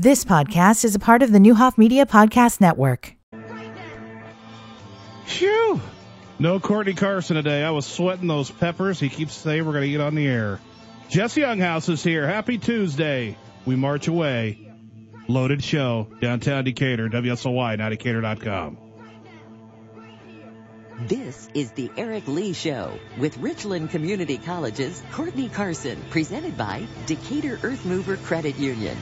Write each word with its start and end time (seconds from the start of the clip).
This 0.00 0.24
podcast 0.24 0.84
is 0.84 0.94
a 0.94 1.00
part 1.00 1.24
of 1.24 1.32
the 1.32 1.40
Neuhoff 1.40 1.76
Media 1.76 2.06
Podcast 2.06 2.60
Network. 2.60 3.16
Phew! 5.26 5.80
No 6.38 6.60
Courtney 6.60 6.94
Carson 6.94 7.34
today. 7.34 7.64
I 7.64 7.72
was 7.72 7.84
sweating 7.84 8.28
those 8.28 8.48
peppers. 8.48 9.00
He 9.00 9.08
keeps 9.08 9.34
saying 9.34 9.66
we're 9.66 9.72
going 9.72 9.82
to 9.82 9.90
eat 9.90 10.00
on 10.00 10.14
the 10.14 10.24
air. 10.24 10.60
Jesse 11.08 11.40
Younghouse 11.40 11.88
is 11.88 12.00
here. 12.00 12.28
Happy 12.28 12.58
Tuesday. 12.58 13.36
We 13.66 13.74
march 13.74 14.06
away. 14.06 14.70
Loaded 15.26 15.64
show. 15.64 16.06
Downtown 16.20 16.62
Decatur. 16.62 17.08
WSOY, 17.08 17.78
now 17.78 17.88
Decatur.com. 17.88 18.78
This 21.08 21.48
is 21.54 21.72
the 21.72 21.90
Eric 21.96 22.28
Lee 22.28 22.52
Show 22.52 22.96
with 23.18 23.36
Richland 23.38 23.90
Community 23.90 24.38
College's 24.38 25.02
Courtney 25.10 25.48
Carson, 25.48 26.00
presented 26.10 26.56
by 26.56 26.86
Decatur 27.06 27.58
Earth 27.64 27.84
Mover 27.84 28.16
Credit 28.18 28.56
Union. 28.60 28.96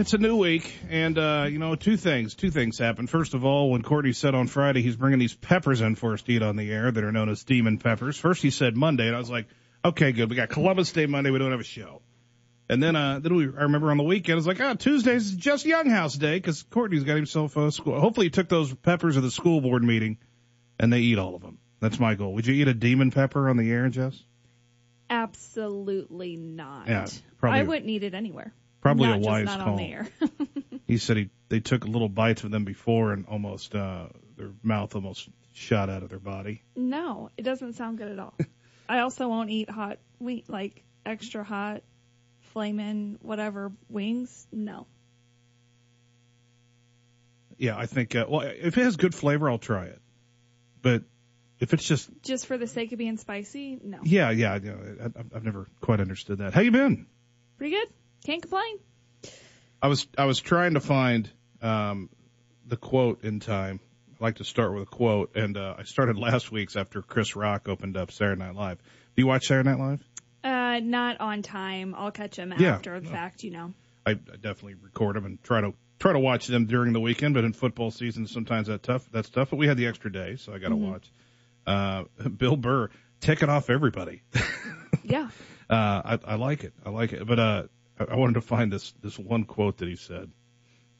It's 0.00 0.14
a 0.14 0.18
new 0.18 0.36
week, 0.36 0.72
and 0.88 1.16
uh, 1.18 1.46
you 1.48 1.58
know, 1.58 1.74
two 1.74 1.96
things. 1.96 2.34
Two 2.34 2.50
things 2.50 2.78
happened. 2.78 3.10
First 3.10 3.34
of 3.34 3.44
all, 3.44 3.70
when 3.70 3.82
Courtney 3.82 4.12
said 4.12 4.34
on 4.34 4.46
Friday 4.46 4.82
he's 4.82 4.96
bringing 4.96 5.18
these 5.18 5.34
peppers 5.34 5.80
in 5.80 5.94
for 5.94 6.14
us 6.14 6.22
to 6.22 6.32
eat 6.32 6.42
on 6.42 6.56
the 6.56 6.70
air 6.72 6.90
that 6.90 7.04
are 7.04 7.12
known 7.12 7.28
as 7.28 7.44
demon 7.44 7.78
peppers. 7.78 8.18
First 8.18 8.42
he 8.42 8.50
said 8.50 8.76
Monday, 8.76 9.06
and 9.06 9.14
I 9.14 9.18
was 9.18 9.30
like, 9.30 9.46
okay, 9.84 10.12
good. 10.12 10.30
We 10.30 10.36
got 10.36 10.48
Columbus 10.48 10.92
Day 10.92 11.06
Monday. 11.06 11.30
We 11.30 11.38
don't 11.38 11.50
have 11.50 11.60
a 11.60 11.64
show. 11.64 12.02
And 12.68 12.80
then, 12.80 12.94
uh, 12.94 13.18
then 13.18 13.34
we, 13.34 13.44
I 13.46 13.62
remember 13.62 13.90
on 13.90 13.96
the 13.96 14.04
weekend, 14.04 14.34
I 14.34 14.36
was 14.36 14.46
like, 14.46 14.60
ah, 14.60 14.74
Tuesday's 14.74 15.32
just 15.32 15.66
Younghouse 15.66 16.14
Day 16.14 16.36
because 16.36 16.62
Courtney's 16.62 17.02
got 17.02 17.16
himself 17.16 17.56
a 17.56 17.72
school. 17.72 17.98
Hopefully 17.98 18.26
he 18.26 18.30
took 18.30 18.48
those 18.48 18.72
peppers 18.72 19.16
at 19.16 19.24
the 19.24 19.30
school 19.30 19.60
board 19.60 19.82
meeting 19.82 20.18
and 20.78 20.92
they 20.92 21.00
eat 21.00 21.18
all 21.18 21.34
of 21.34 21.42
them. 21.42 21.58
That's 21.80 21.98
my 21.98 22.14
goal. 22.14 22.34
Would 22.34 22.46
you 22.46 22.54
eat 22.54 22.68
a 22.68 22.74
demon 22.74 23.10
pepper 23.10 23.48
on 23.48 23.56
the 23.56 23.70
air, 23.72 23.88
Jess? 23.88 24.22
Absolutely 25.08 26.36
not. 26.36 26.86
Yeah, 26.86 27.06
probably- 27.38 27.58
I 27.58 27.62
wouldn't 27.64 27.90
eat 27.90 28.04
it 28.04 28.14
anywhere. 28.14 28.54
Probably 28.80 29.08
not 29.08 29.16
a 29.16 29.20
wise 29.20 29.46
call. 29.46 29.70
on 29.70 29.76
the 29.76 29.92
air. 29.92 30.08
He 30.86 30.98
said 30.98 31.16
he 31.18 31.30
they 31.48 31.60
took 31.60 31.84
little 31.84 32.08
bites 32.08 32.44
of 32.44 32.50
them 32.50 32.64
before 32.64 33.12
and 33.12 33.26
almost 33.26 33.74
uh 33.74 34.06
their 34.36 34.50
mouth 34.62 34.94
almost 34.94 35.28
shot 35.52 35.90
out 35.90 36.02
of 36.02 36.08
their 36.08 36.18
body. 36.18 36.62
no, 36.74 37.30
it 37.36 37.42
doesn't 37.42 37.74
sound 37.74 37.98
good 37.98 38.08
at 38.10 38.18
all. 38.18 38.34
I 38.88 39.00
also 39.00 39.28
won't 39.28 39.50
eat 39.50 39.70
hot 39.70 39.98
wing, 40.18 40.42
like 40.48 40.82
extra 41.06 41.44
hot, 41.44 41.82
flaming 42.52 43.18
whatever 43.22 43.70
wings. 43.88 44.46
No. 44.50 44.86
Yeah, 47.58 47.76
I 47.76 47.86
think 47.86 48.16
uh, 48.16 48.24
well 48.28 48.40
if 48.40 48.76
it 48.78 48.82
has 48.82 48.96
good 48.96 49.14
flavor 49.14 49.50
I'll 49.50 49.58
try 49.58 49.84
it. 49.84 50.00
But 50.82 51.02
if 51.58 51.74
it's 51.74 51.84
just 51.86 52.10
Just 52.22 52.46
for 52.46 52.56
the 52.56 52.66
sake 52.66 52.92
of 52.92 52.98
being 52.98 53.18
spicy? 53.18 53.78
No. 53.82 53.98
yeah, 54.02 54.30
yeah, 54.30 54.58
know, 54.58 54.78
I, 55.04 55.36
I've 55.36 55.44
never 55.44 55.68
quite 55.82 56.00
understood 56.00 56.38
that. 56.38 56.54
How 56.54 56.62
you 56.62 56.70
been? 56.70 57.06
Pretty 57.58 57.76
good. 57.76 57.88
Can't 58.24 58.42
complain. 58.42 58.78
I 59.82 59.88
was 59.88 60.06
I 60.18 60.24
was 60.26 60.38
trying 60.40 60.74
to 60.74 60.80
find 60.80 61.30
um 61.62 62.10
the 62.66 62.76
quote 62.76 63.24
in 63.24 63.40
time. 63.40 63.80
I 64.20 64.24
like 64.24 64.36
to 64.36 64.44
start 64.44 64.74
with 64.74 64.82
a 64.82 64.86
quote 64.86 65.36
and 65.36 65.56
uh 65.56 65.76
I 65.78 65.84
started 65.84 66.18
last 66.18 66.52
week's 66.52 66.76
after 66.76 67.02
Chris 67.02 67.34
Rock 67.36 67.68
opened 67.68 67.96
up 67.96 68.10
Saturday 68.12 68.40
Night 68.40 68.54
Live. 68.54 68.78
Do 68.78 69.22
you 69.22 69.26
watch 69.26 69.46
Saturday 69.46 69.70
Night 69.70 69.78
Live? 69.78 70.04
Uh, 70.42 70.80
not 70.80 71.20
on 71.20 71.42
time. 71.42 71.94
I'll 71.96 72.10
catch 72.10 72.36
them 72.36 72.54
Yeah. 72.58 72.74
after 72.76 72.98
the 72.98 73.06
fact, 73.08 73.42
you 73.44 73.50
know. 73.50 73.74
I, 74.06 74.12
I 74.12 74.14
definitely 74.14 74.74
record 74.80 75.16
them 75.16 75.26
and 75.26 75.42
try 75.42 75.60
to 75.60 75.74
try 75.98 76.12
to 76.14 76.18
watch 76.18 76.46
them 76.46 76.64
during 76.66 76.94
the 76.94 77.00
weekend. 77.00 77.34
But 77.34 77.44
in 77.44 77.52
football 77.52 77.90
season, 77.90 78.26
sometimes 78.26 78.68
that 78.68 78.82
tough. 78.82 79.06
That's 79.12 79.28
tough. 79.28 79.50
But 79.50 79.56
we 79.56 79.66
had 79.66 79.76
the 79.76 79.86
extra 79.86 80.10
day, 80.10 80.36
so 80.36 80.54
I 80.54 80.58
got 80.58 80.70
to 80.70 80.76
watch. 80.76 81.10
Uh, 81.66 82.04
Bill 82.36 82.56
Burr 82.56 82.88
ticking 83.20 83.48
off 83.50 83.68
everybody. 83.70 84.22
Yeah. 85.02 85.28
uh, 85.68 86.02
I, 86.04 86.18
I 86.24 86.34
like 86.36 86.62
it. 86.62 86.72
I 86.86 86.90
like 86.90 87.12
it. 87.12 87.26
But 87.26 87.38
uh, 87.38 87.62
I, 88.08 88.16
wanted 88.16 88.34
to 88.34 88.40
find 88.40 88.72
this 88.72 88.92
this 89.02 89.18
one 89.18 89.44
quote 89.44 89.78
that 89.78 89.88
he 89.88 89.96
said. 89.96 90.30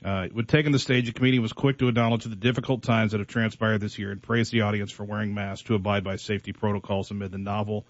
Uh, 0.05 0.29
when 0.33 0.47
taking 0.47 0.73
the 0.73 0.79
stage, 0.79 1.09
a 1.09 1.13
comedian 1.13 1.43
was 1.43 1.53
quick 1.53 1.79
to 1.79 1.89
acknowledge 1.89 2.25
the 2.25 2.35
difficult 2.35 2.83
times 2.83 3.13
that 3.13 3.19
have 3.19 3.29
transpired 3.29 3.79
this 3.79 3.99
year 3.99 4.11
and 4.11 4.23
praise 4.23 4.51
the 4.51 4.63
audience 4.63 4.91
for 4.91 5.05
wearing 5.05 5.35
masks 5.35 5.67
to 5.67 5.75
abide 5.75 6.05
by 6.05 6.17
safety 6.17 6.53
protocols 6.53 7.11
amid 7.11 7.31
the 7.31 7.39
novel 7.39 7.87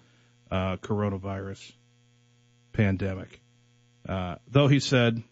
uh, 0.49 0.75
coronavirus 0.77 1.71
pandemic. 2.73 3.39
Uh, 4.07 4.35
though 4.49 4.67
he 4.67 4.81
said, 4.81 5.23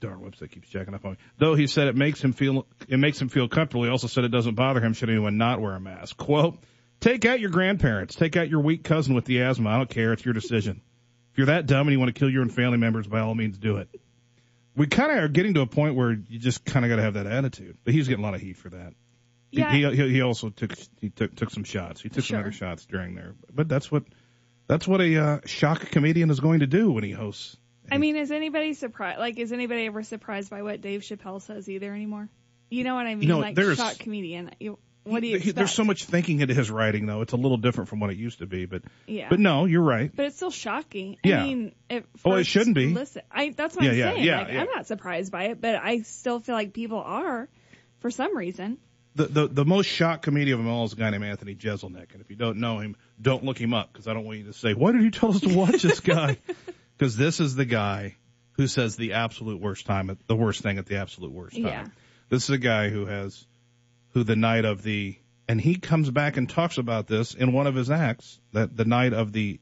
darn 0.00 0.20
website 0.20 0.50
keeps 0.50 0.68
checking 0.68 0.92
up 0.92 1.04
on 1.04 1.12
me. 1.12 1.16
Though 1.38 1.54
he 1.54 1.66
said 1.66 1.88
it 1.88 1.96
makes 1.96 2.22
him 2.22 2.32
feel 2.32 2.66
it 2.88 2.98
makes 2.98 3.20
him 3.20 3.28
feel 3.28 3.48
comfortable. 3.48 3.84
He 3.84 3.90
also 3.90 4.06
said 4.06 4.24
it 4.24 4.32
doesn't 4.32 4.54
bother 4.54 4.80
him 4.80 4.92
should 4.92 5.08
anyone 5.08 5.38
not 5.38 5.60
wear 5.60 5.74
a 5.74 5.80
mask. 5.80 6.16
Quote: 6.16 6.58
Take 7.00 7.24
out 7.24 7.40
your 7.40 7.50
grandparents. 7.50 8.14
Take 8.14 8.36
out 8.36 8.48
your 8.48 8.60
weak 8.60 8.84
cousin 8.84 9.14
with 9.14 9.24
the 9.24 9.42
asthma. 9.42 9.70
I 9.70 9.76
don't 9.78 9.90
care. 9.90 10.12
It's 10.12 10.24
your 10.24 10.34
decision. 10.34 10.82
If 11.36 11.40
you're 11.40 11.46
that 11.48 11.66
dumb 11.66 11.86
and 11.86 11.92
you 11.92 11.98
want 11.98 12.14
to 12.14 12.18
kill 12.18 12.30
your 12.30 12.40
own 12.40 12.48
family 12.48 12.78
members, 12.78 13.06
by 13.06 13.20
all 13.20 13.34
means, 13.34 13.58
do 13.58 13.76
it. 13.76 13.90
We 14.74 14.86
kind 14.86 15.12
of 15.12 15.18
are 15.18 15.28
getting 15.28 15.52
to 15.52 15.60
a 15.60 15.66
point 15.66 15.94
where 15.94 16.12
you 16.12 16.38
just 16.38 16.64
kind 16.64 16.82
of 16.82 16.88
got 16.88 16.96
to 16.96 17.02
have 17.02 17.12
that 17.12 17.26
attitude. 17.26 17.76
But 17.84 17.92
he's 17.92 18.08
getting 18.08 18.24
a 18.24 18.26
lot 18.26 18.34
of 18.34 18.40
heat 18.40 18.56
for 18.56 18.70
that. 18.70 18.94
He- 19.50 19.58
Yeah. 19.58 19.70
He, 19.70 19.96
he, 19.96 20.12
he 20.14 20.22
also 20.22 20.48
took 20.48 20.72
he 20.98 21.10
took 21.10 21.34
took 21.36 21.50
some 21.50 21.64
shots. 21.64 22.00
He 22.00 22.08
took 22.08 22.24
some 22.24 22.38
other 22.38 22.52
shots 22.52 22.86
during 22.86 23.14
there. 23.14 23.34
But 23.52 23.68
that's 23.68 23.92
what 23.92 24.04
that's 24.66 24.88
what 24.88 25.02
a 25.02 25.14
uh, 25.22 25.40
shock 25.44 25.90
comedian 25.90 26.30
is 26.30 26.40
going 26.40 26.60
to 26.60 26.66
do 26.66 26.90
when 26.90 27.04
he 27.04 27.10
hosts. 27.10 27.58
I 27.92 27.98
mean, 27.98 28.16
is 28.16 28.30
anybody 28.30 28.72
surprised? 28.72 29.18
Like, 29.18 29.38
is 29.38 29.52
anybody 29.52 29.84
ever 29.84 30.02
surprised 30.04 30.48
by 30.48 30.62
what 30.62 30.80
Dave 30.80 31.02
Chappelle 31.02 31.42
says 31.42 31.68
either 31.68 31.92
anymore? 31.94 32.30
You 32.70 32.82
know 32.82 32.94
what 32.94 33.04
I 33.04 33.14
mean? 33.14 33.28
know, 33.28 33.40
like, 33.40 33.60
shock 33.60 33.98
comedian. 33.98 34.52
You, 34.58 34.78
what 35.06 35.20
do 35.20 35.26
you 35.26 35.32
He- 35.34 35.36
expect? 35.38 35.56
There's 35.56 35.72
so 35.72 35.84
much 35.84 36.04
thinking 36.04 36.40
into 36.40 36.54
his 36.54 36.70
writing, 36.70 37.06
though. 37.06 37.22
It's 37.22 37.32
a 37.32 37.36
little 37.36 37.56
different 37.56 37.88
from 37.88 38.00
what 38.00 38.10
it 38.10 38.16
used 38.16 38.38
to 38.40 38.46
be. 38.46 38.66
But 38.66 38.82
Yeah. 39.06 39.28
but 39.30 39.40
no, 39.40 39.64
you're 39.64 39.82
right. 39.82 40.10
But 40.14 40.26
it's 40.26 40.36
still 40.36 40.50
shocking. 40.50 41.16
Yeah. 41.24 41.40
I 41.42 41.44
mean, 41.44 41.72
at 41.88 42.04
Oh, 42.24 42.34
it 42.34 42.44
shouldn't 42.44 42.74
be. 42.76 42.92
Listen, 42.92 43.22
I 43.30 43.50
that's 43.50 43.76
what 43.76 43.84
Yeah, 43.84 43.90
I'm 43.92 43.96
yeah, 43.98 44.12
saying. 44.12 44.24
yeah, 44.24 44.38
like, 44.38 44.52
yeah. 44.52 44.60
I'm 44.62 44.68
not 44.74 44.86
surprised 44.86 45.32
by 45.32 45.44
it, 45.44 45.60
but 45.60 45.76
I 45.76 46.00
still 46.02 46.40
feel 46.40 46.54
like 46.54 46.72
people 46.72 46.98
are, 46.98 47.48
for 48.00 48.10
some 48.10 48.36
reason. 48.36 48.78
The, 49.14 49.24
the 49.26 49.46
the 49.48 49.64
most 49.64 49.86
shock 49.86 50.20
comedian 50.20 50.58
of 50.58 50.64
them 50.64 50.70
all 50.70 50.84
is 50.84 50.92
a 50.92 50.96
guy 50.96 51.08
named 51.08 51.24
Anthony 51.24 51.54
Jeselnik, 51.54 52.12
and 52.12 52.20
if 52.20 52.28
you 52.28 52.36
don't 52.36 52.58
know 52.58 52.80
him, 52.80 52.96
don't 53.18 53.44
look 53.44 53.58
him 53.58 53.72
up 53.72 53.90
because 53.90 54.06
I 54.06 54.12
don't 54.12 54.24
want 54.26 54.38
you 54.38 54.44
to 54.44 54.52
say, 54.52 54.74
"Why 54.74 54.92
did 54.92 55.00
you 55.02 55.10
tell 55.10 55.30
us 55.30 55.40
to 55.40 55.54
watch 55.54 55.80
this 55.82 56.00
guy?" 56.00 56.36
Because 56.98 57.14
this 57.16 57.40
is 57.40 57.54
the 57.54 57.64
guy 57.66 58.16
who 58.52 58.66
says 58.66 58.96
the 58.96 59.12
absolute 59.14 59.60
worst 59.60 59.84
time, 59.84 60.08
at, 60.08 60.16
the 60.28 60.34
worst 60.36 60.62
thing 60.62 60.78
at 60.78 60.86
the 60.86 60.96
absolute 60.96 61.30
worst 61.30 61.54
time. 61.56 61.64
Yeah. 61.66 61.86
This 62.30 62.44
is 62.44 62.50
a 62.50 62.56
guy 62.58 62.88
who 62.88 63.04
has, 63.04 63.46
who 64.16 64.24
the 64.24 64.34
night 64.34 64.64
of 64.64 64.82
the, 64.82 65.14
and 65.46 65.60
he 65.60 65.74
comes 65.74 66.10
back 66.10 66.38
and 66.38 66.48
talks 66.48 66.78
about 66.78 67.06
this 67.06 67.34
in 67.34 67.52
one 67.52 67.66
of 67.66 67.74
his 67.74 67.90
acts 67.90 68.40
that 68.52 68.74
the 68.74 68.86
night 68.86 69.12
of 69.12 69.30
the 69.30 69.60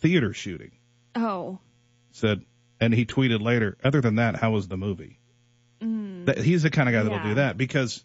theater 0.00 0.34
shooting 0.34 0.72
Oh, 1.14 1.58
said, 2.10 2.42
and 2.78 2.92
he 2.92 3.06
tweeted 3.06 3.40
later, 3.40 3.78
other 3.82 4.02
than 4.02 4.16
that, 4.16 4.36
how 4.36 4.50
was 4.50 4.68
the 4.68 4.76
movie? 4.76 5.18
That 5.80 6.36
he's 6.36 6.62
the 6.62 6.68
kind 6.68 6.90
of 6.90 6.92
guy 6.92 7.04
that'll 7.04 7.18
Mm. 7.20 7.22
Yeah. 7.22 7.28
do 7.30 7.34
that 7.36 7.56
because 7.56 8.04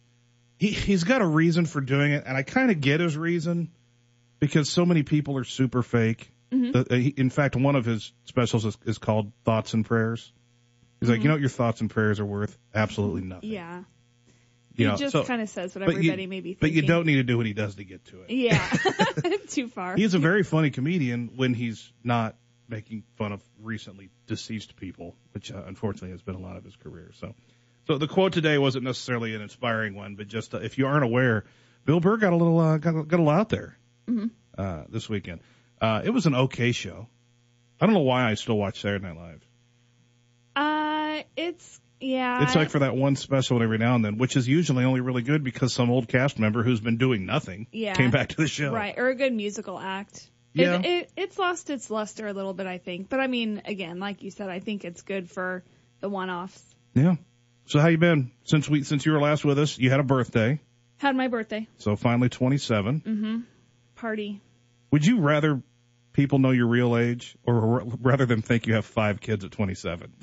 he 0.57 0.67
he's 0.67 1.03
got 1.03 1.21
a 1.21 1.25
reason 1.25 1.65
for 1.65 1.81
doing 1.81 2.13
it, 2.13 2.23
and 2.25 2.37
I 2.37 2.43
kind 2.43 2.71
of 2.71 2.79
get 2.79 3.01
his 3.01 3.17
reason 3.17 3.69
because 4.39 4.69
so 4.69 4.85
many 4.85 5.03
people 5.03 5.37
are 5.37 5.43
super 5.43 5.83
fake. 5.83 6.31
Mm-hmm. 6.53 6.71
The- 6.83 6.97
he- 6.99 7.09
in 7.17 7.29
fact, 7.29 7.57
one 7.57 7.75
of 7.75 7.83
his 7.83 8.13
specials 8.25 8.63
is, 8.65 8.77
is 8.85 8.97
called 8.97 9.33
Thoughts 9.43 9.73
and 9.73 9.85
Prayers. 9.85 10.31
He's 11.01 11.09
like, 11.09 11.21
you 11.21 11.27
know 11.27 11.33
what 11.33 11.41
your 11.41 11.49
thoughts 11.49 11.81
and 11.81 11.89
prayers 11.89 12.19
are 12.21 12.25
worth? 12.25 12.57
Absolutely 12.73 13.23
nothing. 13.23 13.49
Mm-hmm. 13.49 13.55
yeah. 13.55 13.83
You 14.75 14.91
he 14.91 14.97
just 14.97 15.11
so- 15.11 15.23
kind 15.23 15.41
of 15.41 15.49
says 15.49 15.75
what 15.75 15.85
but 15.85 15.91
you- 15.95 15.97
everybody 16.11 16.27
may 16.27 16.39
be 16.41 16.53
thinking. 16.53 16.59
But 16.69 16.71
you 16.71 16.81
don't 16.83 17.05
need 17.05 17.15
to 17.15 17.23
do 17.23 17.37
what 17.37 17.45
he 17.45 17.53
does 17.53 17.75
to 17.75 17.83
get 17.83 18.05
to 18.05 18.21
it. 18.21 18.29
Yeah. 18.31 18.67
Too 19.47 19.67
far. 19.67 19.95
He's 19.95 20.13
a 20.13 20.19
very 20.19 20.43
funny 20.43 20.69
comedian 20.71 21.31
when 21.35 21.53
he's 21.53 21.91
not 22.03 22.35
making 22.69 23.03
fun 23.17 23.33
of 23.33 23.43
recently 23.61 24.09
deceased 24.27 24.77
people, 24.77 25.15
which 25.33 25.51
uh, 25.51 25.61
unfortunately 25.67 26.11
has 26.11 26.21
been 26.21 26.35
a 26.35 26.39
lot 26.39 26.55
of 26.55 26.63
his 26.63 26.75
career. 26.77 27.11
So, 27.19 27.35
so 27.87 27.97
the 27.97 28.07
quote 28.07 28.31
today 28.31 28.57
wasn't 28.57 28.85
necessarily 28.85 29.35
an 29.35 29.41
inspiring 29.41 29.93
one, 29.93 30.15
but 30.15 30.27
just 30.29 30.53
uh, 30.53 30.59
if 30.59 30.77
you 30.77 30.87
aren't 30.87 31.03
aware, 31.03 31.43
Bill 31.83 31.99
Burr 31.99 32.15
got 32.17 32.31
a 32.31 32.37
little 32.37 32.59
uh, 32.59 32.77
got, 32.77 32.95
a- 32.95 33.03
got 33.03 33.17
a 33.17 33.23
little 33.23 33.29
out 33.29 33.49
there 33.49 33.77
uh, 34.57 34.83
this 34.87 35.09
weekend. 35.09 35.41
Uh, 35.81 36.01
it 36.05 36.11
was 36.11 36.27
an 36.27 36.35
okay 36.35 36.71
show. 36.71 37.07
I 37.81 37.87
don't 37.87 37.93
know 37.95 38.01
why 38.01 38.29
I 38.29 38.35
still 38.35 38.57
watch 38.57 38.79
Saturday 38.81 39.03
Night 39.05 39.17
Live. 39.17 39.45
Uh, 40.55 41.23
it's 41.35 41.81
yeah. 42.01 42.43
It's 42.43 42.55
like 42.55 42.69
for 42.69 42.79
that 42.79 42.95
one 42.95 43.15
special 43.15 43.61
every 43.61 43.77
now 43.77 43.95
and 43.95 44.03
then, 44.03 44.17
which 44.17 44.35
is 44.35 44.47
usually 44.47 44.83
only 44.83 45.01
really 45.01 45.21
good 45.21 45.43
because 45.43 45.73
some 45.73 45.89
old 45.89 46.07
cast 46.07 46.39
member 46.39 46.63
who's 46.63 46.79
been 46.81 46.97
doing 46.97 47.25
nothing 47.25 47.67
Yeah. 47.71 47.93
came 47.93 48.11
back 48.11 48.29
to 48.29 48.37
the 48.37 48.47
show. 48.47 48.71
right 48.73 48.97
or 48.97 49.09
a 49.09 49.15
good 49.15 49.33
musical 49.33 49.79
act. 49.79 50.27
Yeah. 50.53 50.79
It, 50.79 50.85
it 50.85 51.11
it's 51.15 51.39
lost 51.39 51.69
its 51.69 51.89
luster 51.89 52.27
a 52.27 52.33
little 52.33 52.53
bit, 52.53 52.67
I 52.67 52.77
think. 52.77 53.07
But 53.09 53.19
I 53.21 53.27
mean, 53.27 53.61
again, 53.65 53.99
like 53.99 54.21
you 54.23 54.31
said, 54.31 54.49
I 54.49 54.59
think 54.59 54.83
it's 54.83 55.01
good 55.01 55.29
for 55.29 55.63
the 56.01 56.09
one-offs. 56.09 56.61
Yeah. 56.93 57.15
So 57.67 57.79
how 57.79 57.87
you 57.87 57.97
been 57.97 58.31
since 58.43 58.67
we 58.67 58.83
since 58.83 59.05
you 59.05 59.13
were 59.13 59.21
last 59.21 59.45
with 59.45 59.57
us? 59.59 59.77
You 59.77 59.89
had 59.91 59.99
a 60.01 60.03
birthday, 60.03 60.59
Had 60.97 61.15
my 61.15 61.29
birthday 61.29 61.67
so 61.77 61.95
finally 61.95 62.27
27. 62.27 63.01
Mm. 63.01 63.19
Hmm. 63.19 63.39
Party. 63.95 64.41
Would 64.91 65.05
you 65.05 65.19
rather 65.21 65.61
people 66.13 66.39
know 66.39 66.51
your 66.51 66.67
real 66.67 66.97
age, 66.97 67.35
or 67.45 67.83
rather 68.01 68.25
than 68.25 68.41
think 68.41 68.67
you 68.67 68.73
have 68.75 68.85
five 68.85 69.19
kids 69.21 69.43
at 69.45 69.51
27? 69.51 70.13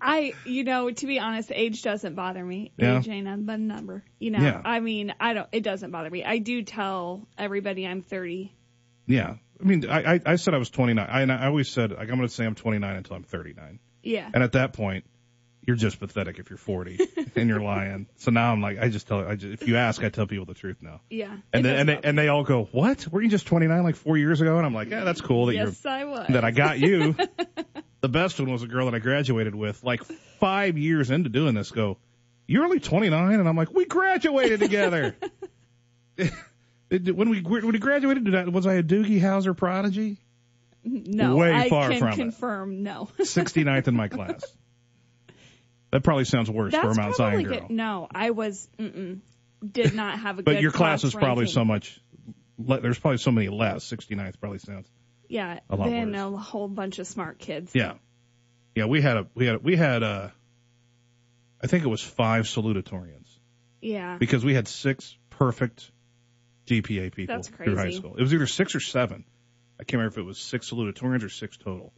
I, 0.00 0.34
you 0.44 0.64
know, 0.64 0.90
to 0.90 1.06
be 1.06 1.18
honest, 1.18 1.50
age 1.54 1.82
doesn't 1.82 2.14
bother 2.14 2.44
me. 2.44 2.72
Yeah. 2.76 2.98
Age 2.98 3.08
ain't 3.08 3.28
a 3.28 3.36
number. 3.56 4.04
You 4.18 4.30
know, 4.30 4.40
Yeah. 4.40 4.60
I 4.64 4.80
mean, 4.80 5.14
I 5.20 5.34
don't. 5.34 5.48
It 5.52 5.62
doesn't 5.62 5.90
bother 5.90 6.10
me. 6.10 6.24
I 6.24 6.38
do 6.38 6.62
tell 6.62 7.26
everybody 7.36 7.86
I'm 7.86 8.02
30. 8.02 8.52
yeah, 9.06 9.36
I 9.60 9.64
mean, 9.64 9.88
I 9.88 10.14
I, 10.14 10.20
I 10.26 10.36
said 10.36 10.54
I 10.54 10.58
was 10.58 10.70
29. 10.70 11.06
I, 11.08 11.20
and 11.22 11.32
I 11.32 11.46
always 11.46 11.68
said 11.68 11.90
like, 11.92 12.00
I'm 12.08 12.16
going 12.16 12.22
to 12.22 12.28
say 12.28 12.44
I'm 12.44 12.54
29 12.54 12.96
until 12.96 13.16
I'm 13.16 13.22
39, 13.24 13.78
Yeah. 14.02 14.30
and 14.32 14.42
at 14.42 14.52
that 14.52 14.72
point. 14.72 15.04
You're 15.66 15.76
just 15.76 15.98
pathetic 15.98 16.38
if 16.38 16.48
you're 16.48 16.58
40 16.58 17.00
and 17.36 17.48
you're 17.48 17.60
lying. 17.60 18.06
So 18.16 18.30
now 18.30 18.52
I'm 18.52 18.60
like, 18.62 18.78
I 18.78 18.88
just 18.88 19.08
tell, 19.08 19.26
I 19.26 19.34
just, 19.34 19.62
if 19.62 19.68
you 19.68 19.76
ask, 19.76 20.02
I 20.04 20.10
tell 20.10 20.26
people 20.26 20.46
the 20.46 20.54
truth 20.54 20.76
now. 20.80 21.00
yeah. 21.10 21.36
And 21.52 21.64
then, 21.64 21.76
and 21.76 21.88
they, 21.88 22.00
and 22.04 22.16
they 22.18 22.28
all 22.28 22.44
go, 22.44 22.68
what? 22.70 23.08
Were 23.08 23.20
you 23.20 23.28
just 23.28 23.46
29 23.46 23.82
like 23.82 23.96
four 23.96 24.16
years 24.16 24.40
ago? 24.40 24.56
And 24.58 24.64
I'm 24.64 24.74
like, 24.74 24.90
yeah, 24.90 25.02
that's 25.02 25.20
cool 25.20 25.46
that 25.46 25.52
me. 25.52 25.58
you're 25.58 25.66
Yes, 25.66 25.84
I 25.84 26.04
was. 26.04 26.28
that 26.28 26.44
I 26.44 26.52
got 26.52 26.78
you. 26.78 27.16
the 28.00 28.08
best 28.08 28.38
one 28.38 28.52
was 28.52 28.62
a 28.62 28.68
girl 28.68 28.86
that 28.86 28.94
I 28.94 29.00
graduated 29.00 29.54
with, 29.56 29.82
like 29.82 30.04
five 30.38 30.78
years 30.78 31.10
into 31.10 31.30
doing 31.30 31.54
this. 31.54 31.72
Go, 31.72 31.98
you're 32.46 32.64
only 32.64 32.78
29, 32.78 33.40
and 33.40 33.48
I'm 33.48 33.56
like, 33.56 33.72
we 33.72 33.86
graduated 33.86 34.60
together. 34.60 35.16
When 36.88 37.30
we 37.30 37.40
when 37.42 37.72
we 37.72 37.78
graduated, 37.80 38.24
did 38.24 38.34
I, 38.36 38.44
was 38.44 38.64
I 38.64 38.74
a 38.74 38.82
Doogie 38.82 39.20
Howser 39.20 39.56
prodigy? 39.56 40.18
no, 40.84 41.34
way 41.34 41.52
I 41.52 41.68
far 41.68 41.90
can 41.90 41.98
from 41.98 42.08
it. 42.10 42.14
confirm 42.14 42.82
no. 42.84 43.08
69th 43.18 43.88
in 43.88 43.96
my 43.96 44.06
class. 44.06 44.44
That 45.96 46.02
probably 46.02 46.26
sounds 46.26 46.50
worse 46.50 46.74
for 46.74 46.90
a 46.90 46.94
Mount 46.94 47.16
Zion 47.16 47.42
girl. 47.42 47.60
good. 47.60 47.70
No, 47.70 48.06
I 48.14 48.30
was. 48.30 48.68
Mm-mm, 48.78 49.20
did 49.66 49.94
not 49.94 50.18
have 50.18 50.34
a 50.38 50.42
good 50.42 50.44
But 50.54 50.60
your 50.60 50.70
class 50.70 51.02
is 51.04 51.14
probably 51.14 51.44
ranking. 51.44 51.54
so 51.54 51.64
much. 51.64 51.98
le- 52.58 52.80
There's 52.80 52.98
probably 52.98 53.16
so 53.16 53.30
many 53.30 53.48
less. 53.48 53.90
69th 53.90 54.38
probably 54.38 54.58
sounds. 54.58 54.86
Yeah, 55.26 55.60
a 55.70 55.76
lot 55.76 55.88
then 55.88 56.12
worse. 56.12 56.20
a 56.20 56.36
whole 56.36 56.68
bunch 56.68 56.98
of 56.98 57.06
smart 57.06 57.38
kids. 57.38 57.72
Yeah, 57.74 57.94
yeah. 58.74 58.84
We 58.84 59.00
had 59.00 59.16
a 59.16 59.26
we 59.34 59.46
had 59.46 59.54
a, 59.54 59.58
we 59.58 59.74
had 59.74 60.02
uh 60.02 60.28
I 61.62 61.66
think 61.66 61.82
it 61.84 61.88
was 61.88 62.02
five 62.02 62.44
salutatorians. 62.44 63.38
Yeah. 63.80 64.18
because 64.18 64.44
we 64.44 64.52
had 64.52 64.68
six 64.68 65.16
perfect 65.30 65.90
GPA 66.66 67.14
people 67.14 67.34
That's 67.36 67.48
through 67.48 67.74
high 67.76 67.90
school. 67.90 68.16
It 68.16 68.22
was 68.22 68.34
either 68.34 68.46
six 68.46 68.74
or 68.74 68.80
seven. 68.80 69.24
I 69.80 69.84
can't 69.84 69.94
remember 70.00 70.12
if 70.12 70.18
it 70.18 70.26
was 70.26 70.38
six 70.38 70.70
salutatorians 70.70 71.24
or 71.24 71.28
six 71.30 71.56
total. 71.56 71.92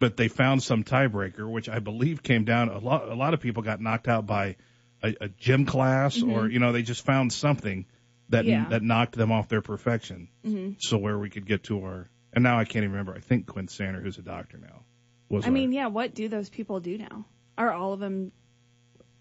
But 0.00 0.16
they 0.16 0.26
found 0.28 0.62
some 0.62 0.82
tiebreaker, 0.82 1.48
which 1.48 1.68
I 1.68 1.78
believe 1.78 2.22
came 2.24 2.44
down. 2.44 2.68
A 2.70 2.78
lot, 2.78 3.08
a 3.08 3.14
lot 3.14 3.34
of 3.34 3.40
people 3.40 3.62
got 3.62 3.80
knocked 3.80 4.08
out 4.08 4.26
by 4.26 4.56
a, 5.02 5.14
a 5.20 5.28
gym 5.28 5.64
class, 5.66 6.20
or 6.22 6.48
you 6.48 6.58
know, 6.58 6.72
they 6.72 6.82
just 6.82 7.04
found 7.04 7.32
something 7.32 7.86
that 8.30 8.44
Mm-hmm. 8.46 8.50
Yeah. 8.50 8.68
that 8.70 8.82
knocked 8.82 9.14
them 9.16 9.30
off 9.30 9.48
their 9.48 9.60
perfection. 9.62 10.28
hmm 10.44 10.70
So 10.78 10.98
where 10.98 11.18
we 11.18 11.30
could 11.30 11.46
get 11.46 11.64
to 11.64 11.82
our, 11.84 12.08
and 12.32 12.42
now 12.42 12.58
I 12.58 12.64
can't 12.64 12.82
even 12.84 12.92
remember. 12.92 13.14
I 13.14 13.20
think 13.20 13.46
Quinn 13.46 13.68
Sander, 13.68 14.00
who's 14.00 14.18
a 14.18 14.22
doctor 14.22 14.56
now, 14.58 14.82
was. 15.28 15.44
I 15.44 15.48
our- 15.48 15.52
mean, 15.52 15.72
yeah. 15.72 15.86
What 15.88 16.14
do 16.14 16.28
those 16.28 16.48
people 16.48 16.80
do 16.80 16.96
now? 16.98 17.24
Are 17.58 17.70
all 17.72 17.92
of 17.92 18.00
them? 18.00 18.32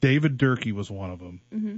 David 0.01 0.37
Durkee 0.37 0.71
was 0.71 0.89
one 0.89 1.11
of 1.11 1.19
them, 1.19 1.41
hmm 1.51 1.77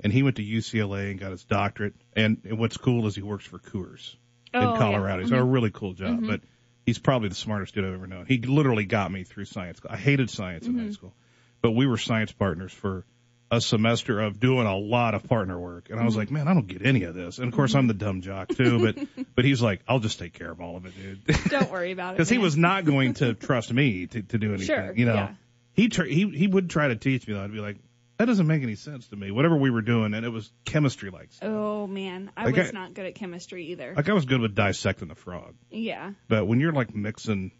and 0.00 0.12
he 0.12 0.22
went 0.24 0.36
to 0.36 0.42
UCLA 0.42 1.12
and 1.12 1.20
got 1.20 1.30
his 1.30 1.44
doctorate. 1.44 1.94
And, 2.14 2.38
and 2.44 2.58
what's 2.58 2.76
cool 2.76 3.06
is 3.06 3.14
he 3.14 3.22
works 3.22 3.46
for 3.46 3.58
Coors. 3.60 4.16
Oh, 4.52 4.60
in 4.60 4.68
yeah. 4.70 4.76
Colorado. 4.76 5.22
He's 5.22 5.30
got 5.30 5.38
a 5.38 5.44
really 5.44 5.70
cool 5.70 5.92
job, 5.94 6.20
Mhm. 6.20 6.26
but 6.26 6.40
he's 6.86 6.98
probably 6.98 7.28
the 7.28 7.34
smartest 7.34 7.74
dude 7.74 7.84
I've 7.84 7.94
ever 7.94 8.06
known. 8.06 8.26
He 8.26 8.38
literally 8.38 8.84
got 8.84 9.10
me 9.10 9.24
through 9.24 9.46
science. 9.46 9.80
I 9.88 9.96
hated 9.96 10.30
science 10.30 10.66
in 10.66 10.78
high 10.78 10.84
Mhm. 10.86 10.92
school, 10.94 11.14
but 11.62 11.72
we 11.72 11.86
were 11.86 11.96
science 11.98 12.32
partners 12.32 12.72
for 12.72 13.04
a 13.50 13.60
semester 13.60 14.20
of 14.20 14.40
doing 14.40 14.66
a 14.66 14.76
lot 14.76 15.14
of 15.14 15.22
partner 15.28 15.58
work. 15.58 15.88
And 15.90 16.00
I 16.00 16.04
was 16.04 16.16
like, 16.16 16.30
man, 16.30 16.48
I 16.48 16.54
don't 16.54 16.66
get 16.66 16.84
any 16.84 17.04
of 17.04 17.14
this. 17.14 17.38
And 17.38 17.46
of 17.48 17.54
course, 17.54 17.74
I'm 17.74 17.86
the 17.86 17.94
dumb 17.94 18.20
jock 18.22 18.48
too, 18.48 18.80
but, 18.80 19.06
but 19.36 19.44
he's 19.44 19.62
like, 19.62 19.80
I'll 19.86 20.00
just 20.00 20.18
take 20.18 20.32
care 20.32 20.50
of 20.50 20.60
all 20.60 20.76
of 20.76 20.86
it, 20.86 20.92
dude. 20.96 21.24
Don't 21.50 21.70
worry 21.70 21.92
about 21.92 22.14
it. 22.14 22.16
Cause 22.18 22.28
he 22.28 22.38
was 22.38 22.56
not 22.56 22.84
going 22.84 23.14
to 23.14 23.34
trust 23.34 23.72
me 23.72 24.06
to, 24.08 24.22
to 24.22 24.38
do 24.38 24.48
anything, 24.54 24.66
Sure, 24.66 24.92
you 24.96 25.04
know. 25.06 25.14
yeah. 25.14 25.34
He, 25.74 25.88
tr- 25.88 26.04
he, 26.04 26.28
he 26.30 26.46
would 26.46 26.70
try 26.70 26.88
to 26.88 26.96
teach 26.96 27.28
me 27.28 27.34
though. 27.34 27.44
I'd 27.44 27.52
be 27.52 27.60
like, 27.60 27.76
that 28.18 28.26
doesn't 28.26 28.46
make 28.46 28.62
any 28.62 28.76
sense 28.76 29.08
to 29.08 29.16
me. 29.16 29.30
Whatever 29.30 29.56
we 29.56 29.70
were 29.70 29.82
doing, 29.82 30.14
and 30.14 30.24
it 30.24 30.28
was 30.28 30.50
chemistry 30.64 31.10
like. 31.10 31.32
stuff. 31.32 31.48
Oh 31.48 31.86
man, 31.86 32.30
I 32.36 32.44
Like 32.46 32.56
was 32.56 32.68
I- 32.68 32.72
not 32.72 32.94
good 32.94 33.06
at 33.06 33.14
chemistry 33.14 33.66
either. 33.72 33.94
Like 33.96 34.08
I 34.08 34.12
was 34.12 34.24
good 34.24 34.40
with 34.40 34.54
dissecting 34.54 35.08
the 35.08 35.14
frog, 35.14 35.54
yeah, 35.70 36.12
but 36.28 36.46
when 36.46 36.60
you're 36.60 36.72
like 36.72 36.94
mixing 36.94 37.50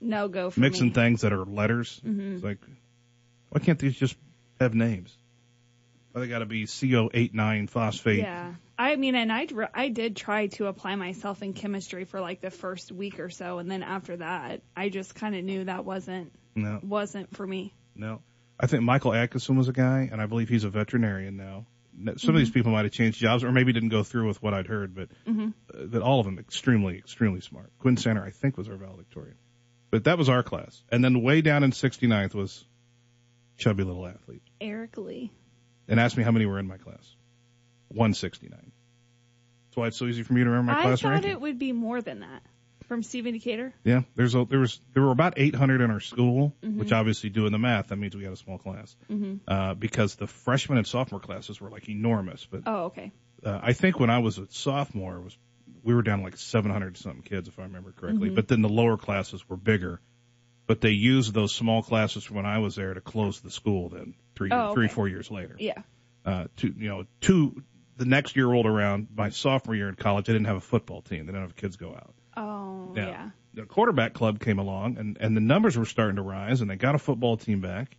no 0.00 0.28
go 0.28 0.50
for 0.50 0.60
mixing 0.60 0.86
me. 0.88 0.92
things 0.94 1.20
that 1.22 1.32
are 1.32 1.44
letters. 1.44 2.00
Mhm. 2.06 2.34
It's 2.36 2.44
like, 2.44 2.58
why 3.50 3.60
can't 3.60 3.78
these 3.78 3.96
just 3.96 4.16
have 4.58 4.74
names? 4.74 5.14
Why 6.12 6.22
they 6.22 6.28
got 6.28 6.38
to 6.40 6.46
be 6.46 6.64
CO89 6.64 7.68
phosphate? 7.68 8.18
Yeah, 8.20 8.54
I 8.78 8.96
mean, 8.96 9.14
and 9.14 9.30
I 9.30 9.46
I 9.74 9.88
did 9.90 10.16
try 10.16 10.46
to 10.48 10.66
apply 10.66 10.96
myself 10.96 11.42
in 11.42 11.52
chemistry 11.52 12.04
for 12.04 12.20
like 12.20 12.40
the 12.40 12.50
first 12.50 12.90
week 12.90 13.20
or 13.20 13.30
so, 13.30 13.58
and 13.58 13.70
then 13.70 13.82
after 13.82 14.16
that, 14.16 14.62
I 14.76 14.88
just 14.88 15.14
kind 15.14 15.36
of 15.36 15.44
knew 15.44 15.64
that 15.64 15.84
wasn't 15.84 16.32
No, 16.54 16.80
wasn't 16.82 17.36
for 17.36 17.46
me. 17.46 17.74
no. 17.94 18.22
I 18.62 18.66
think 18.66 18.82
Michael 18.82 19.14
Atkinson 19.14 19.56
was 19.56 19.68
a 19.68 19.72
guy, 19.72 20.08
and 20.12 20.20
I 20.20 20.26
believe 20.26 20.48
he's 20.50 20.64
a 20.64 20.70
veterinarian 20.70 21.36
now. 21.36 21.66
Some 22.16 22.34
of 22.34 22.38
these 22.38 22.50
people 22.50 22.72
might 22.72 22.84
have 22.84 22.92
changed 22.92 23.18
jobs, 23.18 23.42
or 23.42 23.50
maybe 23.52 23.72
didn't 23.72 23.88
go 23.88 24.02
through 24.02 24.26
with 24.28 24.42
what 24.42 24.54
I'd 24.54 24.66
heard, 24.66 24.94
but 24.94 25.08
Mhm. 25.26 25.52
uh, 25.74 25.86
that 25.86 26.02
all 26.02 26.20
of 26.20 26.26
them 26.26 26.38
extremely, 26.38 26.96
extremely 26.98 27.40
smart. 27.40 27.72
Quinn 27.78 27.96
Center, 27.96 28.22
I 28.24 28.30
think, 28.30 28.56
was 28.56 28.68
our 28.68 28.76
valedictorian, 28.76 29.36
but 29.90 30.04
that 30.04 30.16
was 30.18 30.28
our 30.28 30.42
class. 30.42 30.82
And 30.90 31.02
then 31.04 31.22
way 31.22 31.40
down 31.42 31.62
in 31.64 31.72
69th 31.72 32.34
was 32.34 32.64
chubby 33.56 33.82
little 33.84 34.06
athlete, 34.06 34.42
Eric 34.60 34.96
Lee. 34.98 35.30
and 35.88 35.98
asked 36.00 36.16
me 36.16 36.22
how 36.22 36.30
many 36.30 36.46
were 36.46 36.58
in 36.58 36.66
my 36.66 36.76
class. 36.78 37.16
169. 37.88 38.72
That's 39.68 39.76
why 39.76 39.86
it's 39.88 39.96
so 39.96 40.06
easy 40.06 40.22
for 40.22 40.32
me 40.32 40.42
to 40.44 40.50
remember 40.50 40.72
my 40.72 40.78
I 40.78 40.82
class 40.82 41.02
ranking. 41.04 41.18
I 41.18 41.32
thought 41.32 41.36
it 41.38 41.40
would 41.40 41.58
be 41.58 41.72
more 41.72 42.00
than 42.00 42.20
that 42.20 42.42
from 42.90 43.04
Stephen 43.04 43.32
Decatur. 43.34 43.72
Yeah, 43.84 44.00
there's 44.16 44.34
a, 44.34 44.44
there 44.44 44.58
was 44.58 44.80
there 44.94 45.02
were 45.04 45.12
about 45.12 45.34
800 45.36 45.80
in 45.80 45.92
our 45.92 46.00
school, 46.00 46.56
Mm-hmm. 46.60 46.80
which 46.80 46.90
obviously 46.92 47.30
doing 47.30 47.52
the 47.52 47.58
math 47.58 47.86
that 47.88 47.96
means 47.96 48.16
we 48.16 48.24
had 48.24 48.32
a 48.32 48.36
small 48.36 48.58
class 48.58 48.96
hmm 49.06 49.36
uh, 49.46 49.74
because 49.74 50.16
the 50.16 50.26
freshman 50.26 50.76
and 50.76 50.86
sophomore 50.86 51.20
classes 51.20 51.60
were 51.60 51.70
like 51.70 51.88
enormous. 51.88 52.44
But 52.50 52.62
Oh, 52.66 52.84
okay. 52.86 53.12
uh, 53.44 53.60
I 53.62 53.74
think 53.74 54.00
when 54.00 54.10
I 54.10 54.18
was 54.18 54.38
a 54.38 54.46
sophomore, 54.50 55.16
it 55.18 55.22
was 55.22 55.38
we 55.84 55.94
were 55.94 56.02
down 56.02 56.24
like 56.24 56.36
700 56.36 56.96
something 56.98 57.22
kids 57.22 57.46
if 57.46 57.60
I 57.60 57.62
remember 57.62 57.92
correctly. 57.92 58.26
Mm-hmm. 58.26 58.34
But 58.34 58.48
then 58.48 58.60
the 58.60 58.68
lower 58.68 58.96
classes 58.96 59.48
were 59.48 59.56
bigger. 59.56 60.00
But 60.66 60.80
they 60.80 60.90
used 60.90 61.32
those 61.32 61.54
small 61.54 61.82
classes 61.84 62.24
from 62.24 62.36
when 62.36 62.46
I 62.46 62.58
was 62.58 62.74
there 62.74 62.92
to 62.92 63.00
close 63.00 63.40
the 63.40 63.50
school. 63.52 63.88
Then 63.88 64.14
three 64.34 64.50
Oh, 64.52 64.74
three 64.74 64.86
okay. 64.86 64.94
four 64.94 65.06
years 65.08 65.30
later, 65.30 65.54
Yeah. 65.60 65.82
uh, 66.24 66.46
two 66.56 66.74
you 66.76 66.88
know 66.88 67.06
two 67.20 67.62
the 67.96 68.04
next 68.04 68.34
year 68.36 68.46
rolled 68.46 68.66
around. 68.66 69.08
My 69.14 69.30
sophomore 69.30 69.76
year 69.76 69.88
in 69.88 69.94
college, 69.94 70.28
I 70.28 70.32
didn't 70.32 70.46
have 70.46 70.56
a 70.56 70.60
football 70.72 71.02
team. 71.02 71.26
They 71.26 71.32
didn't 71.32 71.42
have 71.42 71.56
kids 71.56 71.76
go 71.76 71.90
out 71.94 72.14
Oh, 72.36 72.92
Yeah. 72.96 73.06
yeah. 73.08 73.30
the 73.54 73.64
quarterback 73.66 74.14
club 74.14 74.40
came 74.40 74.58
along 74.58 74.96
and, 74.98 75.16
and 75.20 75.36
the 75.36 75.40
numbers 75.40 75.76
were 75.76 75.84
starting 75.84 76.16
to 76.16 76.22
rise 76.22 76.60
and 76.60 76.70
they 76.70 76.76
got 76.76 76.94
a 76.94 76.98
football 76.98 77.36
team 77.36 77.60
back. 77.60 77.96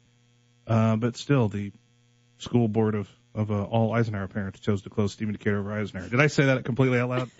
Uh, 0.67 0.95
but 0.95 1.17
still 1.17 1.49
the 1.49 1.71
school 2.37 2.67
board 2.67 2.95
of, 2.95 3.09
of 3.35 3.51
uh, 3.51 3.63
all 3.63 3.93
Eisenhower 3.93 4.27
parents 4.27 4.59
chose 4.59 4.83
to 4.83 4.89
close 4.89 5.11
Stephen 5.13 5.33
Decatur 5.33 5.59
over 5.59 5.73
Eisenhower. 5.73 6.07
Did 6.09 6.21
I 6.21 6.27
say 6.27 6.45
that 6.45 6.63
completely 6.65 6.99
out 6.99 7.09
loud? 7.09 7.31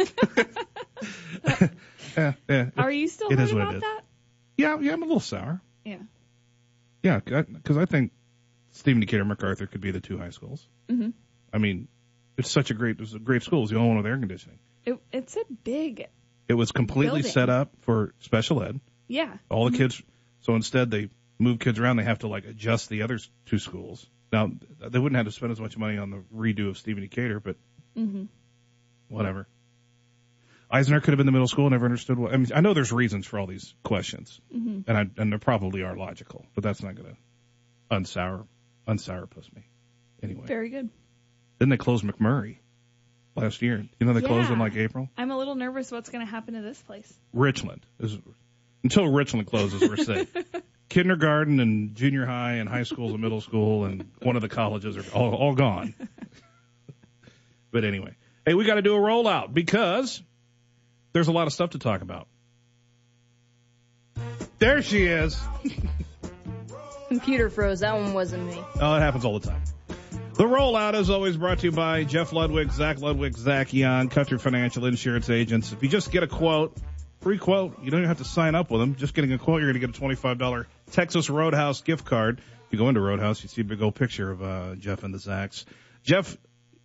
yeah, 2.18 2.34
yeah. 2.50 2.70
Are 2.78 2.92
you 2.92 3.08
still 3.08 3.32
it 3.32 3.40
is 3.40 3.54
what 3.54 3.68
it 3.70 3.76
is. 3.76 3.82
that? 3.82 4.02
Yeah, 4.58 4.80
yeah, 4.80 4.94
I'm 4.94 5.02
a 5.02 5.06
little 5.06 5.20
sour. 5.20 5.62
Yeah. 5.86 5.98
Yeah, 7.04 7.20
because 7.20 7.78
I 7.78 7.86
think 7.86 8.12
Stephen 8.72 9.00
Decatur 9.00 9.22
and 9.22 9.30
MacArthur 9.30 9.66
could 9.68 9.82
be 9.82 9.92
the 9.92 10.02
two 10.02 10.18
high 10.18 10.30
schools. 10.30 10.68
hmm 10.90 11.10
I 11.54 11.58
mean, 11.58 11.88
it's 12.38 12.50
such 12.50 12.72
a 12.72 12.74
great, 12.74 12.92
it 12.92 13.00
was 13.02 13.14
a 13.14 13.20
great 13.20 13.44
school. 13.44 13.64
It's 13.64 13.72
the 13.72 13.78
only 13.78 13.90
one 13.90 13.98
with 13.98 14.06
air 14.06 14.18
conditioning. 14.18 14.60
It, 14.86 14.98
it's 15.12 15.36
a 15.36 15.44
big. 15.64 16.08
It 16.52 16.56
was 16.56 16.74
completely 16.74 17.22
Building. 17.22 17.32
set 17.32 17.50
up 17.50 17.72
for 17.84 18.14
special 18.20 18.62
ed. 18.62 18.82
Yeah. 19.08 19.38
all 19.50 19.70
the 19.70 19.78
kids. 19.78 20.02
So 20.42 20.54
instead, 20.56 20.92
they 20.92 21.08
move 21.40 21.60
kids 21.60 21.80
around. 21.80 21.96
They 21.96 22.04
have 22.04 22.20
to 22.20 22.28
like 22.28 22.44
adjust 22.46 22.90
the 22.90 23.04
other 23.04 23.20
two 23.46 23.58
schools. 23.58 24.06
Now 24.34 24.52
they 24.80 25.00
wouldn't 25.00 25.16
have 25.16 25.28
to 25.28 25.32
spend 25.32 25.54
as 25.54 25.62
much 25.62 25.78
money 25.78 25.98
on 25.98 26.10
the 26.10 26.24
redo 26.36 26.68
of 26.68 26.78
Stephen 26.78 27.04
Decatur, 27.04 27.40
but 27.40 27.56
mm-hmm. 27.98 28.24
whatever. 29.08 29.48
Eisner 30.70 31.00
could 31.00 31.12
have 31.12 31.18
been 31.18 31.26
the 31.26 31.32
middle 31.32 31.48
school. 31.48 31.68
And 31.68 31.72
never 31.72 31.86
understood 31.86 32.20
what. 32.20 32.34
I 32.34 32.38
mean, 32.38 32.48
I 32.54 32.60
know 32.60 32.74
there's 32.74 32.92
reasons 32.92 33.26
for 33.26 33.40
all 33.40 33.48
these 33.48 33.74
questions, 33.84 34.42
hmm 34.52 34.82
and 34.88 34.98
I, 34.98 35.06
and 35.18 35.32
there 35.32 35.40
probably 35.40 35.84
are 35.84 35.96
logical, 35.96 36.46
but 36.54 36.66
that's 36.66 36.84
not 36.84 36.96
going 36.96 37.16
to 37.16 37.96
unsour 37.96 38.46
unsour 38.90 39.26
unsourpuss 39.26 39.56
me. 39.56 39.64
Anyway, 40.22 40.48
Very 40.48 40.70
good. 40.70 40.90
then 41.60 41.70
they 41.70 41.78
closed 41.78 42.04
McMurray 42.04 42.58
last 43.42 43.62
year. 43.62 43.86
You 44.00 44.06
know 44.06 44.14
they 44.14 44.22
closed 44.22 44.52
in 44.52 44.60
like 44.60 44.76
April. 44.76 45.10
I'm 45.18 45.32
a 45.32 45.38
little 45.38 45.56
nervous 45.56 45.92
what's 45.92 46.10
going 46.10 46.26
to 46.26 46.30
happen 46.30 46.54
to 46.54 46.62
this 46.62 46.82
place. 46.82 47.12
Richland 47.34 47.82
is 48.00 48.18
until 48.84 49.08
Richland 49.08 49.48
closes, 49.48 49.82
we're 49.82 49.98
safe. 49.98 50.34
Kindergarten 50.90 51.60
and 51.60 51.96
junior 51.96 52.26
high 52.26 52.54
and 52.54 52.68
high 52.68 52.84
schools 52.84 53.12
and 53.14 53.22
middle 53.22 53.42
school 53.42 53.86
and 53.86 54.10
one 54.22 54.36
of 54.36 54.42
the 54.42 54.50
colleges 54.50 54.98
are 54.98 55.06
all, 55.14 55.34
all 55.34 55.56
gone. 55.56 55.94
but 57.72 57.86
anyway, 57.86 58.16
hey, 58.46 58.54
we 58.54 58.66
got 58.66 58.76
to 58.76 58.82
do 58.82 58.96
a 58.96 59.00
rollout 59.00 59.54
because 59.54 60.22
there's 61.14 61.28
a 61.28 61.32
lot 61.32 61.48
of 61.48 61.54
stuff 61.54 61.72
to 61.72 61.80
talk 61.80 62.02
about. 62.02 62.28
There 64.60 64.82
she 64.82 65.06
is. 65.06 65.40
Computer 67.08 67.50
froze. 67.50 67.82
That 67.82 67.96
one 67.96 68.14
wasn't 68.14 68.46
me. 68.46 68.64
Oh, 68.80 68.96
it 68.96 69.00
happens 69.00 69.26
all 69.26 69.40
the 69.40 69.48
time. 69.48 69.62
The 70.42 70.48
rollout 70.48 70.96
is 70.96 71.12
always 71.12 71.38
brought 71.38 71.60
to 71.60 71.68
you 71.68 71.72
by 71.72 72.04
Jeff 72.04 72.34
Ludwig, 72.34 72.72
Zach 72.72 73.00
Ludwig, 73.00 73.38
Zach 73.38 73.72
Young, 73.74 74.10
Country 74.10 74.40
Financial 74.40 74.88
Insurance 74.88 75.30
Agents. 75.30 75.72
If 75.72 75.84
you 75.84 75.88
just 75.88 76.12
get 76.12 76.24
a 76.24 76.28
quote, 76.28 76.76
free 77.20 77.38
quote, 77.38 77.78
you 77.84 77.92
don't 77.92 78.00
even 78.00 78.08
have 78.08 78.18
to 78.18 78.26
sign 78.26 78.56
up 78.56 78.72
with 78.72 78.82
them. 78.82 78.96
Just 78.96 79.14
getting 79.14 79.32
a 79.34 79.38
quote, 79.38 79.62
you're 79.62 79.72
going 79.72 79.80
to 79.80 79.88
get 79.88 79.96
a 79.96 80.02
$25 80.02 80.66
Texas 80.90 81.30
Roadhouse 81.30 81.82
gift 81.82 82.06
card. 82.06 82.40
If 82.40 82.72
you 82.72 82.80
go 82.80 82.90
into 82.90 83.02
Roadhouse, 83.02 83.44
you 83.44 83.50
see 83.50 83.62
a 83.62 83.64
big 83.64 83.84
old 83.84 83.94
picture 83.94 84.32
of 84.32 84.42
uh, 84.42 84.74
Jeff 84.78 85.04
and 85.04 85.14
the 85.14 85.20
Zachs. 85.20 85.66
Jeff 86.02 86.36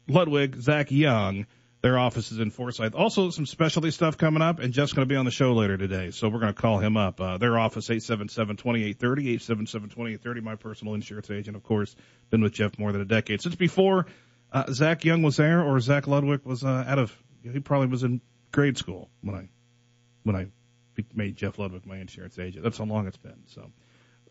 Ludwig, 0.06 0.60
Zach 0.60 0.90
Young, 0.90 1.46
their 1.86 1.98
office 2.00 2.32
is 2.32 2.40
in 2.40 2.50
Forsyth. 2.50 2.96
Also, 2.96 3.30
some 3.30 3.46
specialty 3.46 3.92
stuff 3.92 4.18
coming 4.18 4.42
up, 4.42 4.58
and 4.58 4.72
Jeff's 4.72 4.92
going 4.92 5.06
to 5.06 5.12
be 5.12 5.14
on 5.14 5.24
the 5.24 5.30
show 5.30 5.52
later 5.52 5.76
today, 5.76 6.10
so 6.10 6.28
we're 6.28 6.40
going 6.40 6.52
to 6.52 6.60
call 6.60 6.78
him 6.78 6.96
up. 6.96 7.20
Uh, 7.20 7.38
their 7.38 7.56
office, 7.56 7.88
877-2830, 7.88 8.96
877-2830, 8.98 10.42
my 10.42 10.56
personal 10.56 10.94
insurance 10.94 11.30
agent, 11.30 11.56
of 11.56 11.62
course. 11.62 11.94
Been 12.30 12.42
with 12.42 12.54
Jeff 12.54 12.76
more 12.76 12.90
than 12.90 13.02
a 13.02 13.04
decade. 13.04 13.40
Since 13.40 13.54
before 13.54 14.06
uh, 14.52 14.64
Zach 14.72 15.04
Young 15.04 15.22
was 15.22 15.36
there, 15.36 15.62
or 15.62 15.78
Zach 15.78 16.08
Ludwig 16.08 16.40
was 16.44 16.64
uh, 16.64 16.84
out 16.88 16.98
of, 16.98 17.16
he 17.44 17.60
probably 17.60 17.86
was 17.86 18.02
in 18.02 18.20
grade 18.50 18.76
school 18.76 19.08
when 19.20 19.36
I, 19.36 19.48
when 20.24 20.34
I 20.34 20.46
made 21.14 21.36
Jeff 21.36 21.56
Ludwig 21.56 21.86
my 21.86 21.98
insurance 21.98 22.36
agent. 22.36 22.64
That's 22.64 22.78
how 22.78 22.84
long 22.84 23.06
it's 23.06 23.16
been, 23.16 23.44
so 23.46 23.70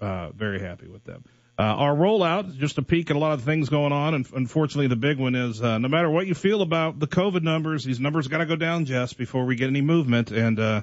uh, 0.02 0.32
very 0.32 0.60
happy 0.60 0.90
with 0.90 1.06
them. 1.06 1.24
Uh, 1.58 1.64
our 1.64 1.96
rollout, 1.96 2.58
just 2.58 2.78
a 2.78 2.82
peek 2.82 3.10
at 3.10 3.16
a 3.16 3.20
lot 3.20 3.32
of 3.32 3.44
things 3.44 3.70
going 3.70 3.94
on, 3.94 4.14
and 4.14 4.28
unfortunately, 4.36 4.88
the 4.88 4.98
big 4.98 5.18
one 5.18 5.36
is 5.36 5.62
uh, 5.62 5.78
no 5.78 5.88
matter 5.88 6.10
what 6.10 6.28
you 6.28 6.34
feel 6.34 6.62
about 6.62 7.00
the 7.00 7.08
COVID 7.08 7.44
numbers, 7.44 7.86
these 7.86 8.02
numbers 8.02 8.28
got 8.28 8.40
to 8.40 8.46
go 8.46 8.58
down, 8.58 8.84
Jess, 8.84 9.14
before 9.14 9.46
we 9.46 9.56
get 9.56 9.70
any 9.70 9.82
movement, 9.82 10.32
and 10.32 10.60
uh, 10.60 10.82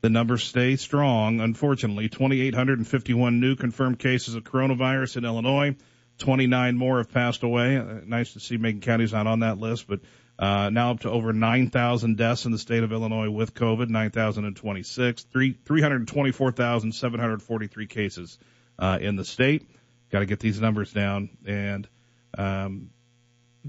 the 0.00 0.08
numbers 0.08 0.42
stay 0.42 0.76
strong. 0.76 1.40
Unfortunately, 1.40 2.08
2,851 2.08 3.38
new 3.38 3.54
confirmed 3.54 3.98
cases 3.98 4.34
of 4.34 4.44
coronavirus 4.44 5.18
in 5.18 5.26
Illinois. 5.26 5.76
29 6.18 6.78
more 6.78 6.98
have 6.98 7.10
passed 7.10 7.42
away. 7.42 7.76
Uh, 7.76 8.00
nice 8.06 8.32
to 8.32 8.40
see 8.40 8.56
Macon 8.56 8.80
County's 8.80 9.12
not 9.12 9.26
on 9.26 9.40
that 9.40 9.58
list, 9.58 9.86
but 9.86 10.00
uh, 10.38 10.70
now 10.70 10.92
up 10.92 11.00
to 11.00 11.10
over 11.10 11.34
9,000 11.34 12.16
deaths 12.16 12.46
in 12.46 12.52
the 12.52 12.58
state 12.58 12.82
of 12.82 12.92
Illinois 12.92 13.28
with 13.28 13.52
COVID, 13.52 13.90
9,026, 13.90 15.26
324,743 15.32 17.86
cases 17.86 18.38
uh, 18.78 18.98
in 19.00 19.16
the 19.16 19.24
state. 19.24 19.66
Got 20.10 20.20
to 20.20 20.26
get 20.26 20.40
these 20.40 20.60
numbers 20.60 20.92
down 20.92 21.30
and 21.46 21.88
um, 22.36 22.90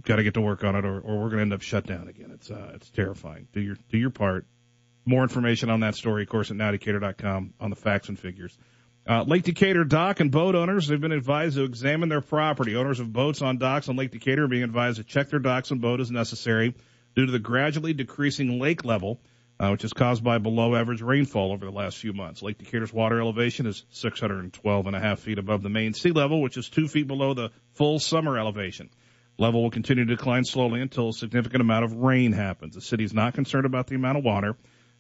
got 0.02 0.18
to 0.18 0.24
get 0.24 0.36
to 0.36 0.42
work 0.42 0.64
on 0.64 0.76
it, 0.76 0.86
or, 0.86 1.00
or 1.00 1.16
we're 1.22 1.30
going 1.30 1.38
to 1.38 1.42
end 1.42 1.54
up 1.54 1.62
shut 1.62 1.86
down 1.86 2.08
again. 2.08 2.32
It's 2.34 2.52
uh, 2.52 2.72
it's 2.76 2.90
terrifying. 2.90 3.48
Do 3.54 3.62
your 3.62 3.78
do 3.90 3.98
your 3.98 4.10
part. 4.10 4.46
More 5.06 5.22
information 5.22 5.70
on 5.70 5.82
that 5.82 5.96
story, 5.96 6.24
of 6.24 6.30
course, 6.30 6.50
at 6.50 6.58
nowdecatur.com 6.58 7.54
on 7.60 7.70
the 7.70 7.76
facts 7.76 8.10
and 8.10 8.18
figures. 8.18 8.58
Uh, 9.08 9.22
Lake 9.22 9.44
Decatur 9.44 9.84
dock 9.84 10.20
and 10.20 10.32
boat 10.32 10.56
owners 10.56 10.90
have 10.90 11.00
been 11.00 11.12
advised 11.12 11.58
to 11.58 11.64
examine 11.64 12.10
their 12.10 12.22
property. 12.22 12.76
Owners 12.76 13.00
of 13.00 13.14
boats 13.14 13.44
on 13.44 13.60
docks 13.60 13.88
on 13.88 13.96
Lake 13.96 14.10
Decatur 14.10 14.46
are 14.46 14.48
being 14.48 14.64
advised 14.64 14.98
to 14.98 15.04
check 15.04 15.30
their 15.30 15.40
docks 15.40 15.70
and 15.70 15.80
boat 15.80 16.00
as 16.00 16.10
necessary 16.10 16.74
due 17.16 17.28
to 17.28 17.32
the 17.32 17.38
gradually 17.38 17.94
decreasing 17.94 18.60
lake 18.60 18.84
level 18.84 19.22
uh, 19.60 19.70
which 19.70 19.84
is 19.84 19.94
caused 19.94 20.24
by 20.24 20.38
below 20.38 20.76
average 20.76 21.02
rainfall 21.02 21.52
over 21.52 21.66
the 21.66 21.72
last 21.72 21.98
few 21.98 22.14
months. 22.14 22.42
Lake 22.42 22.58
Decatur's 22.58 22.92
water 22.92 23.20
elevation 23.20 23.66
is 23.66 23.86
612 23.92 24.88
and 24.88 24.96
a 24.96 25.00
half 25.00 25.20
feet 25.20 25.40
above 25.40 25.64
the 25.64 25.70
main 25.70 25.94
sea 25.94 26.12
level, 26.12 26.42
which 26.42 26.58
is 26.58 26.70
two 26.70 26.88
feet 26.88 27.08
below 27.08 27.34
the 27.34 27.52
full 27.74 28.00
summer 28.00 28.38
elevation. 28.38 28.90
Level 29.38 29.64
will 29.64 29.72
continue 29.72 30.06
to 30.06 30.16
decline 30.16 30.46
slowly 30.46 30.82
until 30.82 31.10
a 31.10 31.14
significant 31.14 31.62
amount 31.62 31.86
of 31.86 31.94
rain 31.94 32.32
happens. 32.32 32.76
The 32.76 32.82
city 32.82 33.04
is 33.04 33.14
not 33.14 33.34
concerned 33.34 33.66
about 33.66 33.88
the 33.88 33.96
amount 33.96 34.18
of 34.18 34.24
water. 34.24 34.56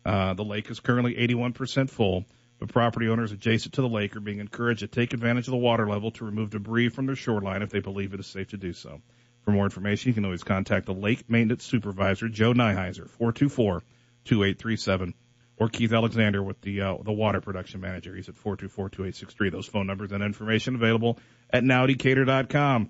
Uh, 0.05 0.33
the 0.33 0.43
lake 0.43 0.69
is 0.69 0.79
currently 0.79 1.15
81% 1.15 1.89
full, 1.89 2.25
but 2.59 2.69
property 2.69 3.07
owners 3.07 3.31
adjacent 3.31 3.74
to 3.75 3.81
the 3.81 3.89
lake 3.89 4.15
are 4.15 4.21
being 4.21 4.39
encouraged 4.39 4.81
to 4.81 4.88
take 4.88 5.13
advantage 5.13 5.47
of 5.47 5.51
the 5.51 5.57
water 5.57 5.88
level 5.88 6.12
to 6.12 6.25
remove 6.25 6.51
debris 6.51 6.89
from 6.89 7.05
their 7.05 7.15
shoreline 7.15 7.62
if 7.62 7.69
they 7.69 7.79
believe 7.79 8.13
it 8.13 8.19
is 8.19 8.27
safe 8.27 8.50
to 8.50 8.57
do 8.57 8.74
so. 8.74 9.01
For 9.43 9.51
more 9.51 9.65
information, 9.65 10.09
you 10.09 10.13
can 10.13 10.25
always 10.25 10.43
contact 10.43 10.85
the 10.85 10.93
lake 10.93 11.29
maintenance 11.29 11.63
supervisor, 11.63 12.27
Joe 12.29 12.53
Nyheiser, 12.53 13.09
424 13.09 13.83
2837 14.25 15.13
or 15.58 15.70
Keith 15.70 15.94
Alexander 15.94 16.44
with 16.44 16.60
the 16.62 16.82
uh, 16.82 16.98
the 17.03 17.13
water 17.13 17.41
production 17.41 17.82
manager. 17.82 18.15
He's 18.15 18.29
at 18.29 18.36
424-2863. 18.36 19.51
Those 19.51 19.67
phone 19.67 19.88
numbers 19.88 20.12
and 20.12 20.24
information 20.24 20.75
available 20.75 21.20
at 21.50 21.63
nowdecatur.com. 21.63 22.89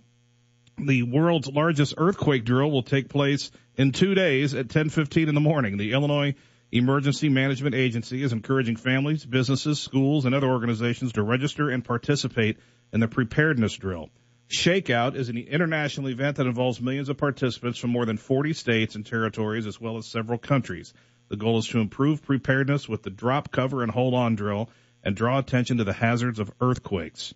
The 0.77 1.03
world's 1.03 1.47
largest 1.47 1.93
earthquake 1.97 2.43
drill 2.43 2.69
will 2.69 2.83
take 2.83 3.07
place 3.07 3.51
in 3.75 3.91
two 3.91 4.13
days 4.13 4.53
at 4.53 4.67
10:15 4.67 5.29
in 5.29 5.35
the 5.35 5.41
morning. 5.41 5.77
The 5.77 5.93
Illinois 5.93 6.35
Emergency 6.71 7.29
Management 7.29 7.75
Agency 7.75 8.21
is 8.21 8.33
encouraging 8.33 8.75
families, 8.75 9.25
businesses, 9.25 9.79
schools, 9.79 10.25
and 10.25 10.35
other 10.35 10.47
organizations 10.47 11.13
to 11.13 11.23
register 11.23 11.69
and 11.69 11.85
participate 11.85 12.57
in 12.91 12.99
the 12.99 13.07
preparedness 13.07 13.73
drill. 13.75 14.09
Shakeout 14.49 15.15
is 15.15 15.29
an 15.29 15.37
international 15.37 16.09
event 16.09 16.37
that 16.37 16.47
involves 16.47 16.81
millions 16.81 17.09
of 17.09 17.17
participants 17.17 17.79
from 17.79 17.91
more 17.91 18.05
than 18.05 18.17
40 18.17 18.53
states 18.53 18.95
and 18.95 19.05
territories 19.05 19.65
as 19.65 19.79
well 19.79 19.97
as 19.97 20.07
several 20.07 20.37
countries. 20.37 20.93
The 21.27 21.37
goal 21.37 21.57
is 21.57 21.67
to 21.69 21.79
improve 21.79 22.23
preparedness 22.23 22.87
with 22.87 23.03
the 23.03 23.09
drop, 23.09 23.51
cover, 23.51 23.81
and 23.81 23.91
hold 23.91 24.13
on 24.13 24.35
drill 24.35 24.69
and 25.03 25.15
draw 25.15 25.39
attention 25.39 25.77
to 25.77 25.83
the 25.83 25.93
hazards 25.93 26.39
of 26.39 26.51
earthquakes. 26.61 27.33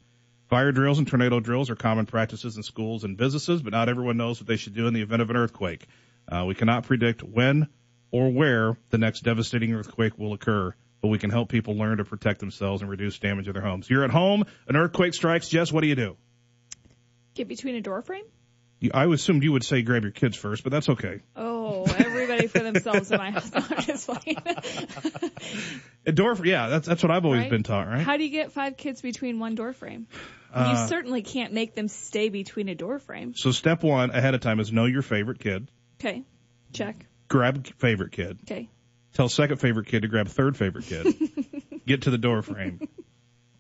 Fire 0.48 0.72
drills 0.72 0.98
and 0.98 1.08
tornado 1.08 1.40
drills 1.40 1.70
are 1.70 1.76
common 1.76 2.08
practices 2.08 2.58
in 2.58 2.64
schools 2.64 3.04
and 3.04 3.18
businesses, 3.18 3.62
but 3.62 3.72
not 3.72 3.90
everyone 3.90 4.18
knows 4.18 4.40
what 4.40 4.48
they 4.48 4.58
should 4.58 4.74
do 4.74 4.88
in 4.88 4.94
the 4.94 5.02
event 5.02 5.22
of 5.22 5.30
an 5.30 5.36
earthquake. 5.36 5.86
Uh, 6.28 6.46
we 6.48 6.56
cannot 6.56 6.86
predict 6.86 7.24
when 7.24 7.68
or 8.12 8.32
where 8.32 8.78
the 8.90 8.98
next 8.98 9.22
devastating 9.22 9.74
earthquake 9.74 10.18
will 10.18 10.34
occur, 10.34 10.74
but 11.02 11.10
we 11.10 11.20
can 11.20 11.30
help 11.30 11.50
people 11.50 11.76
learn 11.76 11.98
to 11.98 12.06
protect 12.06 12.40
themselves 12.40 12.82
and 12.82 12.90
reduce 12.90 13.20
damage 13.20 13.46
to 13.46 13.54
their 13.54 13.62
homes. 13.62 13.90
You're 13.90 14.04
at 14.04 14.10
home, 14.10 14.46
an 14.68 14.76
earthquake 14.76 15.14
strikes, 15.14 15.50
Jess, 15.50 15.72
what 15.72 15.82
do 15.82 15.88
you 15.88 15.96
do? 15.96 16.18
Get 17.36 17.48
between 17.48 17.76
a 17.76 17.82
door 17.82 18.02
frame? 18.02 18.26
I 18.94 19.06
assumed 19.08 19.44
you 19.44 19.52
would 19.52 19.64
say 19.64 19.82
grab 19.82 20.04
your 20.04 20.12
kids 20.12 20.38
first, 20.38 20.64
but 20.64 20.72
that's 20.72 20.88
okay. 20.90 21.20
Oh, 21.36 21.84
everybody 21.98 22.48
for 22.48 22.60
themselves 22.60 23.12
in 23.12 23.18
my 23.18 23.32
house. 23.32 23.52
No, 23.54 23.62
I'm 23.70 23.84
just 23.84 24.08
playing. 24.08 24.38
A 26.06 26.12
door, 26.12 26.36
yeah, 26.46 26.70
that's 26.70 26.88
that's 26.88 27.04
what 27.04 27.12
I've 27.12 27.26
always 27.26 27.42
Right? 27.42 27.50
been 27.50 27.64
taught, 27.64 27.88
right? 27.88 28.02
How 28.02 28.18
do 28.18 28.24
you 28.24 28.30
get 28.30 28.52
five 28.54 28.78
kids 28.78 29.02
between 29.02 29.40
one 29.40 29.56
door 29.56 29.74
frame? 29.74 30.08
Uh, 30.54 30.78
you 30.82 30.88
certainly 30.88 31.22
can't 31.22 31.54
make 31.54 31.76
them 31.76 31.88
stay 31.88 32.30
between 32.30 32.70
a 32.70 32.76
door 32.76 33.00
frame. 33.00 33.34
so 33.36 33.52
step 33.52 33.84
one 33.84 34.12
ahead 34.12 34.34
of 34.34 34.42
time 34.42 34.60
is 34.60 34.72
know 34.72 34.86
your 34.86 35.02
favorite 35.04 35.40
kid, 35.40 35.70
Okay, 36.00 36.24
check. 36.74 37.06
grab 37.28 37.68
favorite 37.78 38.14
kid, 38.14 38.40
Okay, 38.44 38.70
tell 39.14 39.30
second 39.30 39.58
favorite 39.58 39.88
kid 39.88 40.02
to 40.04 40.08
grab 40.08 40.28
third 40.28 40.58
favorite 40.58 40.86
kid, 40.86 41.06
get 41.86 42.04
to 42.04 42.10
the 42.12 42.18
door 42.18 42.42
frame, 42.42 42.80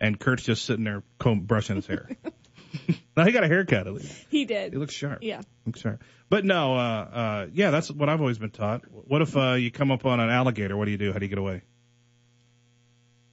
and 0.01 0.19
Kurt's 0.19 0.43
just 0.43 0.65
sitting 0.65 0.83
there 0.85 1.03
comb 1.19 1.41
brushing 1.41 1.75
his 1.75 1.85
hair. 1.87 2.09
now 3.17 3.25
he 3.25 3.31
got 3.31 3.43
a 3.43 3.47
haircut 3.47 3.87
at 3.87 3.93
least. 3.93 4.13
he 4.29 4.45
did. 4.45 4.73
He 4.73 4.79
looks 4.79 4.93
sharp. 4.93 5.19
Yeah. 5.21 5.41
Looks 5.65 5.81
sharp. 5.81 6.03
But 6.29 6.45
no, 6.45 6.75
uh, 6.75 6.77
uh, 6.77 7.47
yeah, 7.53 7.71
that's 7.71 7.89
what 7.89 8.07
I've 8.09 8.21
always 8.21 8.37
been 8.37 8.51
taught. 8.51 8.83
What 8.91 9.21
if 9.21 9.35
uh, 9.35 9.53
you 9.53 9.71
come 9.71 9.91
up 9.91 10.05
on 10.05 10.19
an 10.19 10.29
alligator? 10.29 10.77
What 10.77 10.85
do 10.85 10.91
you 10.91 10.97
do? 10.97 11.11
How 11.11 11.19
do 11.19 11.25
you 11.25 11.29
get 11.29 11.39
away? 11.39 11.61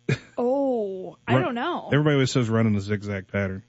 Oh, 0.38 1.16
I 1.26 1.34
Run- 1.34 1.42
don't 1.42 1.54
know. 1.54 1.88
Everybody 1.92 2.14
always 2.14 2.30
says 2.30 2.48
run 2.48 2.66
in 2.66 2.76
a 2.76 2.80
zigzag 2.80 3.28
pattern 3.28 3.62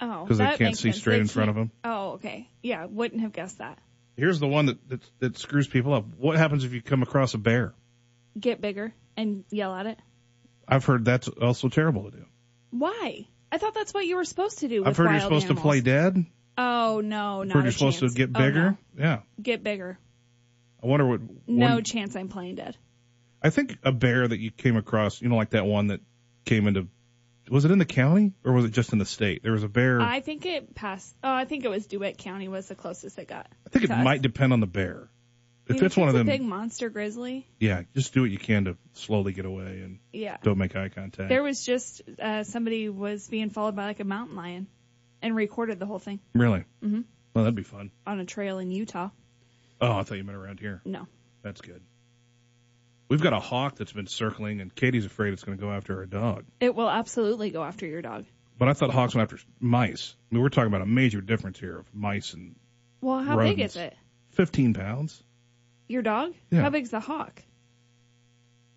Oh, 0.00 0.22
because 0.24 0.38
they 0.38 0.44
that 0.44 0.58
can't 0.58 0.70
makes 0.70 0.78
see 0.80 0.88
sense. 0.90 0.98
straight 1.00 1.16
They 1.16 1.20
in 1.22 1.28
front 1.28 1.50
of 1.50 1.56
can't- 1.56 1.70
them. 1.72 1.78
Oh, 1.92 2.10
okay. 2.12 2.48
Yeah, 2.62 2.86
wouldn't 2.86 3.20
have 3.20 3.32
guessed 3.32 3.58
that. 3.58 3.78
Here's 4.16 4.40
the 4.40 4.46
one 4.48 4.66
that, 4.66 4.88
that 4.88 5.00
that 5.18 5.38
screws 5.38 5.68
people 5.68 5.92
up. 5.92 6.06
What 6.16 6.36
happens 6.38 6.64
if 6.64 6.72
you 6.72 6.80
come 6.80 7.02
across 7.02 7.34
a 7.34 7.38
bear? 7.38 7.74
Get 8.38 8.60
bigger 8.62 8.94
and 9.16 9.44
yell 9.50 9.74
at 9.74 9.86
it. 9.86 9.98
I've 10.66 10.84
heard 10.84 11.04
that's 11.04 11.28
also 11.28 11.68
terrible 11.68 12.10
to 12.10 12.16
do. 12.16 12.24
Why? 12.70 13.26
I 13.56 13.58
thought 13.58 13.72
that's 13.72 13.94
what 13.94 14.04
you 14.06 14.16
were 14.16 14.24
supposed 14.26 14.58
to 14.58 14.68
do. 14.68 14.80
With 14.80 14.86
oh, 14.86 14.90
I've 14.90 14.96
heard 14.98 15.10
you're 15.12 15.20
supposed 15.20 15.44
animals. 15.46 15.62
to 15.62 15.68
play 15.68 15.80
dead. 15.80 16.26
Oh 16.58 17.00
no, 17.02 17.40
I've 17.40 17.46
not 17.48 17.54
heard 17.54 17.60
a 17.60 17.64
you're 17.64 17.72
supposed 17.72 18.00
to 18.00 18.08
get 18.10 18.30
Oh, 18.34 18.38
bigger. 18.38 18.78
no. 18.94 19.02
Yeah. 19.02 19.20
Get 19.40 19.62
bigger. 19.64 19.98
I 20.82 20.86
wonder 20.86 21.06
what. 21.06 21.20
No 21.46 21.74
one- 21.76 21.84
chance 21.84 22.14
I'm 22.16 22.28
playing 22.28 22.56
dead. 22.56 22.76
I 23.42 23.48
think 23.48 23.78
a 23.82 23.92
bear 23.92 24.28
that 24.28 24.38
you 24.38 24.50
came 24.50 24.76
across, 24.76 25.22
you 25.22 25.30
know, 25.30 25.36
like 25.36 25.50
that 25.50 25.64
one 25.64 25.86
that 25.86 26.00
came 26.44 26.66
into. 26.66 26.88
Was 27.50 27.64
it 27.64 27.70
in 27.70 27.78
the 27.78 27.86
county 27.86 28.34
or 28.44 28.52
was 28.52 28.66
it 28.66 28.72
just 28.72 28.92
in 28.92 28.98
the 28.98 29.06
state? 29.06 29.42
There 29.42 29.52
was 29.52 29.62
a 29.62 29.68
bear. 29.68 30.02
I, 30.02 30.16
I 30.16 30.20
think 30.20 30.44
it 30.44 30.74
passed. 30.74 31.14
Oh, 31.24 31.32
I 31.32 31.46
think 31.46 31.64
it 31.64 31.70
was 31.70 31.86
DeWitt 31.86 32.18
County 32.18 32.48
was 32.48 32.68
the 32.68 32.74
closest 32.74 33.18
it 33.18 33.28
got. 33.28 33.46
I 33.66 33.70
think 33.70 33.84
it 33.86 33.90
us. 33.90 34.04
might 34.04 34.20
depend 34.20 34.52
on 34.52 34.60
the 34.60 34.66
bear. 34.66 35.08
If 35.68 35.82
it's 35.82 35.96
one 35.96 36.08
of 36.08 36.14
a 36.14 36.18
them, 36.18 36.26
big 36.28 36.42
monster 36.42 36.88
grizzly, 36.90 37.46
yeah, 37.58 37.82
just 37.94 38.14
do 38.14 38.22
what 38.22 38.30
you 38.30 38.38
can 38.38 38.66
to 38.66 38.76
slowly 38.92 39.32
get 39.32 39.44
away 39.46 39.80
and 39.82 39.98
yeah. 40.12 40.36
don't 40.42 40.58
make 40.58 40.76
eye 40.76 40.88
contact. 40.90 41.28
There 41.28 41.42
was 41.42 41.64
just 41.64 42.02
uh, 42.20 42.44
somebody 42.44 42.88
was 42.88 43.26
being 43.26 43.50
followed 43.50 43.74
by 43.74 43.86
like 43.86 43.98
a 44.00 44.04
mountain 44.04 44.36
lion, 44.36 44.68
and 45.22 45.34
recorded 45.34 45.78
the 45.80 45.86
whole 45.86 45.98
thing 45.98 46.20
really? 46.34 46.64
Mhm. 46.84 47.04
Well, 47.34 47.44
that'd 47.44 47.54
be 47.56 47.64
fun. 47.64 47.90
on 48.06 48.20
a 48.20 48.24
trail 48.24 48.58
in 48.58 48.70
Utah. 48.70 49.10
Oh, 49.80 49.92
I 49.98 50.02
thought 50.04 50.16
you 50.16 50.24
meant 50.24 50.38
around 50.38 50.60
here. 50.60 50.80
No, 50.84 51.06
That's 51.42 51.60
good. 51.60 51.82
We've 53.08 53.20
got 53.22 53.32
a 53.32 53.38
hawk 53.40 53.76
that's 53.76 53.92
been 53.92 54.06
circling, 54.08 54.60
and 54.60 54.74
Katie's 54.74 55.04
afraid 55.06 55.32
it's 55.32 55.44
going 55.44 55.56
to 55.58 55.62
go 55.62 55.70
after 55.70 55.98
our 55.98 56.06
dog. 56.06 56.44
it 56.60 56.74
will 56.74 56.88
absolutely 56.90 57.50
go 57.50 57.62
after 57.62 57.86
your 57.86 58.02
dog. 58.02 58.24
But 58.58 58.68
I 58.68 58.72
thought 58.72 58.90
hawks 58.90 59.14
went 59.14 59.30
after 59.30 59.44
mice. 59.60 60.14
I 60.30 60.34
mean, 60.34 60.42
we're 60.42 60.48
talking 60.48 60.68
about 60.68 60.80
a 60.82 60.86
major 60.86 61.20
difference 61.20 61.58
here 61.60 61.78
of 61.78 61.94
mice 61.94 62.32
and 62.34 62.56
Well, 63.00 63.20
how 63.22 63.36
big 63.36 63.60
is 63.60 63.76
it? 63.76 63.94
15 64.30 64.74
pounds. 64.74 65.22
Your 65.88 66.02
dog? 66.02 66.32
Yeah. 66.50 66.62
How 66.62 66.70
big's 66.70 66.90
the 66.90 67.00
hawk? 67.00 67.42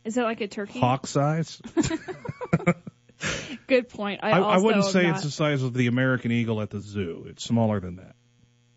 Is 0.05 0.17
it 0.17 0.23
like 0.23 0.41
a 0.41 0.47
turkey? 0.47 0.79
Hawk 0.79 1.07
size? 1.07 1.61
Good 3.67 3.89
point. 3.89 4.21
I, 4.23 4.31
I, 4.31 4.39
also 4.39 4.49
I 4.49 4.57
wouldn't 4.63 4.85
say 4.85 5.03
not, 5.03 5.15
it's 5.15 5.23
the 5.25 5.31
size 5.31 5.61
of 5.61 5.73
the 5.73 5.87
American 5.87 6.31
eagle 6.31 6.61
at 6.61 6.69
the 6.69 6.79
zoo. 6.79 7.25
It's 7.29 7.43
smaller 7.43 7.79
than 7.79 7.97
that. 7.97 8.15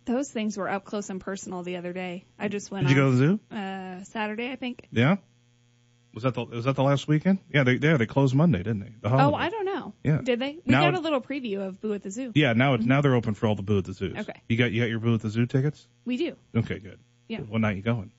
those 0.05 0.29
things 0.31 0.57
were 0.57 0.69
up 0.69 0.85
close 0.85 1.09
and 1.11 1.21
personal 1.21 1.63
the 1.63 1.77
other 1.77 1.93
day. 1.93 2.25
I 2.39 2.49
just 2.49 2.71
went 2.71 2.89
Did 2.89 2.97
you 2.97 3.03
go 3.03 3.11
to 3.13 3.17
the 3.17 3.27
zoo? 3.27 3.57
uh, 3.57 4.05
Saturday, 4.05 4.51
I 4.51 4.57
think. 4.57 4.87
Yeah. 4.91 5.17
Was 6.13 6.25
that 6.25 6.35
the 6.35 6.45
was 6.45 6.65
that 6.67 6.75
the 6.77 6.83
last 6.83 7.09
weekend? 7.09 7.39
Yeah, 7.55 7.63
they 7.63 7.75
yeah 7.77 7.97
they 7.97 8.05
closed 8.05 8.35
Monday, 8.35 8.59
didn't 8.59 8.81
they? 8.81 8.93
The 9.01 9.09
Oh. 9.15 9.33
I 9.33 9.49
don't 9.49 9.65
know. 9.65 9.95
Yeah. 10.05 10.21
Did 10.23 10.41
they? 10.41 10.55
We 10.57 10.63
Now 10.67 10.83
got 10.83 10.95
it- 10.95 10.99
a 10.99 11.01
little 11.01 11.23
preview 11.23 11.67
of 11.67 11.81
Boo 11.81 11.95
at 11.95 12.03
the 12.03 12.11
Zoo. 12.11 12.33
Yeah, 12.35 12.53
now 12.53 12.75
it's 12.75 12.85
now 12.85 13.01
they're 13.01 13.15
open 13.15 13.33
for 13.35 13.47
all 13.47 13.55
the 13.55 13.63
boo 13.63 13.79
at 13.79 13.85
the 13.87 13.95
zoos. 13.95 14.19
Okay. 14.19 14.39
You 14.49 14.59
got 14.59 14.73
you 14.73 14.83
got 14.83 14.91
your 14.91 14.99
boo 14.99 15.15
at 15.15 15.23
the 15.23 15.31
zoo 15.31 15.47
tickets? 15.47 15.87
We 16.05 16.17
do. 16.19 16.37
Okay, 16.55 16.81
good. 16.81 16.99
Yeah. 17.29 17.41
What 17.41 17.61
night 17.63 17.77
you 17.77 17.83
going? 17.83 18.13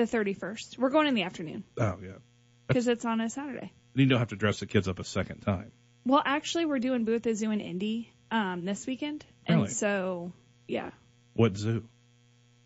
The 0.00 0.06
31st. 0.16 0.78
We're 0.78 0.88
going 0.88 1.08
in 1.08 1.14
the 1.14 1.24
afternoon 1.24 1.62
Oh 1.78 1.98
yeah. 2.02 2.12
because 2.66 2.88
it's 2.88 3.04
on 3.04 3.20
a 3.20 3.28
Saturday. 3.28 3.70
And 3.94 4.00
You 4.02 4.06
don't 4.06 4.18
have 4.18 4.28
to 4.28 4.36
dress 4.36 4.60
the 4.60 4.66
kids 4.66 4.88
up 4.88 4.98
a 4.98 5.04
second 5.04 5.40
time. 5.40 5.72
Well, 6.06 6.22
actually, 6.24 6.64
we're 6.64 6.78
doing 6.78 7.04
Boo 7.04 7.16
at 7.16 7.22
the 7.22 7.34
Zoo 7.34 7.50
in 7.50 7.60
Indy 7.60 8.10
um, 8.30 8.64
this 8.64 8.86
weekend, 8.86 9.26
and 9.44 9.68
so 9.70 10.32
yeah, 10.66 10.90
What 11.34 11.56
zoo? 11.58 11.84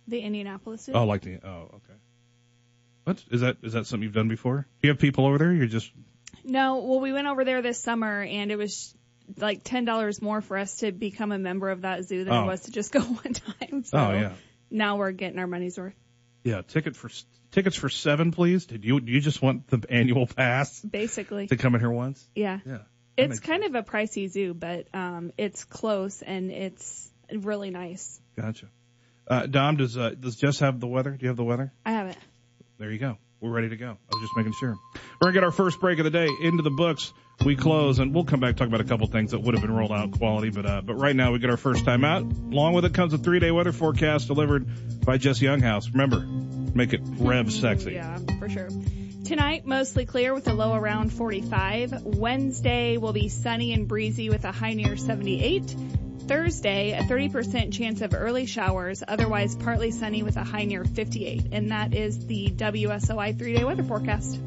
the 0.07 0.21
Indianapolis 0.21 0.85
Zoo. 0.85 0.93
Oh, 0.93 1.07
like 1.07 1.23
the 1.23 1.41
oh 1.45 1.63
okay. 1.75 1.99
What 3.05 3.25
is 3.33 3.41
that? 3.41 3.57
Is 3.63 3.73
that 3.73 3.87
something 3.87 4.05
you've 4.05 4.15
done 4.15 4.29
before? 4.29 4.67
Do 4.81 4.87
you 4.89 4.93
have 4.93 5.01
people 5.01 5.27
over 5.27 5.39
there? 5.39 5.53
You're 5.53 5.67
just 5.67 5.91
No, 6.45 6.79
well, 6.79 7.01
we 7.01 7.13
went 7.13 7.27
over 7.27 7.45
there 7.45 7.63
this 7.63 7.79
summer, 7.83 8.23
and 8.23 8.53
it 8.53 8.57
was 8.57 8.95
like 9.39 9.63
ten 9.65 9.85
dollars 9.85 10.23
more 10.23 10.41
for 10.41 10.57
us 10.57 10.77
to 10.79 10.93
become 10.93 11.33
a 11.33 11.39
member 11.39 11.71
of 11.71 11.81
that 11.81 12.05
zoo 12.05 12.23
than 12.25 12.33
Oh. 12.33 12.45
it 12.45 12.47
was 12.47 12.61
to 12.63 12.71
just 12.71 12.93
go 12.93 13.01
one 13.25 13.33
time. 13.35 13.83
So 13.83 13.99
oh 13.99 14.13
yeah 14.13 14.33
now 14.71 14.97
we're 14.99 15.13
getting 15.13 15.39
our 15.39 15.47
money's 15.47 15.77
worth, 15.79 15.95
yeah. 16.45 16.63
Ticket 16.63 16.95
for 16.97 17.11
tickets 17.51 17.77
for 17.77 17.89
seven, 17.89 18.31
please. 18.31 18.67
Did 18.67 18.85
you 18.85 19.01
you 19.05 19.21
just 19.21 19.43
want 19.43 19.67
the 19.69 19.85
annual 19.91 20.27
pass 20.27 20.81
basically. 20.81 21.49
to 21.49 21.57
come 21.57 21.75
in 21.75 21.81
here 21.81 21.91
once? 21.91 22.25
Yeah, 22.35 22.61
Yeah. 22.65 22.79
it's 23.17 23.41
kind 23.41 23.63
sense. 23.65 23.75
of 23.75 23.85
a 23.87 23.91
pricey 23.91 24.29
zoo, 24.29 24.55
but 24.55 24.87
um, 24.95 25.33
it's 25.37 25.65
close 25.65 26.23
and 26.23 26.51
it's 26.53 27.11
really 27.33 27.71
nice. 27.71 28.21
Gotcha. 28.37 28.67
Uh, 29.27 29.47
Dom, 29.47 29.77
does 29.77 29.97
uh, 29.97 30.11
does 30.11 30.37
Jess 30.37 30.59
have 30.61 30.79
the 30.81 30.87
weather? 30.87 31.11
Do 31.13 31.23
you 31.23 31.29
have 31.29 31.37
the 31.37 31.45
weather? 31.45 31.73
I 31.85 31.93
have 31.93 32.09
it. 32.09 32.19
There 32.79 32.91
you 32.93 32.99
go. 32.99 33.17
We're 33.45 33.51
ready 33.51 33.69
to 33.69 33.77
go. 33.77 33.91
I 33.91 34.17
was 34.17 34.23
just 34.23 34.35
making 34.39 34.55
sure. 34.55 34.75
We're 34.95 35.27
gonna 35.27 35.35
get 35.35 35.45
our 35.45 35.51
first 35.51 35.79
break 35.79 35.99
of 35.99 36.05
the 36.05 36.11
day 36.11 36.31
into 36.41 36.63
the 36.63 36.71
books. 36.71 37.13
We 37.45 37.57
close, 37.57 37.99
and 37.99 38.15
we'll 38.15 38.25
come 38.25 38.41
back 38.41 38.57
talk 38.57 38.69
about 38.69 38.81
a 38.81 38.85
couple 38.85 39.07
things 39.07 39.33
that 39.33 39.41
would 39.41 39.55
have 39.55 39.61
been 39.61 39.71
rolled 39.71 39.93
out 39.93 40.13
quality. 40.13 40.49
But 40.49 40.65
uh, 40.65 40.81
but 40.81 40.95
right 40.95 41.15
now 41.15 41.31
we 41.31 41.41
get 41.41 41.51
our 41.51 41.59
first 41.59 41.85
time 41.85 42.07
out. 42.07 42.23
Along 42.23 42.73
with 42.73 42.87
it 42.87 42.95
comes 42.95 43.13
a 43.13 43.19
three 43.19 43.41
day 43.41 43.51
weather 43.51 43.73
forecast 43.73 44.29
delivered 44.29 45.05
by 45.05 45.19
Jesse 45.19 45.45
Younghouse. 45.45 45.91
Remember, 45.91 46.21
make 46.75 46.95
it 46.95 47.03
rev 47.05 47.53
sexy. 47.53 47.93
Yeah, 47.93 48.19
for 48.39 48.49
sure. 48.49 48.71
Tonight, 49.27 49.67
mostly 49.67 50.07
clear 50.07 50.33
with 50.33 50.49
a 50.49 50.55
low 50.55 50.73
around 50.73 51.13
45. 51.13 52.03
Wednesday 52.03 52.97
will 52.97 53.13
be 53.13 53.29
sunny 53.29 53.75
and 53.75 53.87
breezy 53.87 54.31
with 54.31 54.47
a 54.47 54.53
high 54.53 54.73
near 54.73 54.97
78. 54.97 55.77
Thursday, 56.27 56.93
a 56.93 57.03
30% 57.03 57.73
chance 57.73 58.01
of 58.01 58.15
early 58.15 58.47
showers, 58.47 59.03
otherwise 59.07 59.55
partly 59.55 59.91
sunny 59.91 60.23
with 60.23 60.37
a 60.37 60.45
high 60.45 60.65
near 60.65 60.85
58. 60.85 61.49
And 61.53 61.71
that 61.71 61.95
is 61.95 62.27
the 62.27 62.49
WSOY 62.49 63.39
three 63.39 63.55
day 63.55 63.65
weather 63.65 63.83
forecast. 63.83 64.41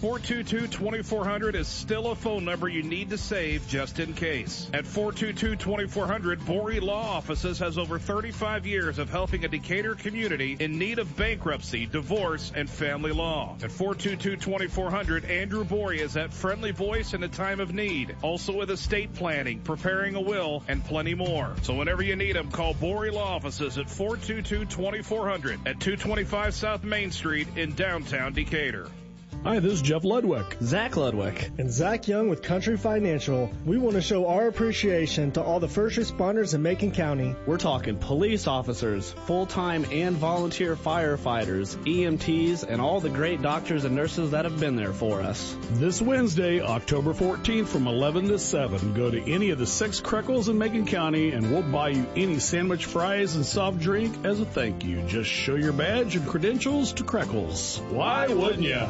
422-2400 0.00 1.56
is 1.56 1.66
still 1.66 2.12
a 2.12 2.14
phone 2.14 2.44
number 2.44 2.68
you 2.68 2.84
need 2.84 3.10
to 3.10 3.18
save 3.18 3.66
just 3.66 3.98
in 3.98 4.14
case. 4.14 4.70
At 4.72 4.84
422-2400, 4.84 6.46
Bori 6.46 6.78
Law 6.78 7.16
Offices 7.16 7.58
has 7.58 7.78
over 7.78 7.98
35 7.98 8.64
years 8.64 9.00
of 9.00 9.10
helping 9.10 9.44
a 9.44 9.48
Decatur 9.48 9.96
community 9.96 10.56
in 10.60 10.78
need 10.78 11.00
of 11.00 11.16
bankruptcy, 11.16 11.86
divorce, 11.86 12.52
and 12.54 12.70
family 12.70 13.10
law. 13.10 13.56
At 13.60 13.70
422-2400, 13.70 15.28
Andrew 15.28 15.64
Bori 15.64 16.00
is 16.00 16.12
that 16.12 16.32
friendly 16.32 16.70
voice 16.70 17.12
in 17.12 17.24
a 17.24 17.28
time 17.28 17.58
of 17.58 17.74
need. 17.74 18.14
Also 18.22 18.56
with 18.56 18.70
estate 18.70 19.14
planning, 19.14 19.58
preparing 19.58 20.14
a 20.14 20.20
will, 20.20 20.62
and 20.68 20.84
plenty 20.84 21.14
more. 21.14 21.56
So 21.62 21.74
whenever 21.74 22.04
you 22.04 22.14
need 22.14 22.36
him, 22.36 22.52
call 22.52 22.72
Bori 22.72 23.10
Law 23.10 23.34
Offices 23.34 23.78
at 23.78 23.86
422-2400 23.86 25.66
at 25.66 25.80
225 25.80 26.54
South 26.54 26.84
Main 26.84 27.10
Street 27.10 27.48
in 27.56 27.74
downtown 27.74 28.32
Decatur. 28.32 28.88
Hi, 29.44 29.60
this 29.60 29.74
is 29.74 29.82
Jeff 29.82 30.04
Ludwig. 30.04 30.44
Zach 30.60 30.96
Ludwig. 30.96 31.52
And 31.58 31.70
Zach 31.70 32.08
Young 32.08 32.28
with 32.28 32.42
Country 32.42 32.76
Financial. 32.76 33.48
We 33.64 33.78
want 33.78 33.94
to 33.94 34.02
show 34.02 34.26
our 34.26 34.48
appreciation 34.48 35.30
to 35.32 35.42
all 35.42 35.60
the 35.60 35.68
first 35.68 35.96
responders 35.96 36.54
in 36.54 36.62
Macon 36.62 36.90
County. 36.90 37.36
We're 37.46 37.56
talking 37.56 37.98
police 37.98 38.48
officers, 38.48 39.12
full-time 39.26 39.86
and 39.92 40.16
volunteer 40.16 40.74
firefighters, 40.74 41.76
EMTs, 41.84 42.64
and 42.68 42.80
all 42.80 43.00
the 43.00 43.10
great 43.10 43.40
doctors 43.40 43.84
and 43.84 43.94
nurses 43.94 44.32
that 44.32 44.44
have 44.44 44.58
been 44.58 44.74
there 44.74 44.92
for 44.92 45.22
us. 45.22 45.56
This 45.70 46.02
Wednesday, 46.02 46.60
October 46.60 47.14
14th 47.14 47.68
from 47.68 47.86
11 47.86 48.28
to 48.28 48.40
7, 48.40 48.92
go 48.92 49.08
to 49.08 49.22
any 49.32 49.50
of 49.50 49.58
the 49.60 49.66
six 49.66 50.00
Krekel's 50.00 50.48
in 50.48 50.58
Macon 50.58 50.84
County 50.84 51.30
and 51.30 51.52
we'll 51.52 51.62
buy 51.62 51.90
you 51.90 52.06
any 52.16 52.40
sandwich, 52.40 52.86
fries, 52.86 53.36
and 53.36 53.46
soft 53.46 53.78
drink 53.78 54.26
as 54.26 54.40
a 54.40 54.44
thank 54.44 54.84
you. 54.84 55.00
Just 55.02 55.30
show 55.30 55.54
your 55.54 55.72
badge 55.72 56.16
and 56.16 56.26
credentials 56.26 56.92
to 56.94 57.04
Krekel's. 57.04 57.78
Why 57.90 58.26
wouldn't 58.26 58.64
you? 58.64 58.84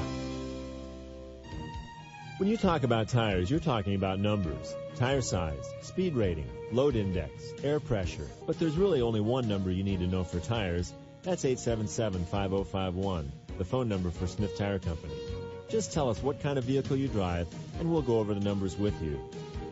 When 2.39 2.49
you 2.49 2.57
talk 2.57 2.85
about 2.85 3.09
tires, 3.09 3.51
you're 3.51 3.59
talking 3.59 3.97
about 3.97 4.21
numbers. 4.21 4.73
Tire 4.95 5.23
size, 5.23 5.69
speed 5.83 6.15
rating, 6.15 6.49
load 6.71 6.95
index, 6.95 7.33
air 7.65 7.81
pressure. 7.81 8.29
But 8.47 8.61
there's 8.61 8.77
really 8.77 9.01
only 9.01 9.21
one 9.21 9.49
number 9.49 9.73
you 9.73 9.83
need 9.83 9.99
to 9.99 10.07
know 10.07 10.23
for 10.23 10.39
tires. 10.39 10.93
That's 11.25 11.43
877-5051, 11.43 13.27
the 13.59 13.65
phone 13.65 13.89
number 13.89 14.13
for 14.13 14.29
Smith 14.29 14.57
Tire 14.57 14.79
Company. 14.79 15.15
Just 15.69 15.93
tell 15.93 16.11
us 16.11 16.23
what 16.23 16.41
kind 16.41 16.59
of 16.59 16.65
vehicle 16.65 16.97
you 16.97 17.09
drive, 17.09 17.49
and 17.81 17.91
we'll 17.91 18.03
go 18.03 18.21
over 18.21 18.35
the 18.35 18.41
numbers 18.41 18.79
with 18.79 18.95
you. 19.03 19.19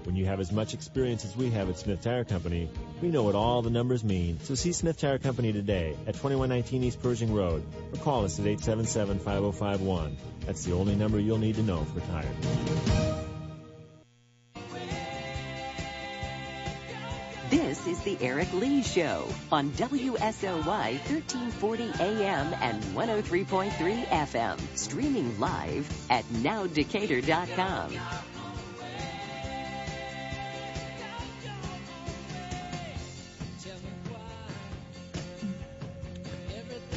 When 0.06 0.14
you 0.14 0.26
have 0.26 0.38
as 0.38 0.52
much 0.52 0.72
experience 0.72 1.24
as 1.24 1.36
we 1.36 1.50
have 1.50 1.68
at 1.68 1.80
Smith 1.80 2.00
Tire 2.00 2.22
Company, 2.22 2.70
we 3.02 3.08
know 3.08 3.24
what 3.24 3.34
all 3.34 3.62
the 3.62 3.70
numbers 3.70 4.04
mean. 4.04 4.38
So 4.44 4.54
see 4.54 4.72
Smith 4.72 5.00
Tire 5.00 5.18
Company 5.18 5.52
today 5.52 5.96
at 6.06 6.14
2119 6.14 6.84
East 6.84 7.02
Pershing 7.02 7.34
Road 7.34 7.64
or 7.92 7.98
call 7.98 8.24
us 8.24 8.38
at 8.38 8.44
877-5051. 8.44 10.14
That's 10.46 10.64
the 10.64 10.74
only 10.74 10.94
number 10.94 11.18
you'll 11.18 11.38
need 11.38 11.56
to 11.56 11.64
know 11.64 11.84
for 11.84 11.98
tires. 12.00 12.28
This 17.50 17.84
is 17.88 18.00
the 18.02 18.16
Eric 18.20 18.52
Lee 18.52 18.84
Show 18.84 19.26
on 19.50 19.70
WSOY 19.70 20.64
1340 20.64 21.90
AM 21.98 22.54
and 22.60 22.80
103.3 22.94 24.06
FM. 24.06 24.60
Streaming 24.76 25.40
live 25.40 25.90
at 26.10 26.24
nowdecatur.com. 26.26 28.35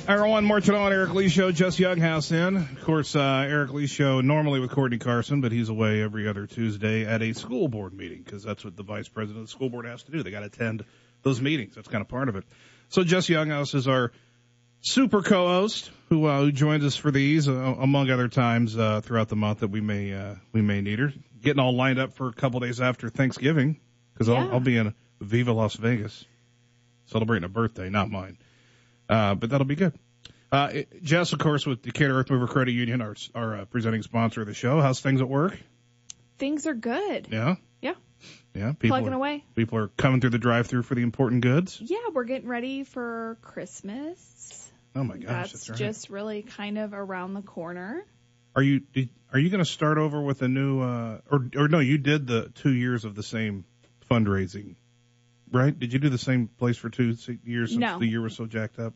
Everyone, 0.09 0.43
marching 0.43 0.73
on 0.73 0.91
Eric 0.91 1.13
Lee 1.13 1.29
Show, 1.29 1.51
Jess 1.51 1.77
Younghouse 1.77 2.31
in. 2.31 2.57
Of 2.57 2.81
course, 2.83 3.15
uh, 3.15 3.45
Eric 3.47 3.71
Lee 3.73 3.85
Show 3.85 4.21
normally 4.21 4.59
with 4.59 4.71
Courtney 4.71 4.97
Carson, 4.97 5.39
but 5.39 5.51
he's 5.51 5.69
away 5.69 6.01
every 6.01 6.27
other 6.27 6.47
Tuesday 6.47 7.05
at 7.05 7.21
a 7.21 7.33
school 7.33 7.67
board 7.67 7.93
meeting 7.93 8.23
because 8.23 8.41
that's 8.41 8.65
what 8.65 8.75
the 8.75 8.81
vice 8.81 9.07
president 9.07 9.43
of 9.43 9.45
the 9.45 9.51
school 9.51 9.69
board 9.69 9.85
has 9.85 10.01
to 10.01 10.11
do. 10.11 10.23
They 10.23 10.31
got 10.31 10.39
to 10.39 10.47
attend 10.47 10.83
those 11.21 11.39
meetings. 11.39 11.75
That's 11.75 11.87
kind 11.87 12.01
of 12.01 12.07
part 12.07 12.27
of 12.27 12.35
it. 12.35 12.43
So 12.87 13.03
Jess 13.03 13.29
Younghouse 13.29 13.75
is 13.75 13.87
our 13.87 14.11
super 14.81 15.21
co-host 15.21 15.91
who, 16.09 16.25
uh, 16.25 16.39
who 16.39 16.51
joins 16.51 16.83
us 16.85 16.95
for 16.95 17.11
these, 17.11 17.47
uh, 17.47 17.51
among 17.51 18.09
other 18.09 18.29
times 18.29 18.75
uh, 18.75 19.01
throughout 19.01 19.29
the 19.29 19.35
month 19.35 19.59
that 19.59 19.69
we 19.69 19.79
may 19.79 20.11
uh, 20.11 20.33
we 20.53 20.63
may 20.63 20.81
need 20.81 20.97
her. 20.97 21.13
Getting 21.43 21.59
all 21.59 21.75
lined 21.75 21.99
up 21.99 22.13
for 22.13 22.29
a 22.29 22.33
couple 22.33 22.61
days 22.61 22.81
after 22.81 23.09
Thanksgiving 23.09 23.79
because 24.15 24.27
Yeah. 24.27 24.37
I'll, 24.39 24.53
I'll 24.53 24.59
be 24.59 24.75
in 24.75 24.95
Viva 25.21 25.53
Las 25.53 25.75
Vegas 25.75 26.25
celebrating 27.05 27.43
a 27.43 27.49
birthday, 27.49 27.91
not 27.91 28.09
mine. 28.09 28.39
Uh, 29.09 29.35
but 29.35 29.49
that'll 29.49 29.65
be 29.67 29.75
good. 29.75 29.93
Uh, 30.51 30.69
it- 30.73 31.03
Jess, 31.03 31.33
of 31.33 31.39
course, 31.39 31.65
with 31.65 31.81
Decatur 31.81 32.19
Earth 32.19 32.29
Mover 32.29 32.47
Credit 32.47 32.71
Union, 32.71 33.01
our, 33.01 33.15
our 33.35 33.57
uh, 33.61 33.65
presenting 33.65 34.03
sponsor 34.03 34.41
of 34.41 34.47
the 34.47 34.53
show. 34.53 34.79
How's 34.81 34.99
things 34.99 35.19
at 35.21 35.27
work? 35.27 35.57
Things 36.37 36.65
are 36.67 36.73
good. 36.73 37.27
Yeah, 37.31 37.55
Yeah. 37.81 37.95
yeah. 38.53 38.73
People 38.73 38.89
Plugging 38.97 39.13
are, 39.13 39.17
away. 39.17 39.43
People 39.55 39.77
are 39.79 39.87
coming 39.89 40.21
through 40.21 40.29
the 40.29 40.37
drive-through 40.39 40.83
for 40.83 40.95
the 40.95 41.01
important 41.01 41.41
goods. 41.41 41.79
Yeah, 41.81 41.97
we're 42.13 42.23
getting 42.23 42.47
ready 42.47 42.83
for 42.83 43.37
Christmas. 43.41 44.71
Oh 44.95 45.03
my 45.03 45.17
gosh, 45.17 45.27
that's 45.27 45.51
that's, 45.51 45.69
right. 45.69 45.77
just 45.79 46.09
really 46.09 46.41
kind 46.43 46.77
of 46.77 46.93
around 46.93 47.33
the 47.33 47.41
corner. 47.41 48.05
Are 48.55 48.63
you 48.63 48.79
did, 48.79 49.09
are 49.31 49.37
you 49.39 49.49
going 49.49 49.63
to 49.63 49.69
start 49.69 49.97
over 49.97 50.21
with 50.21 50.41
a 50.41 50.47
new 50.47 50.81
uh, 50.81 51.19
or 51.29 51.47
or 51.55 51.67
no? 51.67 51.79
You 51.79 51.97
did 51.99 52.25
the 52.25 52.49
two 52.55 52.73
years 52.73 53.05
of 53.05 53.13
the 53.15 53.21
same 53.23 53.65
fundraising, 54.09 54.75
right? 55.51 55.77
Did 55.77 55.93
you 55.93 55.99
do 55.99 56.09
the 56.09 56.17
same 56.17 56.47
place 56.47 56.77
for 56.77 56.89
two 56.89 57.15
years 57.45 57.69
since 57.71 57.79
No. 57.79 57.99
the 57.99 58.07
year 58.07 58.21
was 58.21 58.35
so 58.35 58.45
jacked 58.45 58.79
up? 58.79 58.93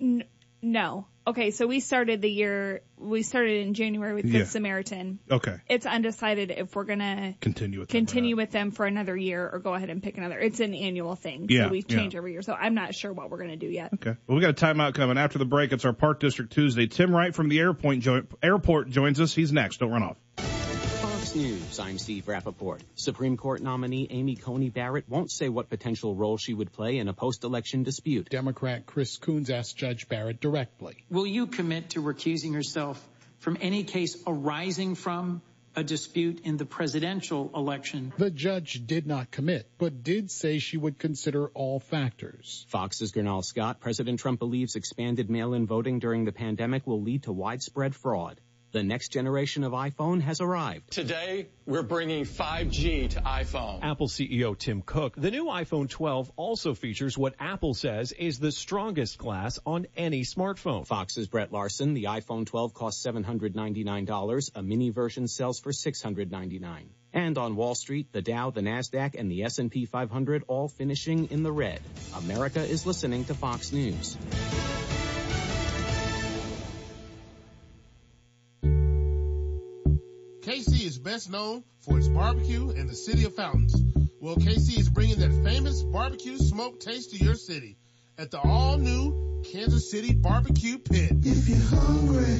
N- 0.00 0.24
no. 0.62 1.06
okay, 1.28 1.50
so 1.50 1.66
we 1.66 1.80
started 1.80 2.22
the 2.22 2.30
year, 2.30 2.82
we 2.96 3.22
started 3.22 3.66
in 3.66 3.74
January 3.74 4.14
with 4.14 4.24
Good 4.24 4.32
Yeah. 4.34 4.44
Samaritan. 4.44 5.18
Okay. 5.30 5.56
It's 5.68 5.84
undecided 5.84 6.50
if 6.52 6.74
we're 6.76 6.84
gonna 6.84 7.34
Continue 7.40 7.80
with 7.80 7.88
them 7.88 7.98
continue 8.06 8.36
not. 8.36 8.42
with 8.42 8.50
them 8.52 8.70
for 8.70 8.86
another 8.86 9.16
year 9.16 9.48
or 9.52 9.58
go 9.58 9.74
ahead 9.74 9.90
and 9.90 10.00
pick 10.02 10.16
another. 10.18 10.38
It's 10.38 10.60
an 10.60 10.72
annual 10.74 11.14
thing, 11.16 11.46
Yeah, 11.48 11.64
so 11.66 11.70
we 11.72 11.84
yeah. 11.88 11.96
change 11.96 12.14
every 12.14 12.32
year. 12.32 12.42
So 12.42 12.52
I'm 12.52 12.74
not 12.74 12.94
sure 12.94 13.12
what 13.12 13.30
we're 13.30 13.38
gonna 13.38 13.56
do 13.56 13.66
yet. 13.66 13.92
Okay. 13.94 14.14
Well, 14.26 14.36
we 14.36 14.40
got 14.40 14.50
a 14.50 14.66
timeout 14.66 14.94
coming 14.94 15.18
after 15.18 15.38
the 15.38 15.44
break. 15.44 15.72
It's 15.72 15.84
our 15.84 15.92
Park 15.92 16.20
District 16.20 16.52
Tuesday. 16.52 16.86
Tim 16.86 17.14
Wright 17.14 17.34
from 17.34 17.48
the 17.48 17.58
airport, 17.58 17.98
jo- 17.98 18.26
airport 18.42 18.90
joins 18.90 19.20
us. 19.20 19.34
He's 19.34 19.52
next. 19.52 19.78
Don't 19.78 19.90
run 19.90 20.02
off. 20.04 20.16
Fox 21.36 21.48
News, 21.48 21.78
I'm 21.80 21.98
Steve 21.98 22.24
Rappaport. 22.24 22.80
Supreme 22.94 23.36
Court 23.36 23.60
nominee 23.60 24.06
Amy 24.08 24.36
Coney 24.36 24.70
Barrett 24.70 25.06
won't 25.06 25.30
say 25.30 25.50
what 25.50 25.68
potential 25.68 26.14
role 26.14 26.38
she 26.38 26.54
would 26.54 26.72
play 26.72 26.96
in 26.96 27.08
a 27.08 27.12
post-election 27.12 27.82
dispute. 27.82 28.30
Democrat 28.30 28.86
Chris 28.86 29.18
Coons 29.18 29.50
asked 29.50 29.76
Judge 29.76 30.08
Barrett 30.08 30.40
directly. 30.40 31.04
Will 31.10 31.26
you 31.26 31.46
commit 31.46 31.90
to 31.90 32.00
recusing 32.00 32.54
yourself 32.54 33.06
from 33.38 33.58
any 33.60 33.84
case 33.84 34.16
arising 34.26 34.94
from 34.94 35.42
a 35.74 35.84
dispute 35.84 36.40
in 36.44 36.56
the 36.56 36.64
presidential 36.64 37.50
election? 37.54 38.14
The 38.16 38.30
judge 38.30 38.86
did 38.86 39.06
not 39.06 39.30
commit, 39.30 39.68
but 39.76 40.02
did 40.02 40.30
say 40.30 40.58
she 40.58 40.78
would 40.78 40.98
consider 40.98 41.48
all 41.48 41.80
factors. 41.80 42.64
Fox's 42.70 43.12
Gernal 43.12 43.42
Scott, 43.42 43.80
President 43.80 44.20
Trump 44.20 44.38
believes 44.38 44.74
expanded 44.74 45.28
mail-in 45.28 45.66
voting 45.66 45.98
during 45.98 46.24
the 46.24 46.32
pandemic 46.32 46.86
will 46.86 47.02
lead 47.02 47.24
to 47.24 47.32
widespread 47.32 47.94
fraud. 47.94 48.40
The 48.72 48.82
next 48.82 49.08
generation 49.08 49.64
of 49.64 49.72
iPhone 49.72 50.20
has 50.20 50.40
arrived. 50.40 50.90
Today, 50.90 51.48
we're 51.64 51.82
bringing 51.82 52.24
5G 52.24 53.10
to 53.10 53.20
iPhone. 53.20 53.82
Apple 53.82 54.08
CEO 54.08 54.58
Tim 54.58 54.82
Cook. 54.82 55.14
The 55.16 55.30
new 55.30 55.46
iPhone 55.46 55.88
12 55.88 56.32
also 56.36 56.74
features 56.74 57.16
what 57.16 57.34
Apple 57.38 57.74
says 57.74 58.12
is 58.12 58.38
the 58.38 58.52
strongest 58.52 59.18
glass 59.18 59.58
on 59.64 59.86
any 59.96 60.22
smartphone. 60.22 60.86
Fox's 60.86 61.28
Brett 61.28 61.52
Larson, 61.52 61.94
the 61.94 62.04
iPhone 62.04 62.44
12 62.44 62.74
costs 62.74 63.06
$799. 63.06 64.50
A 64.54 64.62
mini 64.62 64.90
version 64.90 65.28
sells 65.28 65.60
for 65.60 65.70
$699. 65.70 66.88
And 67.12 67.38
on 67.38 67.56
Wall 67.56 67.74
Street, 67.74 68.12
the 68.12 68.20
Dow, 68.20 68.50
the 68.50 68.60
Nasdaq, 68.60 69.14
and 69.18 69.30
the 69.30 69.44
S&P 69.44 69.86
500 69.86 70.44
all 70.48 70.68
finishing 70.68 71.30
in 71.30 71.42
the 71.42 71.52
red. 71.52 71.80
America 72.14 72.60
is 72.60 72.84
listening 72.84 73.24
to 73.24 73.34
Fox 73.34 73.72
News. 73.72 74.18
Best 81.16 81.30
known 81.30 81.64
for 81.80 81.96
its 81.96 82.08
barbecue 82.08 82.68
in 82.72 82.86
the 82.88 82.94
city 82.94 83.24
of 83.24 83.34
Fountains. 83.34 83.74
Well, 84.20 84.36
KC 84.36 84.78
is 84.78 84.90
bringing 84.90 85.18
that 85.20 85.32
famous 85.48 85.82
barbecue 85.82 86.36
smoke 86.36 86.78
taste 86.78 87.12
to 87.12 87.16
your 87.16 87.36
city 87.36 87.78
at 88.18 88.30
the 88.30 88.38
all 88.38 88.76
new 88.76 89.42
Kansas 89.50 89.90
City 89.90 90.12
Barbecue 90.12 90.76
Pit. 90.76 91.12
If 91.22 91.48
you're 91.48 91.80
hungry, 91.80 92.36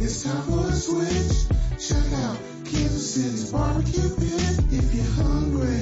it's 0.00 0.24
time 0.24 0.40
for 0.44 0.70
a 0.70 0.72
switch. 0.72 1.58
Check 1.86 2.12
out 2.24 2.38
Kansas 2.64 3.14
City's 3.14 3.52
Barbecue 3.52 4.08
Pit. 4.16 4.64
If 4.72 4.94
you're 4.94 5.26
hungry, 5.26 5.80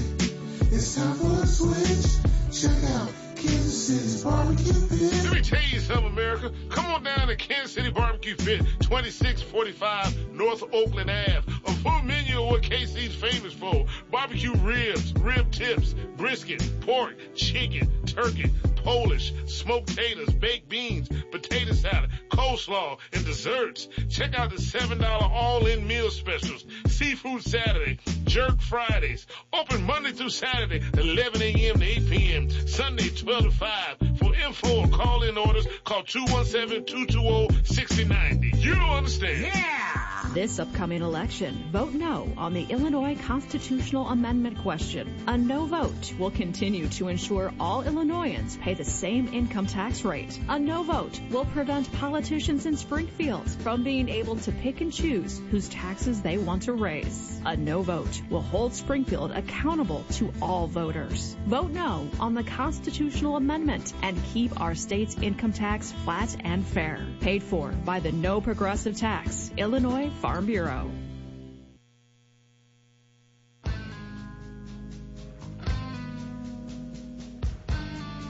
it's 0.75 0.97
time 0.97 1.15
for 1.15 1.45
a 1.45 1.47
switch. 1.47 2.61
Check 2.61 2.91
out 2.91 3.26
Kansas 3.37 3.87
City's 3.87 4.25
Barbecue. 4.25 4.73
Let 5.25 5.33
me 5.35 5.41
tell 5.43 5.63
you 5.63 5.81
something, 5.81 6.07
America. 6.07 6.53
Come 6.71 6.87
on 6.87 7.03
down 7.03 7.29
to 7.29 7.37
Kansas 7.37 7.73
City 7.73 7.91
Barbecue 7.91 8.35
Pit, 8.37 8.61
2645 8.81 10.33
North 10.33 10.63
Oakland 10.73 11.11
Ave. 11.11 11.43
A 11.67 11.73
full 11.73 12.03
menu 12.03 12.43
of 12.43 12.51
what 12.51 12.63
KC's 12.63 13.15
famous 13.15 13.53
for. 13.53 13.87
Barbecue 14.11 14.55
ribs, 14.57 15.13
rib 15.21 15.51
tips, 15.53 15.95
brisket, 16.17 16.63
pork, 16.81 17.15
chicken, 17.35 17.91
turkey, 18.07 18.51
Polish, 18.77 19.33
smoked 19.47 19.89
potatoes, 19.89 20.33
baked 20.35 20.69
coleslaw, 22.57 22.99
and 23.13 23.25
desserts. 23.25 23.89
Check 24.09 24.37
out 24.39 24.51
the 24.51 24.57
$7 24.57 25.01
all-in 25.23 25.87
meal 25.87 26.11
specials. 26.11 26.65
Seafood 26.87 27.43
Saturday, 27.43 27.99
Jerk 28.25 28.61
Fridays. 28.61 29.27
Open 29.53 29.85
Monday 29.85 30.11
through 30.13 30.31
Saturday, 30.31 30.81
11 30.97 31.43
a.m. 31.43 31.79
to 31.79 31.85
8 31.85 32.11
p.m. 32.11 32.49
Sunday, 32.67 33.11
12 33.11 33.45
to 33.45 33.51
5. 33.51 33.97
For 34.19 34.35
info 34.35 34.81
or 34.83 34.89
call-in 34.89 35.39
orders, 35.39 35.67
call 35.85 36.03
217-220-6090. 36.05 38.63
You 38.63 38.75
don't 38.75 38.91
understand. 38.91 39.43
Yeah! 39.43 40.06
This 40.37 40.59
upcoming 40.59 41.01
election, 41.01 41.71
vote 41.73 41.95
no 41.95 42.31
on 42.37 42.53
the 42.53 42.65
Illinois 42.65 43.17
constitutional 43.17 44.07
amendment 44.07 44.59
question. 44.59 45.25
A 45.27 45.39
no 45.39 45.65
vote 45.65 46.13
will 46.19 46.31
continue 46.31 46.89
to 46.89 47.09
ensure 47.09 47.55
all 47.59 47.81
Illinoisans 47.81 48.59
pay 48.59 48.75
the 48.75 48.85
same 48.85 49.33
income 49.33 49.67
tax 49.67 50.05
rate. 50.05 50.39
A 50.51 50.59
no 50.59 50.83
vote 50.83 51.19
will 51.31 51.47
prevent 51.47 51.91
politicians 51.91 52.67
in 52.67 52.77
Springfield 52.77 53.49
from 53.63 53.83
being 53.83 54.11
able 54.11 54.37
to 54.37 54.53
pick 54.53 54.83
and 54.83 54.93
choose 54.93 55.41
whose 55.51 55.71
taxes 55.71 56.21
they 56.21 56.37
want 56.37 56.65
to 56.65 56.75
raise. 56.75 57.41
A 57.47 57.57
no 57.57 57.81
vote 57.81 58.21
will 58.29 58.43
hold 58.43 58.75
Springfield 58.75 59.31
accountable 59.31 60.05
to 60.17 60.31
all 60.43 60.67
voters. 60.67 61.35
Vote 61.47 61.71
no 61.71 62.11
on 62.21 62.35
the 62.35 62.45
constitutional 62.45 63.37
amendment 63.37 63.95
and 64.03 64.23
keep 64.35 64.61
our 64.61 64.75
state's 64.75 65.17
income 65.17 65.55
tax 65.55 65.93
flat 66.05 66.37
and 66.41 66.67
fair. 66.67 67.07
Paid 67.21 67.43
for 67.43 67.71
by 67.71 68.01
the 68.01 68.13
No 68.13 68.43
Progressive 68.43 68.99
Tax, 68.99 69.51
Illinois 69.57 70.11
Farm 70.27 70.47
Bureau. 70.47 70.91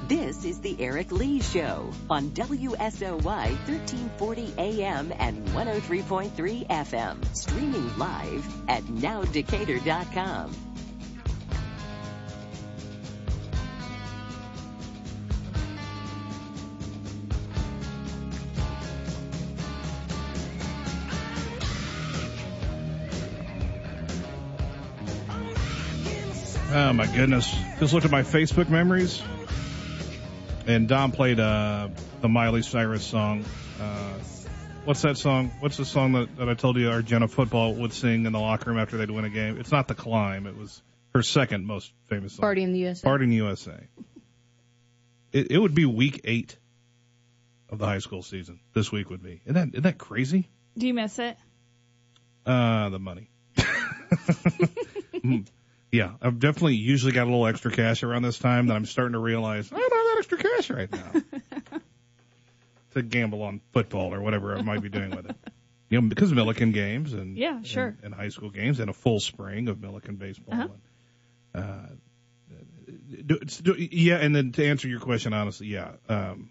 This 0.06 0.44
is 0.44 0.60
the 0.60 0.76
Eric 0.78 1.10
Lee 1.10 1.40
Show 1.40 1.90
on 2.10 2.32
WSOY 2.32 3.22
1340 3.22 4.52
AM 4.58 5.10
and 5.18 5.42
103.3 5.48 6.68
FM. 6.68 7.34
Streaming 7.34 7.96
live 7.96 8.46
at 8.68 8.82
nowdecatur.com. 8.82 10.65
Oh 26.78 26.92
my 26.92 27.06
goodness! 27.06 27.56
Just 27.80 27.94
looked 27.94 28.04
at 28.04 28.12
my 28.12 28.20
Facebook 28.20 28.68
memories, 28.68 29.22
and 30.66 30.86
Don 30.86 31.10
played 31.10 31.40
uh, 31.40 31.88
the 32.20 32.28
Miley 32.28 32.60
Cyrus 32.60 33.02
song. 33.02 33.46
Uh, 33.80 34.12
what's 34.84 35.00
that 35.00 35.16
song? 35.16 35.50
What's 35.60 35.78
the 35.78 35.86
song 35.86 36.12
that, 36.12 36.36
that 36.36 36.50
I 36.50 36.52
told 36.52 36.76
you 36.76 36.90
Argenta 36.90 37.28
football 37.28 37.72
would 37.76 37.94
sing 37.94 38.26
in 38.26 38.32
the 38.32 38.38
locker 38.38 38.68
room 38.68 38.78
after 38.78 38.98
they'd 38.98 39.10
win 39.10 39.24
a 39.24 39.30
game? 39.30 39.58
It's 39.58 39.72
not 39.72 39.88
the 39.88 39.94
climb. 39.94 40.46
It 40.46 40.54
was 40.54 40.82
her 41.14 41.22
second 41.22 41.66
most 41.66 41.90
famous 42.08 42.34
song. 42.34 42.42
Party 42.42 42.62
in 42.62 42.74
the 42.74 42.80
USA. 42.80 43.04
Party 43.04 43.24
in 43.24 43.30
the 43.30 43.36
USA. 43.36 43.80
It, 45.32 45.52
it 45.52 45.58
would 45.58 45.74
be 45.74 45.86
week 45.86 46.20
eight 46.24 46.58
of 47.70 47.78
the 47.78 47.86
high 47.86 48.00
school 48.00 48.20
season. 48.20 48.60
This 48.74 48.92
week 48.92 49.08
would 49.08 49.22
be. 49.22 49.40
Isn't 49.46 49.54
that 49.54 49.68
isn't 49.68 49.82
that 49.82 49.96
crazy? 49.96 50.50
Do 50.76 50.86
you 50.86 50.92
miss 50.92 51.18
it? 51.18 51.38
Uh, 52.44 52.90
the 52.90 52.98
money. 52.98 53.30
Yeah, 55.96 56.12
I've 56.20 56.38
definitely 56.38 56.74
usually 56.76 57.12
got 57.12 57.22
a 57.24 57.30
little 57.30 57.46
extra 57.46 57.70
cash 57.70 58.02
around 58.02 58.22
this 58.22 58.38
time 58.38 58.66
that 58.66 58.74
I'm 58.74 58.84
starting 58.86 59.12
to 59.14 59.18
realize 59.18 59.72
I 59.72 59.76
don't 59.78 59.92
have 59.92 60.04
that 60.04 60.16
extra 60.18 60.38
cash 60.38 60.70
right 60.70 60.92
now 60.92 61.78
to 62.94 63.02
gamble 63.02 63.42
on 63.42 63.60
football 63.72 64.12
or 64.14 64.20
whatever 64.20 64.56
I 64.56 64.62
might 64.62 64.82
be 64.82 64.88
doing 64.88 65.10
with 65.14 65.28
it. 65.30 65.36
You 65.88 66.00
know, 66.00 66.08
because 66.08 66.32
of 66.32 66.36
Millikin 66.36 66.72
games 66.72 67.12
and 67.12 67.36
Yeah, 67.38 67.62
sure. 67.62 67.86
and, 67.86 67.98
and 68.06 68.14
high 68.14 68.28
school 68.30 68.50
games 68.50 68.80
and 68.80 68.90
a 68.90 68.92
full 68.92 69.20
spring 69.20 69.68
of 69.68 69.76
Millikin 69.78 70.18
baseball. 70.18 70.54
Uh-huh. 70.54 70.68
And, 71.54 71.64
uh, 71.64 71.86
do, 73.24 73.38
do, 73.38 73.74
yeah, 73.78 74.16
and 74.16 74.34
then 74.34 74.52
to 74.52 74.66
answer 74.66 74.88
your 74.88 75.00
question 75.00 75.32
honestly, 75.32 75.68
yeah, 75.68 75.92
um, 76.08 76.50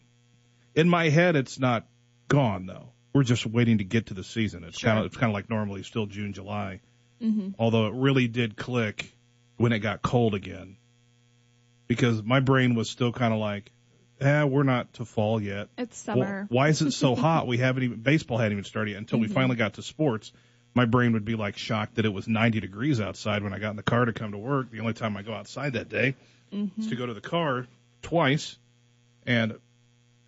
in 0.73 0.89
my 0.89 1.09
head 1.09 1.35
it's 1.35 1.59
not 1.59 1.85
gone 2.27 2.65
though. 2.65 2.89
We're 3.13 3.23
just 3.23 3.45
waiting 3.45 3.77
to 3.77 3.83
get 3.83 4.07
to 4.07 4.13
the 4.13 4.23
season. 4.23 4.63
It's 4.63 4.79
Sure. 4.79 4.89
kind 4.89 4.99
of 4.99 5.05
it's 5.05 5.17
kind 5.17 5.29
of 5.29 5.33
like 5.33 5.49
normally 5.49 5.83
still 5.83 6.05
June, 6.05 6.33
July 6.33 6.81
Mm-hmm. 7.23 7.51
although 7.57 7.87
it 7.87 7.93
really 7.93 8.27
did 8.27 8.57
click 8.57 9.14
when 9.57 9.71
it 9.71 9.79
got 9.79 10.01
cold 10.01 10.33
again. 10.35 10.77
Because 11.87 12.23
my 12.23 12.39
brain 12.39 12.75
was 12.75 12.89
still 12.89 13.11
kind 13.11 13.33
of 13.33 13.39
like 13.39 13.71
eh, 14.21 14.43
we're 14.43 14.63
not 14.63 14.93
to 14.93 15.05
fall 15.05 15.41
yet. 15.41 15.67
It's 15.77 15.97
summer. 15.97 16.45
why 16.49 16.69
is 16.69 16.81
it 16.81 16.91
so 16.91 17.15
hot? 17.25 17.47
We 17.47 17.57
haven't 17.57 17.83
even 17.83 17.99
baseball 18.01 18.37
hadn't 18.37 18.53
even 18.53 18.63
started 18.63 18.91
yet. 18.91 18.97
Until 18.97 19.19
we 19.19 19.27
Mhm. 19.27 19.33
finally 19.33 19.55
got 19.55 19.75
to 19.75 19.81
sports 19.81 20.31
my 20.73 20.83
brain 20.85 21.13
would 21.13 21.23
be 21.23 21.35
like 21.35 21.57
shocked 21.57 21.95
that 21.95 22.03
it 22.05 22.09
was 22.13 22.27
90 22.27 22.59
degrees 22.59 22.99
outside 22.99 23.43
when 23.43 23.53
i 23.53 23.59
got 23.59 23.69
in 23.69 23.75
the 23.77 23.83
car 23.83 24.03
to 24.03 24.11
come 24.13 24.31
to 24.33 24.37
work. 24.37 24.71
The 24.71 24.79
only 24.81 24.93
time 24.93 25.15
i 25.15 25.21
go 25.21 25.33
outside 25.33 25.73
that 25.73 25.87
day 25.89 26.15
is 26.77 26.87
to 26.87 26.95
go 26.97 27.05
to 27.05 27.13
the 27.13 27.21
car 27.21 27.65
twice. 28.01 28.57
And 29.25 29.57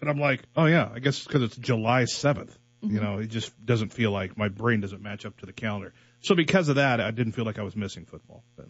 and 0.01 0.09
i'm 0.09 0.19
like 0.19 0.43
oh 0.55 0.65
yeah 0.65 0.89
i 0.93 0.99
guess 0.99 1.23
because 1.23 1.41
it's 1.41 1.55
july 1.57 2.03
7th 2.03 2.55
you 2.81 2.99
Mhm. 2.99 3.03
know 3.03 3.17
it 3.17 3.27
just 3.27 3.51
doesn't 3.65 3.89
feel 3.93 4.11
like 4.11 4.37
my 4.37 4.47
brain 4.47 4.79
doesn't 4.79 5.01
match 5.01 5.25
up 5.25 5.35
to 5.39 5.45
the 5.45 5.53
calendar. 5.53 5.93
So 6.21 6.35
because 6.35 6.69
of 6.69 6.75
that 6.75 7.01
i 7.01 7.11
didn't 7.11 7.33
feel 7.33 7.45
like 7.45 7.57
i 7.59 7.63
was 7.63 7.75
missing 7.75 8.05
football. 8.05 8.43
But 8.55 8.67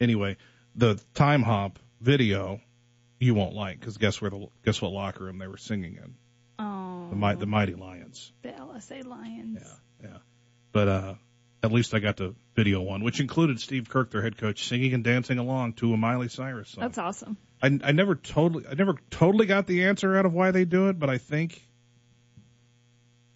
anyway 0.00 0.36
the 0.76 1.00
time 1.14 1.42
hop 1.42 1.78
video 2.00 2.60
you 3.20 3.34
won't 3.34 3.54
like 3.54 3.80
because 3.80 3.96
guess 3.98 4.20
where 4.20 4.30
the 4.30 4.46
guess 4.64 4.80
what 4.80 4.92
locker 4.92 5.24
room 5.24 5.38
they 5.38 5.46
were 5.48 5.56
singing 5.56 5.96
in 5.96 6.14
Oh. 6.60 7.06
the, 7.10 7.16
mi- 7.16 7.34
the 7.36 7.46
mighty 7.46 7.74
Lions. 7.74 8.32
The 8.42 8.48
LSA 8.50 9.04
Lions. 9.06 9.60
Yeah, 9.62 10.08
yeah. 10.10 10.16
But 10.72 10.88
uh, 10.88 11.14
at 11.62 11.70
least 11.72 11.94
I 11.94 12.00
got 12.00 12.16
to 12.16 12.34
video 12.56 12.80
one, 12.80 13.04
which 13.04 13.20
included 13.20 13.60
Steve 13.60 13.88
Kirk, 13.88 14.10
their 14.10 14.22
head 14.22 14.36
coach, 14.36 14.66
singing 14.66 14.92
and 14.92 15.04
dancing 15.04 15.38
along 15.38 15.74
to 15.74 15.92
a 15.92 15.96
Miley 15.96 16.28
Cyrus 16.28 16.70
song. 16.70 16.82
That's 16.82 16.98
awesome. 16.98 17.36
I, 17.62 17.78
I 17.84 17.92
never 17.92 18.16
totally, 18.16 18.64
I 18.68 18.74
never 18.74 18.94
totally 19.10 19.46
got 19.46 19.68
the 19.68 19.84
answer 19.84 20.16
out 20.16 20.26
of 20.26 20.32
why 20.32 20.50
they 20.50 20.64
do 20.64 20.88
it, 20.88 20.98
but 20.98 21.08
I 21.08 21.18
think 21.18 21.64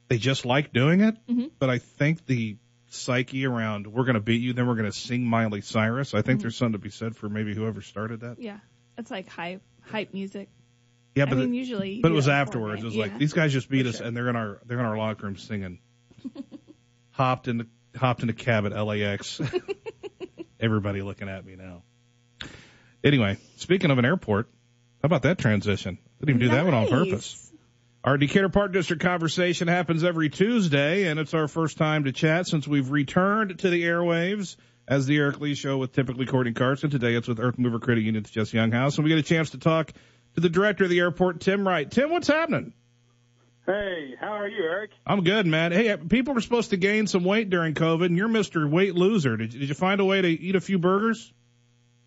they 0.09 0.19
just 0.19 0.45
like 0.45 0.73
doing 0.73 1.01
it. 1.01 1.17
Mhm. 1.29 1.51
But 1.59 1.71
I 1.71 1.79
think 1.79 2.27
the 2.27 2.57
psyche 2.93 3.47
around 3.47 3.87
we're 3.87 4.05
going 4.05 4.15
to 4.15 4.21
beat 4.21 4.41
you, 4.43 4.53
then 4.53 4.67
we're 4.67 4.75
going 4.75 4.91
to 4.91 4.97
sing 4.97 5.25
Miley 5.25 5.61
Cyrus. 5.63 6.15
I 6.15 6.23
think 6.23 6.39
Mhm. 6.39 6.43
there's 6.43 6.57
something 6.57 6.73
to 6.73 6.79
be 6.79 6.91
said 6.91 7.17
for 7.17 7.29
maybe 7.29 7.55
whoever 7.55 7.81
started 7.81 8.21
that. 8.21 8.41
Yeah. 8.41 8.59
It's 8.99 9.11
like 9.11 9.29
hype 9.29 9.63
hype 9.83 10.13
music. 10.13 10.49
Yeah, 11.15 11.25
I 11.25 11.27
but 11.27 11.39
mean, 11.39 11.55
usually 11.55 12.01
but 12.01 12.11
it 12.11 12.15
was 12.15 12.29
afterwards. 12.29 12.83
It 12.83 12.87
was 12.87 12.95
Yeah. 12.95 13.03
like 13.03 13.19
these 13.19 13.33
guys 13.33 13.53
just 13.53 13.69
beat 13.69 13.87
us, 13.87 14.01
and 14.01 14.17
they're 14.17 14.29
in 14.29 14.37
our 14.37 14.61
they're 14.67 14.79
in 14.79 14.85
our 14.85 14.97
locker 14.97 15.27
room 15.27 15.37
singing. 15.37 15.79
hopped 17.11 17.49
in 17.49 17.59
the 17.59 17.67
hopped 17.97 18.23
in 18.23 18.29
a 18.31 18.33
cab 18.33 18.67
at 18.67 18.73
LAX. 18.73 19.41
Everybody 20.61 21.03
looking 21.03 21.29
at 21.29 21.45
me 21.45 21.57
now. 21.57 21.83
Anyway, 23.05 23.37
speaking 23.57 23.91
of 23.91 23.99
an 23.99 24.05
airport, 24.05 24.49
how 25.03 25.07
about 25.07 25.23
that 25.23 25.39
transition? 25.39 25.99
Didn't 26.21 26.37
even 26.37 26.41
do 26.41 26.55
that 26.55 26.65
one 26.65 26.75
on 26.75 26.89
purpose. 26.89 27.52
Our 28.05 28.19
Decatur 28.19 28.49
Park 28.49 28.73
District 28.73 29.01
conversation 29.01 29.69
happens 29.69 30.03
every 30.03 30.29
Tuesday, 30.29 31.07
and 31.07 31.21
it's 31.21 31.35
our 31.35 31.47
first 31.47 31.79
time 31.79 32.03
to 32.05 32.13
chat 32.13 32.49
since 32.49 32.67
we've 32.67 32.91
returned 32.91 33.61
to 33.61 33.71
the 33.71 33.85
airwaves 33.85 34.57
as 34.89 35.07
the 35.07 35.17
Eric 35.19 35.41
Lee 35.41 35.55
Show 35.55 35.79
with 35.79 35.93
typically 35.93 36.27
Courtney 36.27 36.53
Carson. 36.53 36.91
Today 36.91 37.15
it's 37.15 37.29
with 37.29 37.39
Earth 37.39 37.61
Mover 37.61 37.79
Credit 37.79 38.03
Union's 38.03 38.29
Jesse 38.29 38.57
Younghouse, 38.57 38.97
and 38.97 39.05
we 39.05 39.11
get 39.11 39.21
a 39.21 39.23
chance 39.23 39.51
to 39.51 39.59
talk 39.59 39.93
to 40.35 40.41
the 40.41 40.49
director 40.49 40.83
of 40.83 40.91
the 40.91 40.99
airport, 40.99 41.43
Tim 41.43 41.67
Wright. 41.67 41.89
Tim, 41.89 42.11
what's 42.11 42.27
happening? 42.27 42.73
Hey, 43.67 44.17
how 44.21 44.33
are 44.33 44.49
you, 44.49 44.65
Eric? 44.65 44.91
I'm 45.07 45.23
good, 45.23 45.47
man. 45.47 45.71
Hey, 45.71 45.97
people 45.97 46.37
are 46.37 46.41
supposed 46.41 46.71
to 46.71 46.77
gain 46.77 47.07
some 47.07 47.23
weight 47.23 47.51
during 47.51 47.75
COVID, 47.75 48.07
and 48.07 48.17
you're 48.17 48.29
Mr. 48.29 48.69
Weight 48.69 48.97
Loser. 48.97 49.37
Did 49.37 49.55
you, 49.55 49.61
did 49.61 49.69
you 49.69 49.77
find 49.77 50.01
a 50.01 50.05
way 50.05 50.21
to 50.21 50.29
eat 50.29 50.57
a 50.57 50.61
few 50.61 50.81
burgers? 50.81 51.33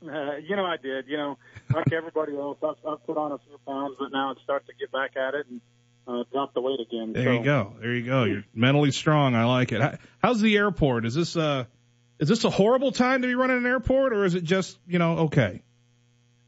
Uh, 0.04 0.36
you 0.46 0.58
know, 0.58 0.66
I 0.66 0.76
did. 0.76 1.08
You 1.08 1.16
know, 1.16 1.38
like 1.74 1.94
everybody 1.94 2.36
else, 2.36 2.58
I've, 2.62 2.86
I've 2.86 3.06
put 3.06 3.16
on 3.16 3.32
a 3.32 3.38
few 3.38 3.58
pounds, 3.66 3.96
but 3.98 4.12
now 4.12 4.32
it's 4.32 4.42
starting 4.42 4.68
to 4.68 4.74
get 4.74 4.92
back 4.92 5.16
at 5.16 5.34
it 5.36 5.48
and 5.50 5.62
uh, 6.08 6.24
drop 6.32 6.54
the 6.54 6.62
weight 6.62 6.80
again. 6.80 7.14
There 7.14 7.24
so, 7.24 7.32
you 7.34 7.44
go. 7.44 7.74
There 7.80 7.94
you 7.94 8.06
go. 8.06 8.24
You're 8.26 8.44
mentally 8.54 8.92
strong. 8.92 9.36
I 9.36 9.46
like 9.46 9.72
it. 9.72 10.00
How's 10.20 10.42
the 10.42 10.56
airport? 10.58 11.06
Is 11.06 11.14
this 11.16 11.36
uh 11.36 11.66
is 12.20 12.30
this 12.30 12.44
a 12.44 12.50
horrible 12.50 12.92
time 12.92 13.22
to 13.24 13.28
be 13.28 13.36
running 13.36 13.58
an 13.58 13.66
airport, 13.66 14.14
or 14.14 14.24
is 14.26 14.36
it 14.36 14.44
just 14.44 14.78
you 14.88 15.00
know 15.00 15.18
okay? 15.28 15.62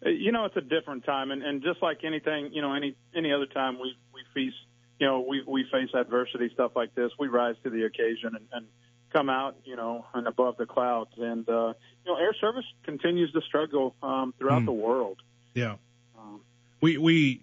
Uh, 0.05 0.09
You 0.09 0.31
know, 0.31 0.45
it's 0.45 0.55
a 0.57 0.61
different 0.61 1.05
time, 1.05 1.31
and, 1.31 1.41
and 1.43 1.61
just 1.63 1.81
like 1.81 2.03
anything, 2.03 2.51
you 2.53 2.61
know, 2.61 2.73
any 2.73 2.95
any 3.15 3.33
other 3.33 3.47
time 3.47 3.79
we 3.79 3.97
we 4.13 4.21
face, 4.33 4.53
you 4.99 5.07
know, 5.07 5.21
we 5.27 5.43
we 5.45 5.65
face 5.71 5.89
adversity, 5.93 6.49
stuff 6.53 6.71
like 6.75 6.93
this. 6.95 7.11
We 7.19 7.27
rise 7.27 7.55
to 7.63 7.69
the 7.69 7.83
occasion 7.85 8.35
and, 8.35 8.45
and 8.51 8.67
come 9.11 9.29
out, 9.29 9.55
you 9.65 9.75
know, 9.75 10.05
and 10.13 10.27
above 10.27 10.57
the 10.57 10.65
clouds. 10.65 11.11
And 11.17 11.47
uh, 11.49 11.73
you 12.05 12.11
know, 12.13 12.17
air 12.17 12.35
service 12.39 12.65
continues 12.83 13.31
to 13.33 13.41
struggle 13.41 13.95
um, 14.03 14.33
throughout 14.37 14.59
Hmm. 14.59 14.65
the 14.65 14.73
world. 14.73 15.21
Yeah. 15.53 15.75
Um, 16.17 16.41
We 16.81 16.97
we 16.97 17.41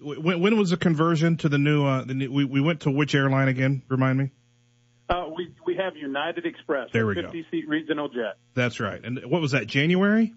when, 0.00 0.40
when 0.40 0.58
was 0.58 0.70
the 0.70 0.76
conversion 0.76 1.36
to 1.38 1.48
the 1.48 1.58
new 1.58 1.84
uh 1.84 2.04
the 2.04 2.14
new, 2.14 2.32
we 2.32 2.44
we 2.44 2.60
went 2.60 2.80
to 2.80 2.90
which 2.90 3.14
airline 3.14 3.48
again? 3.48 3.82
Remind 3.88 4.18
me. 4.18 4.30
Uh, 5.08 5.28
we 5.36 5.52
we 5.66 5.76
have 5.76 5.96
United 5.96 6.46
Express, 6.46 6.90
There 6.92 7.06
we 7.06 7.14
go. 7.16 7.22
50 7.22 7.46
seat 7.50 7.68
regional 7.68 8.08
jet. 8.08 8.36
That's 8.54 8.78
right. 8.78 9.00
And 9.02 9.20
what 9.26 9.40
was 9.40 9.52
that? 9.52 9.66
January? 9.66 10.32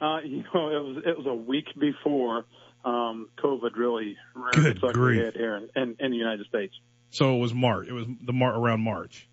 Uh, 0.00 0.20
you 0.24 0.44
know, 0.54 0.68
it 0.68 0.82
was 0.82 1.02
it 1.06 1.18
was 1.18 1.26
a 1.26 1.34
week 1.34 1.66
before 1.78 2.46
um, 2.84 3.28
COVID 3.38 3.76
really 3.76 4.16
Good 4.52 4.76
its 4.76 4.80
ugly 4.82 5.18
head 5.18 5.34
here 5.34 5.56
in, 5.56 5.68
in, 5.76 5.96
in 5.98 6.10
the 6.10 6.16
United 6.16 6.46
States. 6.46 6.74
So 7.10 7.36
it 7.36 7.40
was 7.40 7.52
March. 7.52 7.88
It 7.88 7.92
was 7.92 8.06
the 8.22 8.32
Mar- 8.32 8.58
around 8.58 8.80
March. 8.80 9.28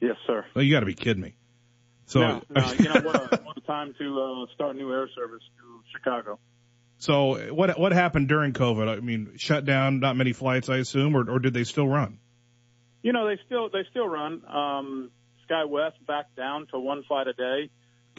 Yes, 0.00 0.16
sir. 0.26 0.44
Oh, 0.56 0.60
you 0.60 0.72
got 0.72 0.80
to 0.80 0.86
be 0.86 0.94
kidding 0.94 1.22
me. 1.22 1.36
So 2.06 2.20
no, 2.20 2.42
no, 2.50 2.72
you 2.72 2.86
know 2.86 3.00
what 3.02 3.16
a, 3.16 3.42
what 3.42 3.56
a 3.56 3.60
time 3.60 3.94
to 3.98 4.20
uh, 4.20 4.54
start 4.54 4.74
new 4.74 4.92
air 4.92 5.08
service 5.14 5.42
to 5.58 5.82
Chicago. 5.92 6.40
So 7.00 7.52
what 7.52 7.78
what 7.78 7.92
happened 7.92 8.28
during 8.28 8.52
COVID? 8.52 8.88
I 8.88 9.00
mean, 9.00 9.32
shut 9.36 9.64
down, 9.64 10.00
not 10.00 10.16
many 10.16 10.32
flights, 10.32 10.68
I 10.68 10.76
assume, 10.76 11.16
or 11.16 11.28
or 11.28 11.38
did 11.40 11.52
they 11.52 11.64
still 11.64 11.88
run? 11.88 12.18
You 13.02 13.12
know, 13.12 13.26
they 13.26 13.40
still 13.46 13.68
they 13.70 13.84
still 13.90 14.06
run. 14.06 14.42
Um, 14.46 15.10
SkyWest 15.50 16.06
back 16.06 16.36
down 16.36 16.68
to 16.68 16.78
one 16.78 17.02
flight 17.04 17.26
a 17.26 17.32
day. 17.32 17.70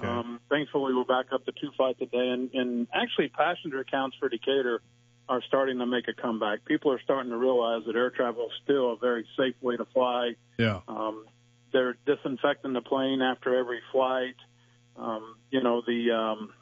Um, 0.02 0.39
thankfully, 0.50 0.94
we're 0.96 1.04
back 1.04 1.32
up 1.32 1.46
to 1.46 1.52
two 1.52 1.70
flights 1.78 2.02
a 2.02 2.08
day, 2.08 2.30
and, 2.30 2.50
and 2.54 2.88
actually, 2.94 3.30
passenger 3.30 3.84
counts 3.84 4.17
for 4.20 4.30
Decatur 4.30 4.82
are 5.30 5.41
starting 5.48 5.78
to 5.78 5.86
make 5.86 6.08
a 6.08 6.20
comeback. 6.20 6.65
People 6.65 6.91
are 6.91 7.02
starting 7.04 7.32
to 7.32 7.38
realize 7.38 7.84
that 7.86 7.96
air 7.96 8.10
travel 8.10 8.46
is 8.46 8.52
still 8.63 8.94
a 8.94 8.98
very 8.98 9.26
safe 9.38 9.56
way 9.62 9.78
to 9.78 9.86
fly. 9.94 10.32
Yeah. 10.58 10.80
Um, 10.88 11.26
they're 11.72 11.96
disinfecting 12.06 12.74
the 12.74 12.82
plane 12.82 13.22
after 13.22 13.58
every 13.58 13.80
flight. 13.91 14.36
Um, 14.98 15.36
you 15.52 15.62
know, 15.62 15.82
the 15.86 16.12
um, 16.12 16.54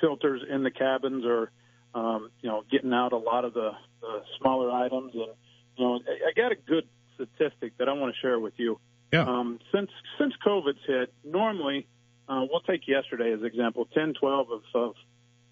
filters 0.00 0.42
in 0.48 0.62
the 0.62 0.70
cabins 0.70 1.24
are, 1.24 1.50
um, 1.94 2.30
you 2.40 2.48
know, 2.48 2.64
getting 2.70 2.92
out 2.92 3.12
a 3.12 3.18
lot 3.18 3.44
of 3.44 3.54
the, 3.54 3.70
the 4.00 4.22
smaller 4.38 4.70
items. 4.70 5.12
And, 5.14 5.32
you 5.76 5.84
know, 5.84 6.00
I, 6.06 6.28
I 6.28 6.32
got 6.36 6.52
a 6.52 6.56
good 6.56 6.86
statistic 7.14 7.76
that 7.78 7.88
I 7.88 7.92
want 7.92 8.14
to 8.14 8.20
share 8.20 8.38
with 8.40 8.54
you. 8.56 8.78
Yeah. 9.12 9.24
Um, 9.24 9.58
since, 9.74 9.90
since 10.18 10.32
COVID's 10.44 10.78
hit, 10.86 11.12
normally, 11.24 11.86
uh, 12.28 12.44
we'll 12.50 12.60
take 12.60 12.86
yesterday 12.88 13.32
as 13.32 13.42
example, 13.42 13.86
10, 13.92 14.14
12 14.14 14.50
of, 14.50 14.62
of 14.74 14.94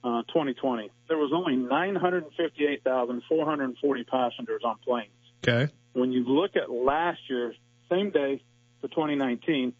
uh, 0.03 0.23
2020. 0.29 0.91
There 1.09 1.19
was 1.19 1.31
only 1.35 1.57
958,440 1.57 4.05
passengers 4.05 4.63
on 4.65 4.79
planes 4.79 5.11
Okay. 5.43 5.69
when 5.93 6.13
you 6.13 6.25
look 6.25 6.57
at 6.57 6.71
last 6.71 7.21
year, 7.29 7.53
same 7.91 8.11
day 8.11 8.43
for 8.81 8.89
2019, 8.89 9.75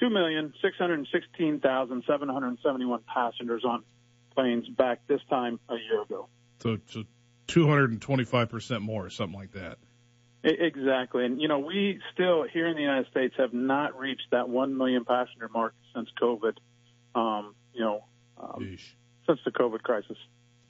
2,616,771 0.00 3.00
passengers 3.06 3.64
on 3.64 3.82
planes 4.36 4.68
back 4.68 5.00
this 5.08 5.20
time 5.28 5.58
a 5.68 5.74
year 5.74 6.02
ago. 6.02 6.28
So 6.62 6.78
so 6.86 7.04
225 7.48 8.48
percent 8.48 8.82
more, 8.82 9.06
or 9.06 9.10
something 9.10 9.38
like 9.38 9.52
that. 9.52 9.78
Exactly. 10.46 11.24
And, 11.24 11.40
you 11.40 11.48
know, 11.48 11.58
we 11.58 11.98
still 12.14 12.44
here 12.44 12.68
in 12.68 12.76
the 12.76 12.82
United 12.82 13.10
States 13.10 13.34
have 13.36 13.52
not 13.52 13.98
reached 13.98 14.28
that 14.30 14.48
1 14.48 14.76
million 14.76 15.04
passenger 15.04 15.48
mark 15.52 15.74
since 15.92 16.08
COVID, 16.22 16.56
um, 17.16 17.56
you 17.72 17.80
know, 17.80 18.04
um, 18.38 18.78
since 19.26 19.40
the 19.44 19.50
COVID 19.50 19.82
crisis. 19.82 20.16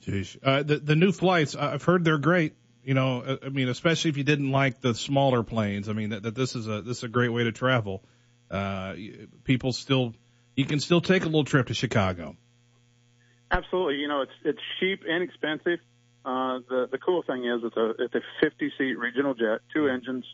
Jeez. 0.03 0.37
Uh, 0.41 0.63
the 0.63 0.77
the 0.77 0.95
new 0.95 1.11
flights, 1.11 1.55
I've 1.55 1.83
heard 1.83 2.03
they're 2.03 2.17
great. 2.17 2.55
You 2.83 2.93
know, 2.93 3.21
uh, 3.21 3.37
I 3.45 3.49
mean, 3.49 3.67
especially 3.67 4.09
if 4.09 4.17
you 4.17 4.23
didn't 4.23 4.51
like 4.51 4.81
the 4.81 4.95
smaller 4.95 5.43
planes. 5.43 5.89
I 5.89 5.93
mean, 5.93 6.09
that, 6.09 6.23
that 6.23 6.35
this 6.35 6.55
is 6.55 6.67
a 6.67 6.81
this 6.81 6.97
is 6.97 7.03
a 7.03 7.09
great 7.09 7.29
way 7.29 7.43
to 7.43 7.51
travel. 7.51 8.03
Uh, 8.49 8.95
people 9.43 9.73
still, 9.73 10.13
you 10.55 10.65
can 10.65 10.79
still 10.79 11.01
take 11.01 11.23
a 11.23 11.25
little 11.25 11.43
trip 11.43 11.67
to 11.67 11.73
Chicago. 11.73 12.37
Absolutely. 13.51 13.95
You 13.95 14.07
know, 14.07 14.21
it's 14.21 14.31
it's 14.43 14.59
cheap, 14.79 15.03
inexpensive. 15.05 15.79
Uh, 16.25 16.59
the 16.67 16.87
the 16.91 16.97
cool 16.97 17.23
thing 17.23 17.45
is 17.45 17.61
it's 17.63 17.77
a 17.77 17.93
it's 17.99 18.15
a 18.15 18.21
50 18.41 18.71
seat 18.77 18.97
regional 18.99 19.33
jet, 19.33 19.59
two 19.73 19.87
engines. 19.87 20.25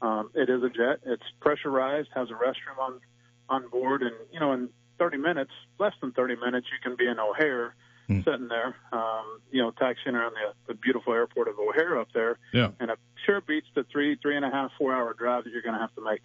Um, 0.00 0.30
it 0.34 0.48
is 0.48 0.62
a 0.62 0.68
jet. 0.68 1.00
It's 1.04 1.22
pressurized, 1.40 2.08
has 2.14 2.28
a 2.30 2.32
restroom 2.34 2.78
on 2.80 3.00
on 3.48 3.68
board, 3.68 4.02
and 4.02 4.12
you 4.32 4.40
know, 4.40 4.52
in 4.52 4.70
30 4.98 5.18
minutes, 5.18 5.50
less 5.78 5.92
than 6.00 6.12
30 6.12 6.36
minutes, 6.36 6.66
you 6.72 6.78
can 6.82 6.96
be 6.96 7.06
in 7.06 7.18
O'Hare, 7.18 7.74
sitting 8.08 8.48
there. 8.48 8.76
Um, 8.92 9.40
you 9.50 9.60
know, 9.62 9.70
taxiing 9.72 10.14
around 10.14 10.32
the 10.34 10.72
the 10.72 10.74
beautiful 10.78 11.12
airport 11.12 11.48
of 11.48 11.58
O'Hare 11.58 11.98
up 12.00 12.08
there, 12.14 12.38
Yeah. 12.54 12.70
and 12.80 12.90
it 12.90 12.98
sure 13.26 13.40
beats 13.42 13.66
the 13.74 13.84
three 13.92 14.16
three 14.22 14.36
and 14.36 14.44
a 14.44 14.50
half 14.50 14.70
four 14.78 14.94
hour 14.94 15.12
drive 15.12 15.44
that 15.44 15.50
you're 15.50 15.62
going 15.62 15.74
to 15.74 15.80
have 15.80 15.94
to 15.96 16.02
make. 16.02 16.22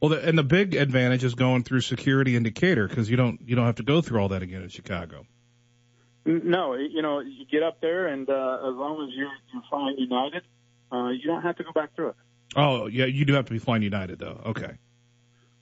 Well, 0.00 0.08
the, 0.08 0.28
and 0.28 0.36
the 0.36 0.42
big 0.42 0.74
advantage 0.74 1.22
is 1.22 1.36
going 1.36 1.62
through 1.62 1.82
security 1.82 2.34
in 2.34 2.42
Decatur 2.42 2.88
because 2.88 3.08
you 3.08 3.16
don't 3.16 3.40
you 3.46 3.54
don't 3.54 3.66
have 3.66 3.76
to 3.76 3.84
go 3.84 4.00
through 4.02 4.20
all 4.20 4.28
that 4.30 4.42
again 4.42 4.62
in 4.62 4.68
Chicago. 4.68 5.24
No, 6.24 6.74
you 6.74 7.02
know, 7.02 7.20
you 7.20 7.44
get 7.50 7.62
up 7.62 7.80
there, 7.80 8.06
and 8.06 8.28
uh, 8.28 8.58
as 8.68 8.74
long 8.74 9.06
as 9.08 9.16
you're 9.16 9.32
you're 9.52 9.62
flying 9.68 9.96
United, 9.98 10.42
uh, 10.92 11.08
you 11.08 11.26
don't 11.26 11.42
have 11.42 11.56
to 11.56 11.64
go 11.64 11.72
back 11.72 11.94
through 11.96 12.10
it. 12.10 12.16
Oh, 12.54 12.86
yeah, 12.86 13.06
you 13.06 13.24
do 13.24 13.34
have 13.34 13.46
to 13.46 13.52
be 13.52 13.58
flying 13.58 13.82
United 13.82 14.18
though. 14.18 14.40
Okay. 14.46 14.78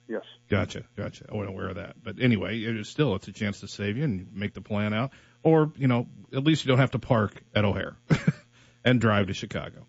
Yes. 0.07 0.23
Gotcha, 0.49 0.83
gotcha. 0.97 1.25
I 1.31 1.35
wasn't 1.35 1.55
aware 1.55 1.69
of 1.69 1.75
that. 1.75 1.95
But 2.03 2.19
anyway, 2.19 2.61
it 2.61 2.75
is 2.75 2.89
still 2.89 3.15
it's 3.15 3.27
a 3.27 3.31
chance 3.31 3.61
to 3.61 3.67
save 3.67 3.97
you 3.97 4.03
and 4.03 4.27
make 4.33 4.53
the 4.53 4.61
plan 4.61 4.93
out, 4.93 5.11
or 5.41 5.71
you 5.77 5.87
know, 5.87 6.07
at 6.33 6.43
least 6.43 6.65
you 6.65 6.69
don't 6.69 6.79
have 6.79 6.91
to 6.91 6.99
park 6.99 7.41
at 7.55 7.63
O'Hare 7.63 7.95
and 8.85 8.99
drive 8.99 9.27
to 9.27 9.33
Chicago. 9.33 9.87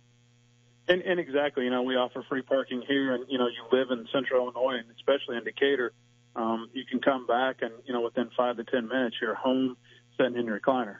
And, 0.88 1.02
and 1.02 1.20
exactly, 1.20 1.64
you 1.64 1.70
know, 1.70 1.82
we 1.82 1.96
offer 1.96 2.24
free 2.28 2.42
parking 2.42 2.82
here, 2.86 3.14
and 3.14 3.24
you 3.28 3.38
know, 3.38 3.46
you 3.46 3.62
live 3.76 3.90
in 3.90 4.06
Central 4.12 4.44
Illinois, 4.44 4.78
and 4.78 4.86
especially 4.96 5.36
in 5.36 5.44
Decatur, 5.44 5.92
um, 6.36 6.70
you 6.72 6.84
can 6.84 7.00
come 7.00 7.26
back, 7.26 7.62
and 7.62 7.72
you 7.84 7.92
know, 7.92 8.00
within 8.00 8.30
five 8.36 8.56
to 8.56 8.64
ten 8.64 8.88
minutes, 8.88 9.16
you're 9.20 9.34
home, 9.34 9.76
sitting 10.22 10.38
in 10.38 10.46
your 10.46 10.60
recliner. 10.60 10.96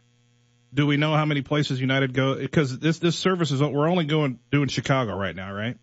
Do 0.75 0.87
we 0.87 0.97
know 0.97 1.15
how 1.15 1.27
many 1.27 1.43
places 1.43 1.81
United 1.81 2.15
go? 2.15 2.37
Because 2.37 2.79
this 2.79 2.99
this 2.99 3.17
service 3.17 3.51
is 3.51 3.61
we're 3.61 3.89
only 3.89 4.05
going 4.05 4.39
doing 4.51 4.69
Chicago 4.69 5.15
right 5.15 5.37
now, 5.37 5.53
right? 5.53 5.77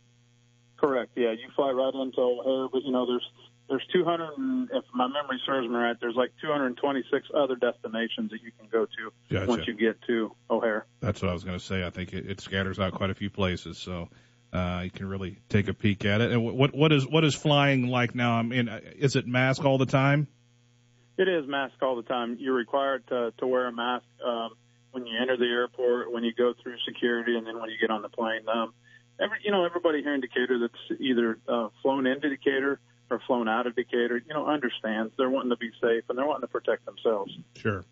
Correct. 0.78 1.12
Yeah, 1.15 1.32
you 1.32 1.49
fly 1.56 1.71
right 1.71 1.93
into 1.93 2.19
O'Hare, 2.19 2.69
but 2.71 2.84
you 2.84 2.91
know, 2.91 3.06
there's 3.06 3.25
there's 3.69 3.86
200, 3.93 4.34
and 4.38 4.69
if 4.71 4.84
my 4.95 5.08
memory 5.08 5.39
serves 5.45 5.67
me 5.67 5.75
right, 5.75 5.95
there's 6.02 6.15
like 6.15 6.32
226 6.41 7.28
other 7.36 7.56
destinations 7.56 8.32
that 8.32 8.41
you 8.41 8.52
can 8.58 8.67
go 8.67 8.86
to 8.86 9.13
Gotcha. 9.32 9.45
once 9.45 9.67
you 9.67 9.75
get 9.75 10.02
to 10.08 10.36
O'Hare. 10.49 10.88
That's 11.02 11.21
what 11.21 11.30
I 11.30 11.34
was 11.34 11.43
going 11.43 11.60
to 11.60 11.63
say. 11.63 11.86
I 11.86 11.91
think 11.91 12.13
it, 12.13 12.25
it 12.25 12.41
scatters 12.41 12.80
out 12.80 12.93
quite 12.93 13.12
a 13.12 13.13
few 13.15 13.30
places, 13.30 13.78
so 13.78 14.10
uh, 14.52 14.82
you 14.84 14.89
can 14.89 15.08
really 15.08 15.38
take 15.49 15.67
a 15.67 15.73
peek 15.75 16.04
at 16.06 16.21
it. 16.21 16.32
And 16.32 16.43
what 16.43 16.73
what 16.73 16.91
is 16.91 17.08
what 17.08 17.23
is 17.23 17.36
flying 17.36 17.88
like 17.88 18.15
now? 18.15 18.34
I 18.34 18.41
mean, 18.41 18.69
uh, 18.69 18.80
is 18.97 19.15
it 19.15 19.28
mask 19.28 19.63
all 19.63 19.78
the 19.78 19.86
time? 19.86 20.28
It 21.20 21.28
is 21.28 21.46
mask 21.48 21.76
all 21.82 21.98
the 21.98 22.04
time. 22.04 22.38
You're 22.40 22.56
required 22.56 23.06
to 23.08 23.34
to 23.40 23.46
wear 23.46 23.68
a 23.68 23.72
mask 23.74 24.06
um, 24.26 24.52
when 24.92 25.06
you 25.06 25.18
enter 25.22 25.36
the 25.36 25.46
airport, 25.46 26.12
when 26.14 26.24
you 26.24 26.34
go 26.34 26.54
through 26.64 26.78
security, 26.88 27.36
and 27.36 27.46
then 27.46 27.60
when 27.60 27.70
you 27.70 27.78
get 27.80 27.92
on 27.92 28.02
the 28.02 28.10
plane. 28.10 28.48
Um, 28.48 28.74
every 29.20 29.38
you 29.44 29.52
know 29.52 29.66
everybody 29.66 30.02
here 30.02 30.14
in 30.14 30.22
Decatur 30.22 30.60
that's 30.60 31.02
either 31.02 31.38
uh, 31.48 31.68
flown 31.82 32.08
into 32.08 32.30
Decatur 32.30 32.80
or 33.12 33.20
flown 33.28 33.50
out 33.50 33.68
of 33.68 33.76
Decatur, 33.76 34.18
you 34.18 34.34
know, 34.34 34.48
understands 34.48 35.12
they're 35.18 35.30
wanting 35.30 35.50
to 35.50 35.58
be 35.58 35.72
safe 35.82 36.04
and 36.10 36.18
they're 36.18 36.26
wanting 36.26 36.42
to 36.42 36.48
protect 36.48 36.86
themselves. 36.86 37.36
Sure. 37.56 37.84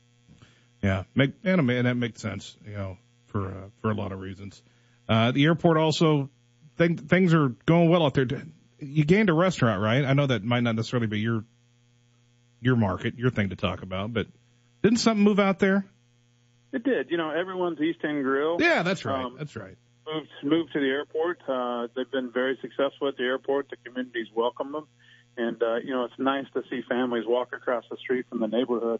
Yeah, 0.81 1.03
make 1.15 1.33
and 1.43 1.65
mean, 1.65 1.83
that 1.83 1.95
makes 1.95 2.21
sense. 2.21 2.55
You 2.65 2.73
know, 2.73 2.97
for 3.27 3.47
uh, 3.47 3.69
for 3.81 3.91
a 3.91 3.93
lot 3.93 4.11
of 4.11 4.19
reasons. 4.19 4.61
Uh, 5.09 5.31
the 5.31 5.45
airport 5.45 5.77
also 5.77 6.29
thing, 6.77 6.97
things 6.97 7.33
are 7.33 7.49
going 7.65 7.89
well 7.89 8.05
out 8.05 8.13
there. 8.13 8.27
You 8.79 9.05
gained 9.05 9.29
a 9.29 9.33
restaurant, 9.33 9.81
right? 9.81 10.05
I 10.05 10.13
know 10.13 10.27
that 10.27 10.43
might 10.43 10.61
not 10.61 10.75
necessarily 10.75 11.07
be 11.07 11.19
your 11.19 11.43
your 12.61 12.75
market, 12.75 13.17
your 13.17 13.29
thing 13.29 13.49
to 13.49 13.55
talk 13.55 13.81
about, 13.83 14.13
but 14.13 14.27
didn't 14.83 14.99
something 14.99 15.23
move 15.23 15.39
out 15.39 15.59
there? 15.59 15.85
It 16.73 16.83
did. 16.83 17.09
You 17.11 17.17
know, 17.17 17.29
everyone's 17.29 17.79
East 17.79 17.99
End 18.03 18.23
Grill. 18.23 18.57
Yeah, 18.59 18.83
that's 18.83 19.05
right. 19.05 19.23
Um, 19.25 19.35
that's 19.37 19.55
right. 19.55 19.77
moved 20.05 20.29
moved 20.43 20.73
to 20.73 20.79
the 20.79 20.87
airport. 20.87 21.39
Uh, 21.47 21.87
they've 21.95 22.11
been 22.11 22.31
very 22.31 22.57
successful 22.61 23.07
at 23.07 23.17
the 23.17 23.23
airport. 23.23 23.69
The 23.69 23.77
communities 23.85 24.27
welcome 24.35 24.71
them, 24.73 24.87
and 25.37 25.61
uh, 25.63 25.75
you 25.77 25.91
know 25.91 26.03
it's 26.05 26.13
nice 26.19 26.45
to 26.53 26.63
see 26.69 26.81
families 26.89 27.23
walk 27.25 27.53
across 27.53 27.85
the 27.89 27.97
street 27.97 28.25
from 28.29 28.39
the 28.41 28.47
neighborhood 28.47 28.99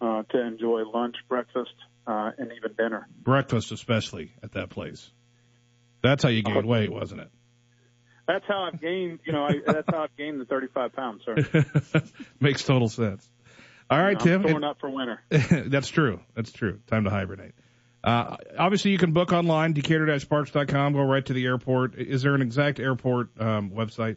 uh, 0.00 0.22
to 0.30 0.40
enjoy 0.46 0.84
lunch, 0.84 1.16
breakfast, 1.28 1.74
uh, 2.06 2.30
and 2.38 2.52
even 2.56 2.72
dinner. 2.76 3.08
Breakfast, 3.20 3.72
especially 3.72 4.32
at 4.42 4.52
that 4.52 4.70
place. 4.70 5.10
That's 6.02 6.22
how 6.22 6.28
you 6.28 6.42
gained 6.42 6.64
Oh. 6.66 6.68
weight, 6.68 6.92
wasn't 6.92 7.22
it? 7.22 7.30
That's 8.28 8.44
how 8.46 8.62
I've 8.72 8.80
gained. 8.80 9.18
You 9.24 9.32
know, 9.32 9.44
I, 9.46 9.54
that's 9.66 9.88
how 9.90 10.02
I've 10.04 10.16
gained 10.16 10.40
the 10.40 10.44
35 10.44 10.92
pounds, 10.92 11.22
sir. 11.24 11.64
Makes 12.40 12.62
total 12.62 12.88
sense. 12.88 13.28
All 13.90 13.98
right, 13.98 14.16
I'm 14.20 14.24
Tim. 14.24 14.42
storing 14.42 14.64
up 14.64 14.76
for 14.80 14.90
winter. 14.90 15.20
That's 15.30 15.88
true. 15.88 16.20
That's 16.36 16.52
true. 16.52 16.78
Time 16.88 17.04
to 17.04 17.10
hibernate. 17.10 17.54
Uh, 18.04 18.36
obviously, 18.58 18.90
you 18.90 18.98
can 18.98 19.12
book 19.14 19.32
online, 19.32 19.72
decatur-parks.com. 19.72 20.92
Go 20.92 21.00
right 21.00 21.24
to 21.24 21.32
the 21.32 21.46
airport. 21.46 21.94
Is 21.98 22.20
there 22.22 22.34
an 22.34 22.42
exact 22.42 22.80
airport 22.80 23.30
um, 23.40 23.70
website? 23.70 24.16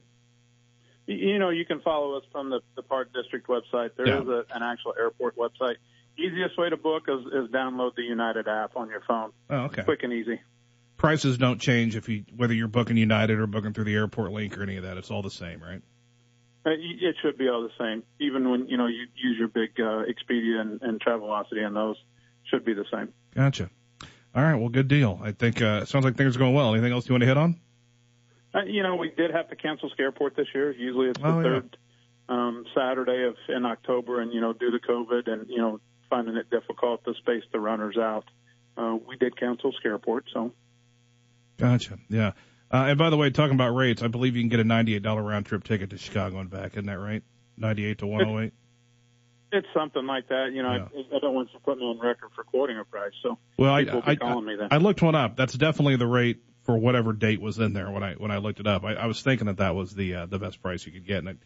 You- 1.08 1.15
You 1.15 1.39
know, 1.39 1.50
you 1.52 1.63
can 1.65 1.80
follow 1.80 2.17
us 2.17 2.24
from 2.34 2.50
the, 2.50 2.60
the 2.76 2.82
Park 2.84 3.13
District 3.13 3.47
website. 3.47 3.91
There 3.95 4.08
is 4.08 4.26
Yeah. 4.28 4.41
a, 4.52 4.56
an 4.58 4.62
actual 4.62 4.93
airport 5.00 5.38
website. 5.38 5.76
Easiest 6.17 6.58
way 6.60 6.69
to 6.69 6.76
book 6.78 7.04
is, 7.08 7.26
is 7.28 7.50
download 7.52 7.95
the 7.95 8.04
United 8.04 8.50
app 8.50 8.76
on 8.76 8.89
your 8.89 9.02
phone. 9.08 9.32
Oh, 9.50 9.56
okay. 9.67 9.84
Quick 9.84 10.04
and 10.04 10.12
easy. 10.12 10.41
Prices 11.01 11.39
don't 11.39 11.59
change 11.59 11.95
if 11.95 12.07
you 12.09 12.25
whether 12.35 12.53
you're 12.53 12.67
booking 12.67 12.95
United 12.95 13.39
or 13.39 13.47
booking 13.47 13.73
through 13.73 13.85
the 13.85 13.95
airport 13.95 14.31
link 14.33 14.55
or 14.55 14.61
any 14.61 14.77
of 14.77 14.83
that. 14.83 14.97
It's 14.97 15.09
all 15.09 15.23
the 15.23 15.31
same, 15.31 15.59
right? 15.59 15.81
Uh, 16.63 16.69
It 16.77 17.15
should 17.23 17.39
be 17.39 17.49
all 17.49 17.63
the 17.63 17.71
same. 17.79 18.03
Even 18.19 18.47
when 18.51 18.67
you 18.67 18.77
know 18.77 18.85
you 18.85 19.07
use 19.15 19.35
your 19.39 19.47
big 19.47 19.71
uh, 19.79 20.03
Expedia 20.05 20.61
and, 20.61 20.79
and 20.83 21.01
Travelocity, 21.01 21.65
and 21.65 21.75
those 21.75 21.95
should 22.51 22.63
be 22.63 22.73
the 22.75 22.85
same. 22.93 23.09
Gotcha. 23.33 23.71
All 24.35 24.43
right. 24.43 24.53
Well, 24.53 24.69
good 24.69 24.87
deal. 24.87 25.19
I 25.23 25.31
think 25.31 25.59
uh, 25.59 25.79
it 25.81 25.87
sounds 25.87 26.05
like 26.05 26.17
things 26.17 26.35
are 26.35 26.39
going 26.39 26.53
well. 26.53 26.71
Anything 26.75 26.93
else 26.93 27.09
you 27.09 27.13
want 27.13 27.21
to 27.23 27.27
hit 27.27 27.37
on? 27.37 27.59
Uh, 28.53 28.59
you 28.67 28.83
know, 28.83 28.95
we 28.95 29.09
did 29.09 29.31
have 29.31 29.49
to 29.49 29.55
cancel 29.55 29.89
Scareport 29.89 30.35
this 30.35 30.47
year. 30.53 30.71
Usually 30.71 31.07
it's 31.09 31.19
the 31.19 31.27
Oh, 31.27 31.37
yeah. 31.37 31.43
third 31.43 31.77
um, 32.29 32.63
Saturday 32.75 33.23
of 33.23 33.35
in 33.49 33.65
October, 33.65 34.21
and 34.21 34.31
you 34.31 34.39
know, 34.39 34.53
due 34.53 34.69
to 34.69 34.77
COVID 34.77 35.27
and 35.27 35.49
you 35.49 35.57
know 35.57 35.79
finding 36.11 36.35
it 36.35 36.51
difficult 36.51 37.03
to 37.05 37.15
space 37.15 37.43
the 37.51 37.59
runners 37.59 37.97
out, 37.97 38.25
uh, 38.77 38.95
we 39.07 39.15
did 39.17 39.35
cancel 39.35 39.73
Scareport. 39.83 40.25
So 40.31 40.53
Gotcha. 41.62 42.00
Yeah. 42.10 42.32
Uh, 42.71 42.86
and 42.88 42.97
by 42.97 43.10
the 43.10 43.17
way, 43.17 43.30
talking 43.30 43.56
about 43.56 43.76
rates, 43.76 44.02
I 44.02 44.08
believe 44.08 44.36
you 44.36 44.41
can 44.41 44.50
get 44.50 44.60
a 44.60 44.63
$98 44.63 45.24
round 45.24 45.45
trip 45.45 45.63
ticket 45.63 45.89
to 45.89 45.97
Chicago 45.97 46.39
and 46.39 46.50
back. 46.50 46.71
Isn't 46.74 46.86
that 46.86 47.00
right? 47.00 47.24
98 47.58 48.00
to 48.00 48.08
108. 48.08 48.54
it's 49.52 49.67
something 49.74 50.06
like 50.06 50.30
that. 50.30 50.52
You 50.54 50.63
know, 50.63 50.69
I, 50.69 50.76
I 51.15 51.19
don't 51.19 51.34
want 51.34 51.50
you 51.52 51.60
to 51.60 51.65
put 51.65 51.78
me 51.78 51.84
on 51.84 52.00
record 52.00 52.30
for 52.36 52.43
quoting 52.43 52.78
a 52.80 52.86
price. 52.86 53.12
So 53.21 53.38
Well, 53.58 53.74
I, 53.74 53.86
I, 54.04 54.15
calling 54.15 54.45
me 54.45 54.56
then. 54.56 54.69
I 54.71 54.78
looked 54.78 55.02
one 55.02 55.15
up. 55.15 55.36
That's 55.36 55.54
definitely 55.54 55.97
the 55.97 56.08
rate 56.08 56.39
for 56.63 56.78
whatever 56.78 57.12
date 57.13 57.41
was 57.41 57.60
in 57.60 57.74
there 57.74 57.89
when 57.91 58.04
I 58.04 58.13
when 58.13 58.32
I 58.32 58.38
looked 58.38 58.60
it 58.60 58.67
up. 58.67 58.84
I, 58.84 58.93
I 58.93 59.06
was 59.08 59.21
thinking 59.21 59.47
that 59.47 59.58
that 59.58 59.76
was 59.76 59.93
the 59.93 60.15
uh, 60.15 60.26
the 60.28 60.39
best 60.39 60.62
price 60.62 60.86
you 60.86 60.91
could 60.91 61.06
get, 61.06 61.19
and 61.19 61.30
it, 61.30 61.38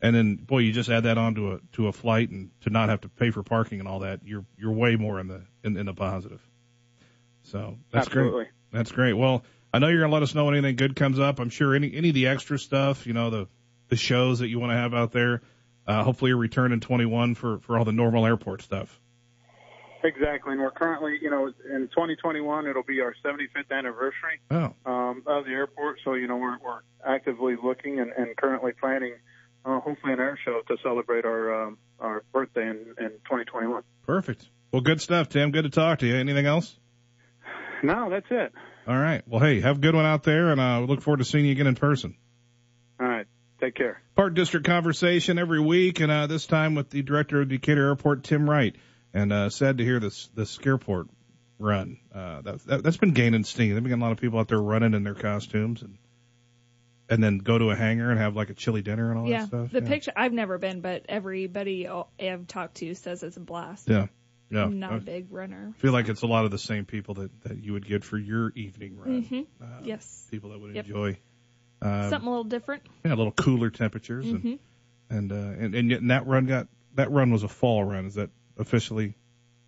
and 0.00 0.14
then 0.14 0.36
boy, 0.36 0.58
you 0.58 0.72
just 0.72 0.88
add 0.88 1.04
that 1.04 1.18
on 1.18 1.34
to 1.34 1.52
a 1.54 1.60
to 1.72 1.88
a 1.88 1.92
flight 1.92 2.30
and 2.30 2.50
to 2.62 2.70
not 2.70 2.88
have 2.88 3.02
to 3.02 3.08
pay 3.08 3.30
for 3.30 3.42
parking 3.42 3.80
and 3.80 3.88
all 3.88 4.00
that. 4.00 4.20
You're 4.24 4.44
you're 4.56 4.72
way 4.72 4.96
more 4.96 5.20
in 5.20 5.26
the 5.26 5.42
in, 5.64 5.76
in 5.76 5.86
the 5.86 5.94
positive. 5.94 6.40
So 7.42 7.76
that's 7.90 8.06
Absolutely. 8.06 8.44
great. 8.44 8.48
That's 8.72 8.92
great. 8.92 9.14
Well, 9.14 9.44
I 9.72 9.78
know 9.78 9.88
you're 9.88 10.00
gonna 10.00 10.12
let 10.12 10.22
us 10.22 10.34
know 10.34 10.46
when 10.46 10.54
anything 10.54 10.76
good 10.76 10.96
comes 10.96 11.18
up. 11.18 11.38
I'm 11.38 11.50
sure 11.50 11.74
any 11.74 11.94
any 11.94 12.08
of 12.08 12.14
the 12.14 12.26
extra 12.28 12.58
stuff, 12.58 13.06
you 13.06 13.12
know, 13.12 13.30
the 13.30 13.48
the 13.88 13.96
shows 13.96 14.40
that 14.40 14.48
you 14.48 14.58
want 14.58 14.72
to 14.72 14.76
have 14.76 14.94
out 14.94 15.12
there. 15.12 15.42
Uh, 15.86 16.04
hopefully, 16.04 16.30
a 16.30 16.36
return 16.36 16.72
in 16.72 16.80
21 16.80 17.34
for 17.34 17.58
for 17.60 17.78
all 17.78 17.84
the 17.84 17.92
normal 17.92 18.26
airport 18.26 18.62
stuff. 18.62 19.00
Exactly, 20.02 20.52
and 20.52 20.60
we're 20.62 20.70
currently, 20.70 21.18
you 21.20 21.28
know, 21.28 21.48
in 21.70 21.88
2021, 21.88 22.66
it'll 22.66 22.82
be 22.82 23.02
our 23.02 23.14
75th 23.22 23.70
anniversary 23.70 24.40
Oh, 24.50 24.72
um, 24.86 25.22
of 25.26 25.44
the 25.44 25.50
airport. 25.50 25.98
So, 26.02 26.14
you 26.14 26.26
know, 26.26 26.38
we're, 26.38 26.56
we're 26.58 26.80
actively 27.06 27.54
looking 27.62 28.00
and, 28.00 28.10
and 28.16 28.34
currently 28.34 28.72
planning, 28.72 29.12
uh, 29.66 29.78
hopefully, 29.80 30.14
an 30.14 30.20
air 30.20 30.38
show 30.42 30.62
to 30.68 30.76
celebrate 30.82 31.26
our 31.26 31.66
um, 31.66 31.78
our 31.98 32.24
birthday 32.32 32.62
in, 32.62 32.94
in 32.98 33.10
2021. 33.26 33.82
perfect. 34.06 34.48
Well, 34.72 34.80
good 34.80 35.02
stuff, 35.02 35.28
Tim. 35.28 35.50
Good 35.50 35.64
to 35.64 35.70
talk 35.70 35.98
to 35.98 36.06
you. 36.06 36.16
Anything 36.16 36.46
else? 36.46 36.78
No, 37.82 38.08
that's 38.08 38.26
it. 38.30 38.52
All 38.90 38.98
right. 38.98 39.22
Well, 39.24 39.40
hey, 39.40 39.60
have 39.60 39.76
a 39.76 39.80
good 39.80 39.94
one 39.94 40.04
out 40.04 40.24
there, 40.24 40.50
and 40.50 40.60
uh, 40.60 40.78
we 40.80 40.88
look 40.88 41.00
forward 41.00 41.18
to 41.18 41.24
seeing 41.24 41.44
you 41.44 41.52
again 41.52 41.68
in 41.68 41.76
person. 41.76 42.16
All 42.98 43.06
right, 43.06 43.26
take 43.60 43.76
care. 43.76 44.02
Park 44.16 44.34
District 44.34 44.66
conversation 44.66 45.38
every 45.38 45.60
week, 45.60 46.00
and 46.00 46.10
uh, 46.10 46.26
this 46.26 46.44
time 46.44 46.74
with 46.74 46.90
the 46.90 47.02
director 47.02 47.40
of 47.40 47.48
Decatur 47.48 47.86
Airport, 47.86 48.24
Tim 48.24 48.50
Wright. 48.50 48.74
And 49.14 49.32
uh, 49.32 49.48
sad 49.48 49.78
to 49.78 49.84
hear 49.84 50.00
this 50.00 50.28
this 50.34 50.50
Scareport 50.50 51.08
run. 51.60 51.98
Uh, 52.12 52.42
that, 52.42 52.66
that 52.66 52.82
that's 52.82 52.96
been 52.96 53.12
gaining 53.12 53.44
steam. 53.44 53.74
They've 53.74 53.76
been 53.76 53.90
getting 53.90 54.02
a 54.02 54.04
lot 54.04 54.10
of 54.10 54.18
people 54.18 54.40
out 54.40 54.48
there 54.48 54.60
running 54.60 54.94
in 54.94 55.04
their 55.04 55.14
costumes, 55.14 55.82
and 55.82 55.96
and 57.08 57.22
then 57.22 57.38
go 57.38 57.58
to 57.58 57.70
a 57.70 57.76
hangar 57.76 58.10
and 58.10 58.18
have 58.18 58.34
like 58.34 58.50
a 58.50 58.54
chili 58.54 58.82
dinner 58.82 59.12
and 59.12 59.20
all 59.20 59.28
yeah, 59.28 59.42
that 59.42 59.46
stuff. 59.46 59.70
the 59.70 59.82
yeah. 59.82 59.88
picture 59.88 60.12
I've 60.16 60.32
never 60.32 60.58
been, 60.58 60.80
but 60.80 61.06
everybody 61.08 61.86
I've 61.88 62.48
talked 62.48 62.74
to 62.78 62.92
says 62.96 63.22
it's 63.22 63.36
a 63.36 63.40
blast. 63.40 63.88
Yeah, 63.88 64.08
yeah. 64.50 64.64
I'm 64.64 64.78
not 64.80 64.92
I 64.92 64.96
a 64.96 65.00
big 65.00 65.26
runner. 65.30 65.72
feel 65.78 65.92
like 65.92 66.08
it's 66.08 66.22
a 66.22 66.26
lot 66.26 66.44
of 66.44 66.50
the 66.50 66.58
same 66.58 66.84
people 66.84 67.14
that 67.14 67.30
that 67.42 67.62
you 67.62 67.72
would 67.72 67.86
get 67.86 68.04
for 68.04 68.18
your 68.18 68.50
evening 68.54 68.96
run. 68.96 69.22
hmm 69.22 69.40
yes, 69.84 70.26
People 70.30 70.50
that 70.50 70.60
would 70.60 70.74
Yep. 70.74 70.84
enjoy. 70.86 71.18
Uh, 71.82 72.10
something 72.10 72.28
a 72.28 72.30
little 72.30 72.44
different. 72.44 72.82
yeah, 73.04 73.14
a 73.14 73.16
little 73.16 73.32
cooler 73.32 73.70
temperatures 73.70 74.26
hmm 74.26 74.36
and 74.36 74.58
and 75.08 75.32
uh, 75.32 75.34
and 75.64 75.74
and, 75.74 75.90
yet, 75.90 76.00
and 76.00 76.10
that 76.10 76.26
run 76.26 76.46
got 76.46 76.68
that 76.94 77.10
run 77.10 77.30
was 77.32 77.42
a 77.42 77.48
fall 77.48 77.82
run. 77.84 78.06
Is 78.06 78.14
that 78.14 78.30
officially 78.58 79.14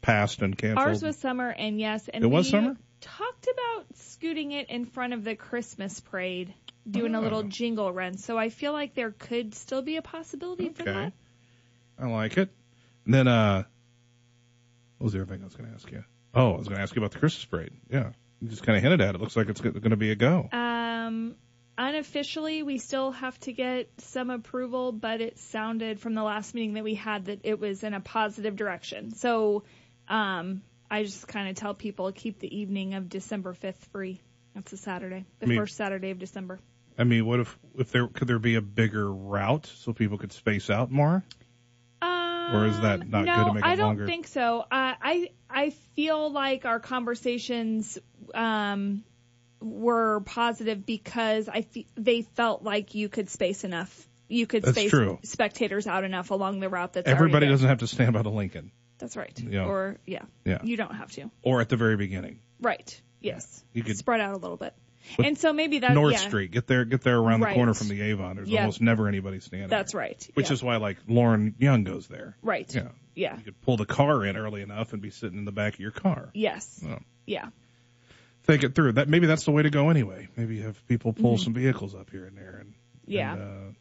passed 0.03 0.43
and 0.43 0.57
canceled? 0.57 0.87
Ours 0.87 1.03
was 1.03 1.17
summer, 1.17 1.49
and 1.49 1.81
yes, 1.81 2.09
and 2.09 2.23
It 2.23 2.27
was 2.27 2.47
we 2.47 2.51
summer? 2.51 2.77
talked 3.01 3.49
about 3.53 3.87
scooting 3.97 4.53
it 4.53 4.69
in 4.71 4.85
front 4.85 5.13
of 5.15 5.25
the 5.25 5.35
Christmas 5.35 5.99
parade, 6.01 6.53
doing 6.89 7.15
a 7.15 7.21
Oh. 7.21 7.23
little 7.23 7.43
jingle 7.45 7.93
run. 7.93 8.17
So 8.17 8.37
I 8.39 8.49
feel 8.49 8.73
like 8.73 8.95
there 8.95 9.11
could 9.11 9.55
still 9.55 9.83
be 9.83 9.97
a 9.97 10.03
possibility 10.03 10.69
for 10.69 10.83
Okay. 10.83 10.93
that. 10.93 11.13
I 11.99 12.07
like 12.09 12.37
it. 12.39 12.51
And 13.07 13.15
then 13.15 13.27
uh, 13.29 13.65
what 15.03 15.07
was 15.07 15.15
the 15.15 15.21
other 15.21 15.33
thing 15.33 15.43
I 15.43 15.47
was 15.47 15.57
going 15.57 15.69
to 15.69 15.75
ask 15.75 15.91
you? 15.91 16.05
Oh, 16.33 16.53
I 16.55 16.59
was 16.59 16.69
going 16.69 16.77
to 16.77 16.83
ask 16.83 16.95
you 16.95 17.03
about 17.03 17.11
the 17.11 17.19
Christmas 17.19 17.45
parade. 17.45 17.73
Yeah, 17.91 18.11
you 18.41 18.49
just 18.49 18.63
kind 18.63 18.77
of 18.77 18.85
hinted 18.85 19.01
at 19.01 19.17
it. 19.17 19.21
Looks 19.21 19.35
like 19.35 19.49
it's 19.49 19.61
going 19.61 19.91
to 19.91 19.97
be 19.97 20.13
a 20.13 20.15
go. 20.15 20.49
Um, 20.53 21.35
unofficially, 21.77 22.63
we 22.63 22.79
still 22.79 23.11
have 23.11 23.37
to 23.41 23.53
get 23.53 23.91
some 23.99 24.31
approval, 24.31 24.93
but 24.93 25.21
it 25.21 25.41
sounded 25.41 25.99
from 25.99 26.15
the 26.15 26.23
last 26.23 26.55
meeting 26.55 26.75
that 26.75 26.85
we 26.85 26.95
had 26.95 27.25
that 27.25 27.41
it 27.43 27.59
was 27.59 27.83
in 27.83 27.95
a 27.95 28.01
positive 28.01 28.55
direction. 28.55 29.13
So, 29.13 29.65
um, 30.07 30.63
I 30.89 31.03
just 31.03 31.27
kind 31.27 31.49
of 31.49 31.57
tell 31.57 31.75
people 31.75 32.13
keep 32.13 32.39
the 32.39 32.57
evening 32.57 32.95
of 32.95 33.09
December 33.09 33.55
5th 33.55 33.85
free. 33.91 34.21
That's 34.55 34.73
a 34.73 34.77
Saturday, 34.77 35.25
the 35.41 35.47
I 35.47 35.49
mean- 35.49 35.59
first 35.59 35.77
Saturday 35.77 36.13
of 36.13 36.21
December. 36.21 36.61
I 36.97 37.03
mean, 37.03 37.27
what 37.27 37.41
if 37.41 37.59
if 37.77 37.91
there 37.91 38.07
could 38.07 38.29
there 38.29 38.39
be 38.39 38.55
a 38.55 38.61
bigger 38.61 39.11
route 39.11 39.67
so 39.79 39.93
people 39.95 40.19
could 40.19 40.33
space 40.33 40.71
out 40.71 40.93
more? 40.93 41.25
Or 42.55 42.67
is 42.67 42.81
that 42.81 43.09
not 43.09 43.25
no, 43.25 43.37
good 43.37 43.45
to 43.49 43.55
make 43.55 43.65
it 43.65 43.67
I 43.69 43.77
don't 43.77 43.87
longer? 43.87 44.07
think 44.07 44.27
so. 44.29 44.61
Uh, 44.61 44.65
I 44.71 45.31
I 45.51 45.71
feel 45.97 46.31
like 46.31 46.65
our 46.65 46.81
conversations 46.81 47.99
um, 48.35 49.05
were 49.61 50.21
positive 50.21 50.85
because 50.87 51.49
I 51.49 51.63
fe- 51.63 51.87
they 51.97 52.23
felt 52.23 52.63
like 52.63 52.95
you 52.95 53.09
could 53.09 53.31
space 53.31 53.65
enough. 53.65 54.09
You 54.29 54.47
could 54.47 54.63
That's 54.63 54.77
space 54.77 54.91
true. 54.91 55.19
spectators 55.25 55.87
out 55.87 56.05
enough 56.05 56.31
along 56.31 56.61
the 56.61 56.69
route 56.71 56.95
that's 56.95 57.07
Everybody 57.09 57.47
doesn't 57.49 57.69
have 57.69 57.79
to 57.81 57.87
stand 57.87 58.15
by 58.15 58.23
the 58.23 58.31
Lincoln 58.31 58.73
That's 58.99 59.15
right. 59.17 59.39
Yeah. 59.39 59.67
Or 59.67 59.99
yeah, 60.07 60.23
Yeah. 60.45 60.59
you 60.65 60.77
don't 60.79 60.95
have 60.95 61.11
to. 61.13 61.31
or 61.43 61.61
at 61.61 61.69
the 61.69 61.77
very 61.77 61.97
beginning. 61.97 62.41
Right. 62.61 63.01
Yes. 63.21 63.63
You 63.75 63.83
could- 63.83 63.97
spread 63.99 64.21
out 64.21 64.33
a 64.35 64.39
little 64.39 64.57
bit. 64.57 64.75
And 65.19 65.37
so 65.37 65.53
maybe 65.53 65.81
that 65.81 65.93
North 65.95 66.13
yeah, 66.13 66.19
Street, 66.19 66.51
get 66.53 66.67
there, 66.67 66.85
get 66.85 67.03
there 67.03 67.19
around 67.19 67.41
Right. 67.41 67.51
the 67.51 67.55
corner 67.55 67.75
from 67.75 67.89
the 67.89 68.01
Avon. 68.03 68.37
There's 68.37 68.49
Yeah. 68.49 68.61
almost 68.61 68.81
never 68.81 69.09
anybody 69.09 69.41
standing. 69.41 69.69
That's 69.69 69.93
there. 69.93 70.01
right. 70.01 70.31
Which 70.35 70.47
yeah. 70.49 70.53
is 70.53 70.63
why, 70.63 70.77
like 70.77 70.99
Lauren 71.09 71.55
Young 71.59 71.85
goes 71.85 72.07
there. 72.09 72.37
right. 72.43 72.73
Yeah. 72.75 72.89
Yeah. 73.15 73.37
You 73.37 73.43
could 73.45 73.61
pull 73.63 73.77
the 73.77 73.85
car 73.87 74.25
in 74.25 74.37
early 74.37 74.63
enough 74.63 74.93
and 74.93 75.03
be 75.03 75.11
sitting 75.11 75.39
in 75.39 75.45
the 75.45 75.53
back 75.53 75.75
of 75.75 75.81
your 75.81 75.91
car. 75.91 76.31
Yes. 76.35 76.83
Oh. 76.89 76.99
Yeah. 77.27 77.49
Think 78.45 78.65
it 78.65 78.75
through. 78.75 78.93
That 78.93 79.09
maybe 79.09 79.27
that's 79.27 79.45
the 79.45 79.51
way 79.53 79.63
to 79.63 79.71
go 79.71 79.91
anyway. 79.91 80.29
Maybe 80.37 80.61
have 80.63 80.85
people 80.89 81.13
pull 81.13 81.37
Mhm. 81.37 81.41
some 81.45 81.55
vehicles 81.55 81.95
up 81.95 82.11
here 82.11 82.25
and 82.25 82.37
there, 82.37 82.57
and 82.61 82.73
Yeah. 83.07 83.33
and, 83.35 83.43
uh, 83.43 83.73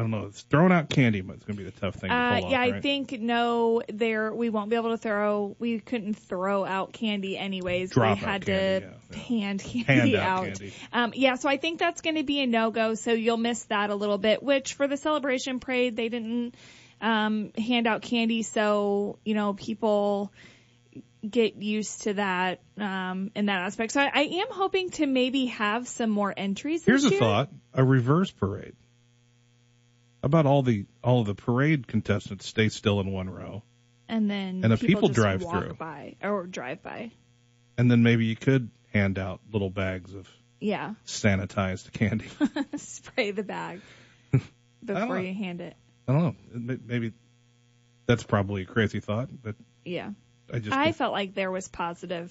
I 0.00 0.02
don't 0.02 0.12
know. 0.12 0.24
It's 0.28 0.40
throwing 0.40 0.72
out 0.72 0.88
candy, 0.88 1.20
but 1.20 1.36
it's 1.36 1.44
going 1.44 1.58
to 1.58 1.62
be 1.62 1.68
the 1.68 1.78
tough 1.78 1.96
thing 1.96 2.08
to 2.08 2.16
Uh, 2.16 2.40
pull 2.40 2.50
yeah, 2.52 2.62
off. 2.62 2.74
I 2.74 2.80
think 2.80 3.20
no, 3.20 3.82
there 3.92 4.32
we 4.32 4.48
won't 4.48 4.70
be 4.70 4.76
able 4.76 4.92
to 4.92 4.96
throw. 4.96 5.54
We 5.58 5.78
couldn't 5.78 6.14
throw 6.14 6.64
out 6.64 6.94
candy 6.94 7.36
anyways. 7.36 7.90
Drop 7.90 8.16
we 8.16 8.24
had 8.24 8.46
candy, 8.46 8.86
to 9.12 9.18
hand 9.18 9.60
candy 9.60 9.84
Hand 9.84 10.14
out 10.14 10.22
out. 10.22 10.44
candy. 10.46 10.72
Um, 10.90 11.12
yeah, 11.14 11.34
so 11.34 11.50
I 11.50 11.58
think 11.58 11.80
that's 11.80 12.00
going 12.00 12.16
to 12.16 12.22
be 12.22 12.40
a 12.40 12.46
no 12.46 12.70
go. 12.70 12.94
So 12.94 13.12
you'll 13.12 13.36
miss 13.36 13.62
that 13.64 13.90
a 13.90 13.94
little 13.94 14.16
bit. 14.16 14.42
Which 14.42 14.72
for 14.72 14.88
the 14.88 14.96
celebration 14.96 15.60
parade, 15.60 15.96
they 15.96 16.08
didn't 16.08 16.54
um, 17.02 17.52
hand 17.58 17.86
out 17.86 18.00
candy, 18.00 18.42
so 18.42 19.18
you 19.22 19.34
know 19.34 19.52
people 19.52 20.32
get 21.28 21.56
used 21.56 22.04
to 22.04 22.14
that 22.14 22.62
um, 22.78 23.32
in 23.34 23.46
that 23.46 23.64
aspect. 23.64 23.92
So 23.92 24.00
I, 24.00 24.10
I 24.14 24.22
am 24.22 24.46
hoping 24.50 24.88
to 24.92 25.06
maybe 25.06 25.46
have 25.46 25.86
some 25.86 26.08
more 26.08 26.32
entries. 26.34 26.86
Here's 26.86 27.04
a 27.04 27.10
year. 27.10 27.18
thought: 27.18 27.50
a 27.74 27.84
reverse 27.84 28.30
parade. 28.30 28.72
About 30.22 30.44
all 30.46 30.62
the 30.62 30.84
all 31.02 31.20
of 31.20 31.26
the 31.26 31.34
parade 31.34 31.86
contestants 31.86 32.46
stay 32.46 32.68
still 32.68 33.00
in 33.00 33.10
one 33.10 33.30
row, 33.30 33.62
and 34.08 34.30
then 34.30 34.62
And 34.64 34.72
if 34.72 34.80
people 34.80 35.08
just 35.08 35.18
drive 35.18 35.40
through. 35.42 35.74
by 35.74 36.16
or 36.22 36.46
drive 36.46 36.82
by. 36.82 37.10
and 37.78 37.90
then 37.90 38.02
maybe 38.02 38.26
you 38.26 38.36
could 38.36 38.70
hand 38.92 39.18
out 39.18 39.40
little 39.50 39.70
bags 39.70 40.12
of 40.14 40.28
Yeah. 40.60 40.94
sanitized 41.06 41.92
candy. 41.92 42.26
spray 42.76 43.30
the 43.30 43.42
bag 43.42 43.80
before 44.84 45.18
you 45.18 45.32
hand 45.32 45.60
it. 45.62 45.74
I 46.06 46.12
don't 46.12 46.22
know. 46.52 46.76
Maybe 46.84 47.12
that's 48.06 48.22
probably 48.24 48.62
a 48.62 48.66
crazy 48.66 49.00
thought, 49.00 49.28
but 49.42 49.54
Yeah. 49.86 50.10
I 50.52 50.58
just 50.58 50.76
I 50.76 50.92
felt 50.92 51.12
like 51.12 51.32
there 51.34 51.50
was 51.50 51.68
positive 51.68 52.30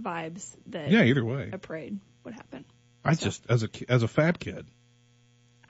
vibes 0.00 0.56
that 0.68 0.90
Yeah, 0.90 1.02
either 1.04 1.24
way. 1.24 1.50
a 1.52 1.58
parade 1.58 2.00
would 2.24 2.34
happen. 2.34 2.64
I 3.04 3.14
just 3.14 3.44
as 3.48 3.62
a 3.62 3.68
ki- 3.68 3.86
as 3.88 4.02
a 4.02 4.08
fat 4.08 4.38
kid, 4.40 4.66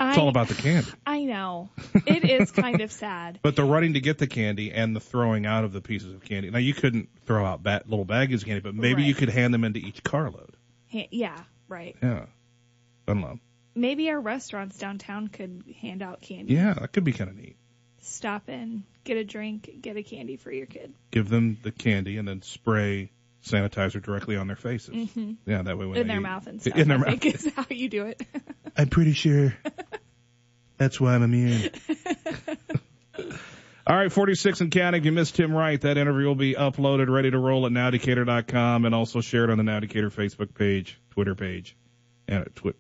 I, 0.01 0.09
it's 0.11 0.19
all 0.19 0.29
about 0.31 0.49
the 0.49 0.55
candy. 0.55 0.91
I 1.07 1.25
know. 1.25 1.69
It 2.07 2.25
is 2.25 2.51
kind 2.51 2.81
of 2.81 2.91
sad. 2.91 3.39
But 3.43 3.55
the 3.55 3.65
running 3.65 3.95
to 3.95 4.01
get 4.01 4.17
the 4.19 4.27
candy 4.27 4.73
and 4.73 4.97
the 4.97 5.01
throwing 5.01 5.45
out 5.45 5.65
of 5.65 5.73
the 5.73 5.81
pieces 5.83 6.15
of 6.15 6.23
candy. 6.23 6.51
Now 6.51 6.59
you 6.59 6.73
couldn't 6.73 7.11
throw 7.27 7.45
out 7.45 7.63
ba- 7.63 7.83
little 7.87 8.07
baggies 8.07 8.37
of 8.37 8.47
candy, 8.47 8.61
but 8.61 8.75
maybe 8.75 9.03
you 9.03 9.15
could 9.15 9.29
hand 9.29 9.53
them 9.53 9.63
into 9.63 9.79
each 9.79 10.03
carload. 10.03 10.55
Yeah, 10.91 11.39
right. 11.69 11.97
Yeah, 12.03 12.27
I 13.07 13.13
don't 13.13 13.21
know. 13.21 13.39
Maybe 13.75 14.11
our 14.11 14.21
restaurants 14.21 14.79
downtown 14.79 15.29
could 15.29 15.65
hand 15.81 16.03
out 16.03 16.21
candy. 16.23 16.55
Yeah, 16.55 16.75
that 16.75 16.93
could 16.93 17.05
be 17.05 17.13
kind 17.13 17.31
of 17.31 17.37
neat. 17.37 17.57
Stop 18.01 18.49
in, 18.49 18.85
get 19.05 19.19
a 19.19 19.25
drink, 19.25 19.71
get 19.81 19.97
a 19.97 20.03
candy 20.03 20.37
for 20.37 20.51
your 20.51 20.67
kid. 20.67 20.95
Give 21.11 21.29
them 21.29 21.59
the 21.63 21.71
candy 21.71 22.17
and 22.17 22.27
then 22.27 22.43
spray 22.43 23.11
sanitizer 23.45 24.03
directly 24.03 24.37
on 24.37 24.47
their 24.47 24.57
faces. 24.57 24.95
Mhm. 24.95 25.37
Yeah, 25.47 25.63
that 25.63 25.79
way 25.79 25.87
when 25.87 25.99
in 25.99 26.07
their 26.07 26.19
eat- 26.19 26.23
mouth 26.23 26.47
and 26.47 26.61
stuff. 26.63 26.77
In 26.77 26.89
their 26.89 26.97
I 26.99 27.01
mouth. 27.01 27.09
think 27.21 27.27
is 27.35 27.53
how 27.55 27.67
you 27.71 27.89
do 27.89 28.07
it. 28.07 28.23
I'm 28.77 28.89
pretty 28.89 29.13
sure 29.13 29.55
that's 30.77 31.01
why 31.01 31.15
I'm 31.15 31.23
immune. 31.23 31.71
All 33.87 33.97
right, 33.97 34.13
46 34.13 34.61
and 34.61 34.71
counting. 34.71 35.01
If 35.01 35.05
you 35.07 35.13
missed 35.13 35.35
Tim 35.35 35.53
Wright, 35.53 35.81
that 35.81 35.97
interview 35.97 36.27
will 36.27 36.35
be 36.37 36.55
uploaded, 36.55 37.09
ready 37.09 37.31
to 37.31 37.39
roll 37.39 37.67
at 37.67 37.73
nowdecatur.com 37.73 38.85
and 38.85 38.95
also 38.95 39.21
shared 39.21 39.51
on 39.51 39.57
the 39.59 39.65
Now 39.65 39.81
Decatur 39.81 40.11
Facebook 40.11 40.55
page, 40.55 41.01
Twitter 41.11 41.35
page, 41.35 41.77
and 42.29 42.47
twi- 42.55 42.75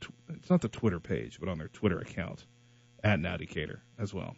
tw- 0.00 0.08
it's 0.30 0.50
not 0.50 0.60
the 0.60 0.68
Twitter 0.68 0.98
page, 0.98 1.38
but 1.38 1.48
on 1.48 1.58
their 1.58 1.68
Twitter 1.68 1.98
account 2.00 2.44
at 3.04 3.20
Now 3.20 3.36
Decatur 3.36 3.80
as 3.98 4.12
well. 4.12 4.34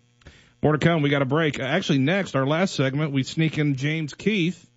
More 0.63 0.73
to 0.73 0.79
come. 0.79 1.03
We 1.03 1.09
got 1.09 1.23
a 1.23 1.27
break. 1.27 1.59
Actually, 1.61 1.99
next, 2.01 2.37
our 2.37 2.47
last 2.47 2.75
segment, 2.75 3.13
we 3.13 3.23
sneak 3.23 3.57
in 3.59 3.77
James 3.77 4.13
Keith, 4.13 4.69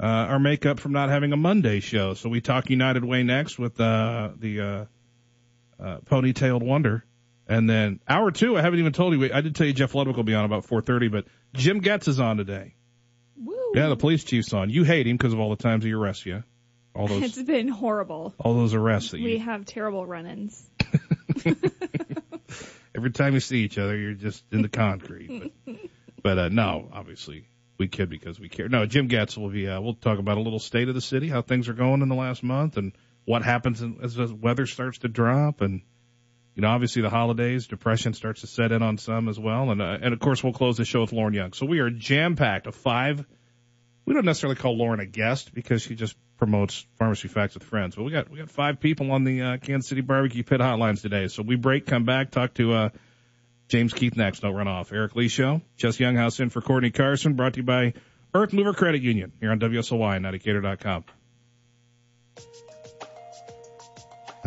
uh, 0.00 0.06
our 0.06 0.38
makeup 0.38 0.78
from 0.80 0.92
not 0.92 1.08
having 1.08 1.32
a 1.32 1.36
Monday 1.36 1.80
show. 1.80 2.14
So 2.14 2.28
we 2.28 2.40
talk 2.40 2.70
United 2.70 3.04
Way 3.04 3.22
next 3.24 3.58
with 3.58 3.80
uh, 3.80 4.30
the 4.38 4.60
uh, 4.60 4.84
uh, 5.82 5.98
ponytailed 6.00 6.62
wonder. 6.62 7.04
And 7.48 7.68
then 7.68 8.00
hour 8.06 8.30
two, 8.30 8.56
I 8.58 8.62
haven't 8.62 8.78
even 8.78 8.92
told 8.92 9.14
you. 9.14 9.32
I 9.32 9.40
did 9.40 9.54
tell 9.56 9.66
you 9.66 9.72
Jeff 9.72 9.94
Ludwig 9.94 10.16
will 10.16 10.22
be 10.24 10.34
on 10.34 10.44
about 10.44 10.66
4:30, 10.66 11.10
but 11.10 11.24
Jim 11.54 11.80
Getz 11.80 12.06
is 12.06 12.20
on 12.20 12.36
today. 12.36 12.74
Woo. 13.42 13.56
Yeah, 13.74 13.88
the 13.88 13.96
police 13.96 14.22
chief's 14.24 14.52
on. 14.52 14.68
You 14.70 14.84
hate 14.84 15.06
him 15.06 15.16
because 15.16 15.32
of 15.32 15.40
all 15.40 15.50
the 15.50 15.62
times 15.62 15.82
he 15.82 15.92
arrests 15.92 16.26
you, 16.26 16.44
all 16.94 17.06
those 17.08 17.22
It's 17.22 17.42
been 17.42 17.68
horrible. 17.68 18.34
all 18.38 18.54
those 18.54 18.74
arrests 18.74 19.12
that 19.12 19.20
We 19.22 19.32
you. 19.34 19.38
have 19.40 19.64
terrible 19.64 20.04
run-ins. 20.06 20.62
Every 22.94 23.10
time 23.12 23.34
you 23.34 23.40
see 23.40 23.58
each 23.64 23.78
other, 23.78 23.96
you're 23.96 24.14
just 24.14 24.44
in 24.50 24.62
the 24.62 24.68
concrete. 24.68 25.52
But, 25.64 25.76
but 26.22 26.38
uh, 26.38 26.48
no, 26.48 26.88
obviously 26.92 27.44
we 27.78 27.88
kid 27.88 28.10
because 28.10 28.38
we 28.38 28.48
care. 28.48 28.68
No, 28.68 28.84
Jim 28.86 29.06
Getz 29.06 29.36
will 29.36 29.50
be. 29.50 29.68
Uh, 29.68 29.80
we'll 29.80 29.94
talk 29.94 30.18
about 30.18 30.36
a 30.36 30.40
little 30.40 30.58
state 30.58 30.88
of 30.88 30.94
the 30.94 31.00
city, 31.00 31.28
how 31.28 31.42
things 31.42 31.68
are 31.68 31.74
going 31.74 32.02
in 32.02 32.08
the 32.08 32.14
last 32.14 32.42
month, 32.42 32.76
and 32.76 32.92
what 33.24 33.42
happens 33.42 33.82
as 34.02 34.14
the 34.14 34.34
weather 34.34 34.66
starts 34.66 34.98
to 34.98 35.08
drop, 35.08 35.60
and 35.60 35.82
you 36.54 36.62
know, 36.62 36.68
obviously 36.68 37.02
the 37.02 37.10
holidays, 37.10 37.68
depression 37.68 38.14
starts 38.14 38.40
to 38.40 38.48
set 38.48 38.72
in 38.72 38.82
on 38.82 38.98
some 38.98 39.28
as 39.28 39.38
well, 39.38 39.70
and 39.70 39.80
uh, 39.80 39.98
and 40.02 40.12
of 40.12 40.18
course 40.18 40.42
we'll 40.42 40.52
close 40.52 40.76
the 40.76 40.84
show 40.84 41.02
with 41.02 41.12
Lauren 41.12 41.32
Young. 41.32 41.52
So 41.52 41.66
we 41.66 41.78
are 41.78 41.88
jam 41.88 42.34
packed. 42.34 42.66
A 42.66 42.72
five. 42.72 43.24
We 44.04 44.14
don't 44.14 44.24
necessarily 44.24 44.56
call 44.56 44.76
Lauren 44.76 45.00
a 45.00 45.06
guest 45.06 45.54
because 45.54 45.82
she 45.82 45.94
just 45.94 46.16
promotes 46.38 46.86
pharmacy 46.96 47.28
facts 47.28 47.54
with 47.54 47.62
friends. 47.62 47.94
But 47.94 48.04
we 48.04 48.10
got 48.10 48.28
we 48.28 48.38
got 48.38 48.50
five 48.50 48.80
people 48.80 49.12
on 49.12 49.22
the 49.22 49.42
uh, 49.42 49.56
Kansas 49.58 49.88
City 49.88 50.00
Barbecue 50.00 50.42
Pit 50.42 50.60
hotlines 50.60 51.02
today. 51.02 51.28
So 51.28 51.42
we 51.42 51.54
break, 51.54 51.86
come 51.86 52.04
back, 52.04 52.32
talk 52.32 52.54
to 52.54 52.72
uh, 52.72 52.88
James 53.68 53.92
Keith 53.92 54.16
next. 54.16 54.40
Don't 54.40 54.54
run 54.54 54.68
off. 54.68 54.92
Eric 54.92 55.14
Lee 55.14 55.28
Show. 55.28 55.60
Jess 55.76 55.98
Younghouse 55.98 56.40
in 56.40 56.50
for 56.50 56.60
Courtney 56.60 56.90
Carson. 56.90 57.34
Brought 57.34 57.54
to 57.54 57.60
you 57.60 57.64
by 57.64 57.94
Earthmover 58.34 58.74
Credit 58.74 59.02
Union 59.02 59.32
here 59.40 59.50
on 59.50 59.60
WSOY 59.60 60.16
and 60.16 60.26
Indicator.com. 60.26 61.04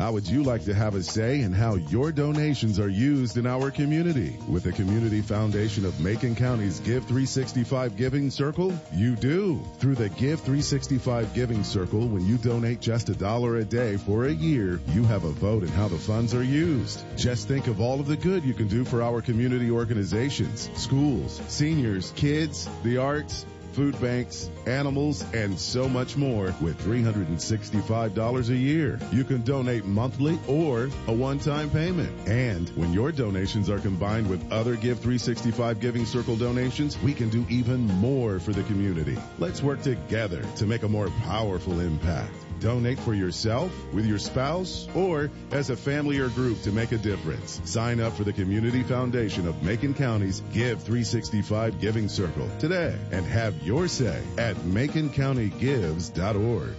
How 0.01 0.13
would 0.13 0.27
you 0.27 0.41
like 0.41 0.65
to 0.65 0.73
have 0.73 0.95
a 0.95 1.03
say 1.03 1.41
in 1.41 1.53
how 1.53 1.75
your 1.75 2.11
donations 2.11 2.79
are 2.79 2.89
used 2.89 3.37
in 3.37 3.45
our 3.45 3.69
community? 3.69 4.35
With 4.49 4.63
the 4.63 4.71
Community 4.71 5.21
Foundation 5.21 5.85
of 5.85 5.99
Macon 5.99 6.33
County's 6.33 6.79
Give 6.79 7.03
365 7.03 7.95
Giving 7.97 8.31
Circle, 8.31 8.73
you 8.91 9.15
do. 9.15 9.61
Through 9.77 9.93
the 9.93 10.09
Give 10.09 10.39
365 10.39 11.35
Giving 11.35 11.63
Circle, 11.63 12.07
when 12.07 12.25
you 12.25 12.37
donate 12.37 12.81
just 12.81 13.09
a 13.09 13.13
dollar 13.13 13.57
a 13.57 13.63
day 13.63 13.95
for 13.97 14.25
a 14.25 14.31
year, 14.31 14.79
you 14.87 15.03
have 15.03 15.23
a 15.23 15.29
vote 15.29 15.61
in 15.61 15.69
how 15.69 15.87
the 15.87 15.99
funds 15.99 16.33
are 16.33 16.43
used. 16.43 17.05
Just 17.15 17.47
think 17.47 17.67
of 17.67 17.79
all 17.79 17.99
of 17.99 18.07
the 18.07 18.17
good 18.17 18.43
you 18.43 18.55
can 18.55 18.67
do 18.67 18.83
for 18.83 19.03
our 19.03 19.21
community 19.21 19.69
organizations, 19.69 20.67
schools, 20.73 21.39
seniors, 21.47 22.09
kids, 22.15 22.67
the 22.83 22.97
arts, 22.97 23.45
food 23.73 23.99
banks, 24.01 24.49
animals, 24.65 25.23
and 25.33 25.59
so 25.59 25.87
much 25.87 26.15
more 26.17 26.53
with 26.61 26.79
$365 26.83 28.49
a 28.49 28.55
year. 28.55 28.99
You 29.11 29.23
can 29.23 29.41
donate 29.43 29.85
monthly 29.85 30.39
or 30.47 30.89
a 31.07 31.13
one-time 31.13 31.69
payment. 31.69 32.27
And 32.27 32.69
when 32.69 32.93
your 32.93 33.11
donations 33.11 33.69
are 33.69 33.79
combined 33.79 34.29
with 34.29 34.51
other 34.51 34.75
Give 34.75 34.97
365 34.97 35.79
Giving 35.79 36.05
Circle 36.05 36.37
donations, 36.37 36.97
we 36.99 37.13
can 37.13 37.29
do 37.29 37.45
even 37.49 37.85
more 37.85 38.39
for 38.39 38.51
the 38.51 38.63
community. 38.63 39.17
Let's 39.39 39.61
work 39.61 39.81
together 39.81 40.43
to 40.57 40.65
make 40.65 40.83
a 40.83 40.89
more 40.89 41.09
powerful 41.23 41.79
impact. 41.79 42.40
Donate 42.61 42.99
for 42.99 43.13
yourself, 43.13 43.73
with 43.91 44.05
your 44.05 44.19
spouse, 44.19 44.87
or 44.95 45.29
as 45.51 45.69
a 45.69 45.75
family 45.75 46.19
or 46.19 46.29
group 46.29 46.61
to 46.61 46.71
make 46.71 46.93
a 46.93 46.97
difference. 46.97 47.59
Sign 47.65 47.99
up 47.99 48.13
for 48.13 48.23
the 48.23 48.31
Community 48.31 48.83
Foundation 48.83 49.47
of 49.47 49.61
Macon 49.63 49.93
County's 49.93 50.41
Give 50.53 50.81
365 50.81 51.81
Giving 51.81 52.07
Circle 52.07 52.49
today 52.59 52.97
and 53.11 53.25
have 53.25 53.61
your 53.63 53.87
say 53.87 54.21
at 54.37 54.55
maconcountygives.org. 54.57 56.75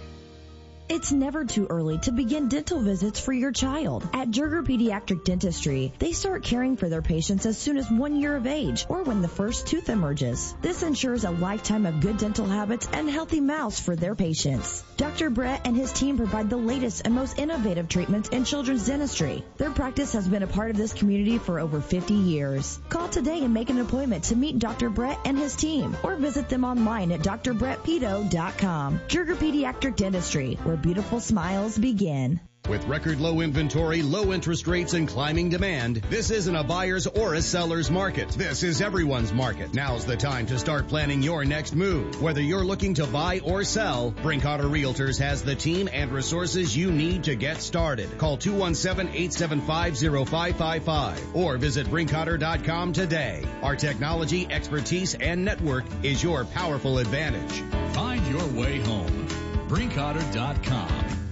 It's 0.89 1.13
never 1.13 1.45
too 1.45 1.65
early 1.69 1.97
to 1.99 2.11
begin 2.11 2.49
dental 2.49 2.81
visits 2.81 3.19
for 3.19 3.31
your 3.31 3.53
child. 3.53 4.07
At 4.13 4.31
Jurger 4.31 4.63
Pediatric 4.63 5.23
Dentistry, 5.23 5.93
they 5.97 6.11
start 6.11 6.43
caring 6.43 6.75
for 6.75 6.89
their 6.89 7.01
patients 7.01 7.45
as 7.45 7.57
soon 7.57 7.77
as 7.77 7.89
one 7.89 8.17
year 8.19 8.35
of 8.35 8.47
age 8.47 8.85
or 8.89 9.03
when 9.03 9.21
the 9.21 9.29
first 9.29 9.65
tooth 9.67 9.89
emerges. 9.89 10.53
This 10.61 10.83
ensures 10.83 11.23
a 11.23 11.31
lifetime 11.31 11.85
of 11.85 12.01
good 12.01 12.17
dental 12.17 12.45
habits 12.45 12.87
and 12.91 13.09
healthy 13.09 13.39
mouths 13.39 13.79
for 13.79 13.95
their 13.95 14.13
patients. 14.13 14.83
Dr. 14.97 15.29
Brett 15.29 15.61
and 15.65 15.75
his 15.75 15.93
team 15.93 16.17
provide 16.17 16.49
the 16.49 16.57
latest 16.57 17.03
and 17.05 17.15
most 17.15 17.39
innovative 17.39 17.87
treatments 17.87 18.29
in 18.29 18.43
children's 18.43 18.85
dentistry. 18.85 19.43
Their 19.57 19.71
practice 19.71 20.13
has 20.13 20.27
been 20.27 20.43
a 20.43 20.47
part 20.47 20.69
of 20.69 20.77
this 20.77 20.93
community 20.93 21.37
for 21.37 21.59
over 21.59 21.79
50 21.79 22.13
years. 22.13 22.79
Call 22.89 23.07
today 23.07 23.43
and 23.43 23.53
make 23.53 23.69
an 23.69 23.79
appointment 23.79 24.25
to 24.25 24.35
meet 24.35 24.59
Dr. 24.59 24.89
Brett 24.89 25.19
and 25.25 25.37
his 25.37 25.55
team 25.55 25.95
or 26.03 26.17
visit 26.17 26.49
them 26.49 26.65
online 26.65 27.11
at 27.11 27.21
drbrettpedo.com. 27.21 28.99
Jurger 29.07 29.35
Pediatric 29.35 29.95
Dentistry, 29.95 30.55
where 30.63 30.72
beautiful 30.77 31.19
smiles 31.19 31.77
begin. 31.77 32.39
With 32.69 32.87
record 32.87 33.19
low 33.19 33.41
inventory, 33.41 34.01
low 34.01 34.31
interest 34.31 34.67
rates, 34.67 34.93
and 34.93 35.05
climbing 35.05 35.49
demand, 35.49 35.97
this 36.09 36.31
isn't 36.31 36.55
a 36.55 36.63
buyer's 36.63 37.07
or 37.07 37.33
a 37.33 37.41
seller's 37.41 37.91
market. 37.91 38.29
This 38.29 38.63
is 38.63 38.81
everyone's 38.81 39.33
market. 39.33 39.73
Now's 39.73 40.05
the 40.05 40.15
time 40.15 40.45
to 40.45 40.57
start 40.57 40.87
planning 40.87 41.21
your 41.21 41.43
next 41.43 41.75
move. 41.75 42.21
Whether 42.21 42.39
you're 42.39 42.63
looking 42.63 42.93
to 42.95 43.05
buy 43.05 43.39
or 43.39 43.65
sell, 43.65 44.13
Brinkotter 44.13 44.71
Realtors 44.71 45.19
has 45.19 45.43
the 45.43 45.55
team 45.55 45.89
and 45.91 46.13
resources 46.13 46.73
you 46.75 46.89
need 46.89 47.25
to 47.25 47.35
get 47.35 47.57
started. 47.57 48.17
Call 48.17 48.37
217-875-0555 48.37 51.35
or 51.35 51.57
visit 51.57 51.87
brinkotter.com 51.87 52.93
today. 52.93 53.43
Our 53.61 53.75
technology, 53.75 54.47
expertise, 54.49 55.15
and 55.15 55.43
network 55.43 55.83
is 56.01 56.23
your 56.23 56.45
powerful 56.45 56.99
advantage. 56.99 57.61
Find 57.93 58.25
your 58.27 58.47
way 58.47 58.79
home. 58.79 59.27
Brinkotter.com. 59.73 61.22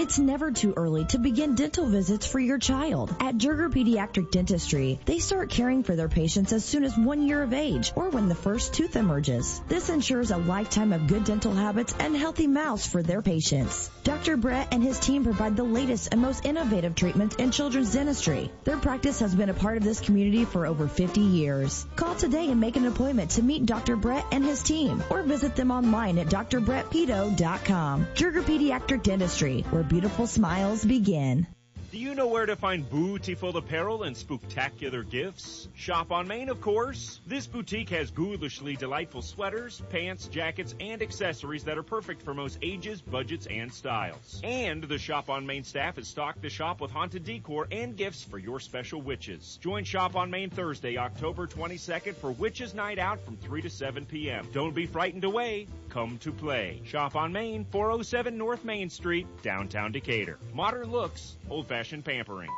It's 0.00 0.16
never 0.16 0.52
too 0.52 0.74
early 0.76 1.06
to 1.06 1.18
begin 1.18 1.56
dental 1.56 1.84
visits 1.88 2.24
for 2.24 2.38
your 2.38 2.58
child. 2.58 3.12
At 3.18 3.36
Jurger 3.36 3.68
Pediatric 3.68 4.30
Dentistry, 4.30 5.00
they 5.06 5.18
start 5.18 5.50
caring 5.50 5.82
for 5.82 5.96
their 5.96 6.08
patients 6.08 6.52
as 6.52 6.64
soon 6.64 6.84
as 6.84 6.96
one 6.96 7.26
year 7.26 7.42
of 7.42 7.52
age 7.52 7.90
or 7.96 8.08
when 8.08 8.28
the 8.28 8.36
first 8.36 8.74
tooth 8.74 8.94
emerges. 8.94 9.60
This 9.66 9.88
ensures 9.88 10.30
a 10.30 10.36
lifetime 10.36 10.92
of 10.92 11.08
good 11.08 11.24
dental 11.24 11.52
habits 11.52 11.96
and 11.98 12.16
healthy 12.16 12.46
mouths 12.46 12.86
for 12.86 13.02
their 13.02 13.22
patients. 13.22 13.90
Dr. 14.04 14.36
Brett 14.36 14.68
and 14.70 14.84
his 14.84 15.00
team 15.00 15.24
provide 15.24 15.56
the 15.56 15.64
latest 15.64 16.10
and 16.12 16.22
most 16.22 16.44
innovative 16.44 16.94
treatments 16.94 17.34
in 17.34 17.50
children's 17.50 17.92
dentistry. 17.92 18.52
Their 18.62 18.76
practice 18.76 19.18
has 19.18 19.34
been 19.34 19.50
a 19.50 19.54
part 19.54 19.78
of 19.78 19.82
this 19.82 19.98
community 20.00 20.44
for 20.44 20.64
over 20.64 20.86
50 20.86 21.20
years. 21.20 21.84
Call 21.96 22.14
today 22.14 22.48
and 22.52 22.60
make 22.60 22.76
an 22.76 22.86
appointment 22.86 23.32
to 23.32 23.42
meet 23.42 23.66
Dr. 23.66 23.96
Brett 23.96 24.26
and 24.30 24.44
his 24.44 24.62
team 24.62 25.02
or 25.10 25.24
visit 25.24 25.56
them 25.56 25.72
online 25.72 26.18
at 26.18 26.28
drbrettpedo.com. 26.28 28.06
Jurger 28.14 28.42
Pediatric 28.42 29.02
Dentistry, 29.02 29.62
where 29.62 29.87
beautiful 29.88 30.26
smiles 30.26 30.84
begin. 30.84 31.46
Do 31.90 31.96
you 31.96 32.14
know 32.14 32.26
where 32.26 32.44
to 32.44 32.54
find 32.54 32.88
beautiful 32.90 33.56
apparel 33.56 34.02
and 34.02 34.14
spectacular 34.14 35.02
gifts? 35.02 35.68
Shop 35.74 36.12
on 36.12 36.28
Main, 36.28 36.50
of 36.50 36.60
course. 36.60 37.18
This 37.26 37.46
boutique 37.46 37.88
has 37.88 38.10
ghoulishly 38.10 38.76
delightful 38.76 39.22
sweaters, 39.22 39.80
pants, 39.88 40.26
jackets, 40.26 40.74
and 40.80 41.00
accessories 41.00 41.64
that 41.64 41.78
are 41.78 41.82
perfect 41.82 42.20
for 42.20 42.34
most 42.34 42.58
ages, 42.60 43.00
budgets, 43.00 43.46
and 43.46 43.72
styles. 43.72 44.38
And 44.44 44.84
the 44.84 44.98
Shop 44.98 45.30
on 45.30 45.46
Main 45.46 45.64
staff 45.64 45.96
has 45.96 46.06
stocked 46.06 46.42
the 46.42 46.50
shop 46.50 46.82
with 46.82 46.90
haunted 46.90 47.24
decor 47.24 47.66
and 47.72 47.96
gifts 47.96 48.22
for 48.22 48.36
your 48.36 48.60
special 48.60 49.00
witches. 49.00 49.58
Join 49.62 49.84
Shop 49.84 50.14
on 50.14 50.30
Main 50.30 50.50
Thursday, 50.50 50.98
October 50.98 51.46
22nd 51.46 52.16
for 52.16 52.32
Witches 52.32 52.74
Night 52.74 52.98
Out 52.98 53.24
from 53.24 53.38
3 53.38 53.62
to 53.62 53.70
7 53.70 54.04
p.m. 54.04 54.46
Don't 54.52 54.74
be 54.74 54.84
frightened 54.84 55.24
away. 55.24 55.66
Come 55.90 56.18
to 56.18 56.32
play. 56.32 56.82
Shop 56.84 57.16
on 57.16 57.32
Main, 57.32 57.64
407 57.64 58.36
North 58.36 58.64
Main 58.64 58.90
Street, 58.90 59.26
downtown 59.42 59.90
Decatur. 59.92 60.38
Modern 60.52 60.90
looks, 60.90 61.36
old-fashioned 61.48 62.04
pampering. 62.04 62.50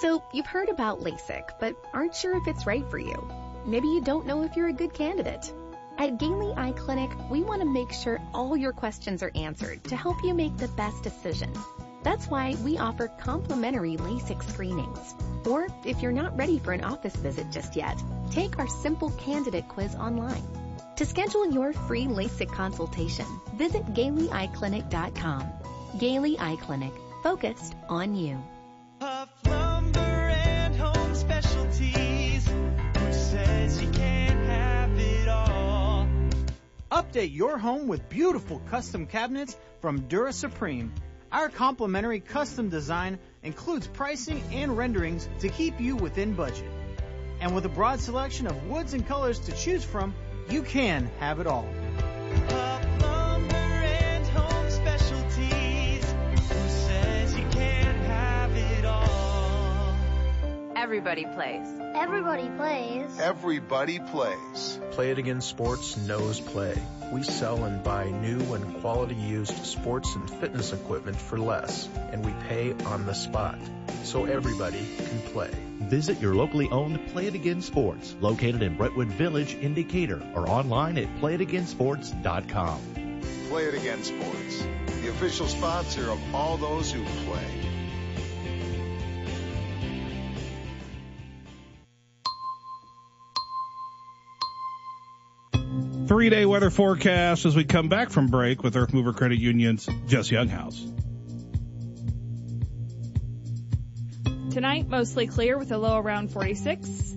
So, 0.00 0.24
you've 0.32 0.46
heard 0.46 0.70
about 0.70 1.00
LASIK, 1.00 1.60
but 1.60 1.76
aren't 1.92 2.14
sure 2.14 2.36
if 2.36 2.46
it's 2.46 2.66
right 2.66 2.88
for 2.88 2.98
you. 2.98 3.30
Maybe 3.66 3.88
you 3.88 4.00
don't 4.00 4.26
know 4.26 4.42
if 4.42 4.56
you're 4.56 4.68
a 4.68 4.72
good 4.72 4.94
candidate. 4.94 5.52
At 5.98 6.18
Gailey 6.18 6.54
Eye 6.56 6.72
Clinic, 6.72 7.10
we 7.30 7.42
want 7.42 7.60
to 7.60 7.66
make 7.66 7.92
sure 7.92 8.20
all 8.32 8.56
your 8.56 8.72
questions 8.72 9.22
are 9.22 9.30
answered 9.34 9.84
to 9.84 9.96
help 9.96 10.16
you 10.24 10.32
make 10.32 10.56
the 10.56 10.68
best 10.68 11.02
decision. 11.02 11.52
That's 12.02 12.26
why 12.26 12.56
we 12.64 12.78
offer 12.78 13.08
complimentary 13.08 13.96
LASIK 13.96 14.42
screenings. 14.50 15.14
Or, 15.46 15.68
if 15.84 16.00
you're 16.00 16.12
not 16.12 16.36
ready 16.36 16.58
for 16.58 16.72
an 16.72 16.82
office 16.82 17.16
visit 17.16 17.50
just 17.50 17.76
yet, 17.76 18.02
take 18.30 18.58
our 18.58 18.68
simple 18.68 19.10
candidate 19.10 19.68
quiz 19.68 19.94
online. 19.94 20.63
To 20.96 21.04
schedule 21.04 21.50
your 21.50 21.72
free 21.72 22.06
LASIK 22.06 22.52
consultation, 22.52 23.26
visit 23.56 23.84
GaileyEyeClinic.com. 23.94 25.52
Gailey 25.98 26.38
Eye 26.38 26.56
Clinic, 26.60 26.92
focused 27.22 27.74
on 27.88 28.14
you. 28.14 28.38
Update 36.92 37.34
your 37.34 37.58
home 37.58 37.88
with 37.88 38.08
beautiful 38.08 38.60
custom 38.70 39.06
cabinets 39.06 39.56
from 39.80 40.02
Dura 40.02 40.32
Supreme. 40.32 40.92
Our 41.32 41.48
complimentary 41.48 42.20
custom 42.20 42.68
design 42.68 43.18
includes 43.42 43.88
pricing 43.88 44.40
and 44.52 44.76
renderings 44.76 45.28
to 45.40 45.48
keep 45.48 45.80
you 45.80 45.96
within 45.96 46.34
budget. 46.34 46.70
And 47.40 47.52
with 47.52 47.64
a 47.64 47.68
broad 47.68 47.98
selection 47.98 48.46
of 48.46 48.68
woods 48.68 48.94
and 48.94 49.04
colors 49.04 49.40
to 49.40 49.52
choose 49.52 49.82
from, 49.84 50.14
you 50.48 50.62
can 50.62 51.10
have 51.18 51.40
it 51.40 51.46
all. 51.46 51.68
Everybody 60.84 61.24
plays. 61.24 61.66
Everybody 61.94 62.48
plays. 62.58 63.18
Everybody 63.18 64.00
plays. 64.00 64.78
Play 64.90 65.12
It 65.12 65.18
Again 65.18 65.40
Sports 65.40 65.96
knows 65.96 66.40
play. 66.40 66.76
We 67.10 67.22
sell 67.22 67.64
and 67.64 67.82
buy 67.82 68.10
new 68.10 68.52
and 68.52 68.82
quality 68.82 69.14
used 69.14 69.64
sports 69.64 70.14
and 70.14 70.28
fitness 70.28 70.74
equipment 70.74 71.16
for 71.16 71.38
less, 71.38 71.88
and 72.12 72.22
we 72.22 72.34
pay 72.50 72.74
on 72.84 73.06
the 73.06 73.14
spot. 73.14 73.58
So 74.02 74.26
everybody 74.26 74.86
can 74.98 75.20
play. 75.32 75.50
Visit 75.88 76.20
your 76.20 76.34
locally 76.34 76.68
owned 76.70 77.08
Play 77.12 77.28
It 77.28 77.34
Again 77.34 77.62
Sports, 77.62 78.14
located 78.20 78.62
in 78.62 78.76
Brentwood 78.76 79.08
Village 79.08 79.54
in 79.54 79.72
Decatur, 79.72 80.22
or 80.34 80.46
online 80.46 80.98
at 80.98 81.08
playitagainsports.com. 81.16 82.78
Play 83.48 83.64
It 83.64 83.74
Again 83.74 84.04
Sports, 84.04 84.66
the 85.00 85.08
official 85.08 85.46
sponsor 85.46 86.10
of 86.10 86.34
all 86.34 86.58
those 86.58 86.92
who 86.92 87.02
play. 87.24 87.73
Three 96.14 96.30
day 96.30 96.46
weather 96.46 96.70
forecast 96.70 97.44
as 97.44 97.56
we 97.56 97.64
come 97.64 97.88
back 97.88 98.08
from 98.08 98.28
break 98.28 98.62
with 98.62 98.74
Earthmover 98.74 99.16
Credit 99.16 99.36
Union's 99.36 99.88
Jess 100.06 100.30
Younghouse. 100.30 100.80
Tonight, 104.52 104.86
mostly 104.88 105.26
clear 105.26 105.58
with 105.58 105.72
a 105.72 105.76
low 105.76 105.98
around 105.98 106.30
46. 106.30 107.16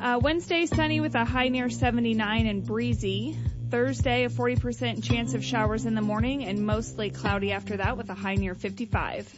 Uh, 0.00 0.18
Wednesday, 0.20 0.66
sunny 0.66 0.98
with 0.98 1.14
a 1.14 1.24
high 1.24 1.50
near 1.50 1.70
79 1.70 2.48
and 2.48 2.66
breezy. 2.66 3.38
Thursday, 3.70 4.24
a 4.24 4.28
40% 4.28 5.04
chance 5.04 5.34
of 5.34 5.44
showers 5.44 5.86
in 5.86 5.94
the 5.94 6.02
morning 6.02 6.42
and 6.42 6.66
mostly 6.66 7.10
cloudy 7.10 7.52
after 7.52 7.76
that 7.76 7.96
with 7.96 8.10
a 8.10 8.14
high 8.14 8.34
near 8.34 8.56
55. 8.56 9.32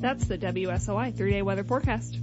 That's 0.00 0.26
the 0.26 0.38
WSOY 0.38 1.16
three 1.16 1.30
day 1.30 1.42
weather 1.42 1.62
forecast. 1.62 2.18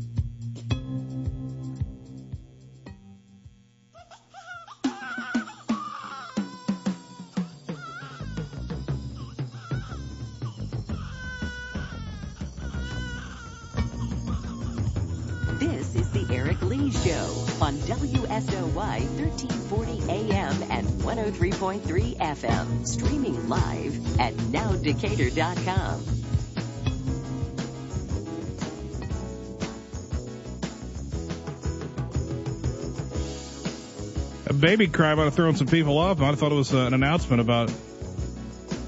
103.3 21.26 22.18
FM. 22.18 22.88
Streaming 22.88 23.50
live 23.50 24.20
at 24.20 24.34
nowdecatur.com. 24.36 26.06
A 34.48 34.54
baby 34.54 34.88
cry 34.88 35.16
might 35.16 35.24
have 35.24 35.34
thrown 35.34 35.56
some 35.56 35.66
people 35.66 35.98
off. 35.98 36.22
I 36.22 36.36
thought 36.36 36.52
it 36.52 36.56
was 36.56 36.72
uh, 36.74 36.86
an 36.86 36.94
announcement 36.94 37.42
about 37.42 37.74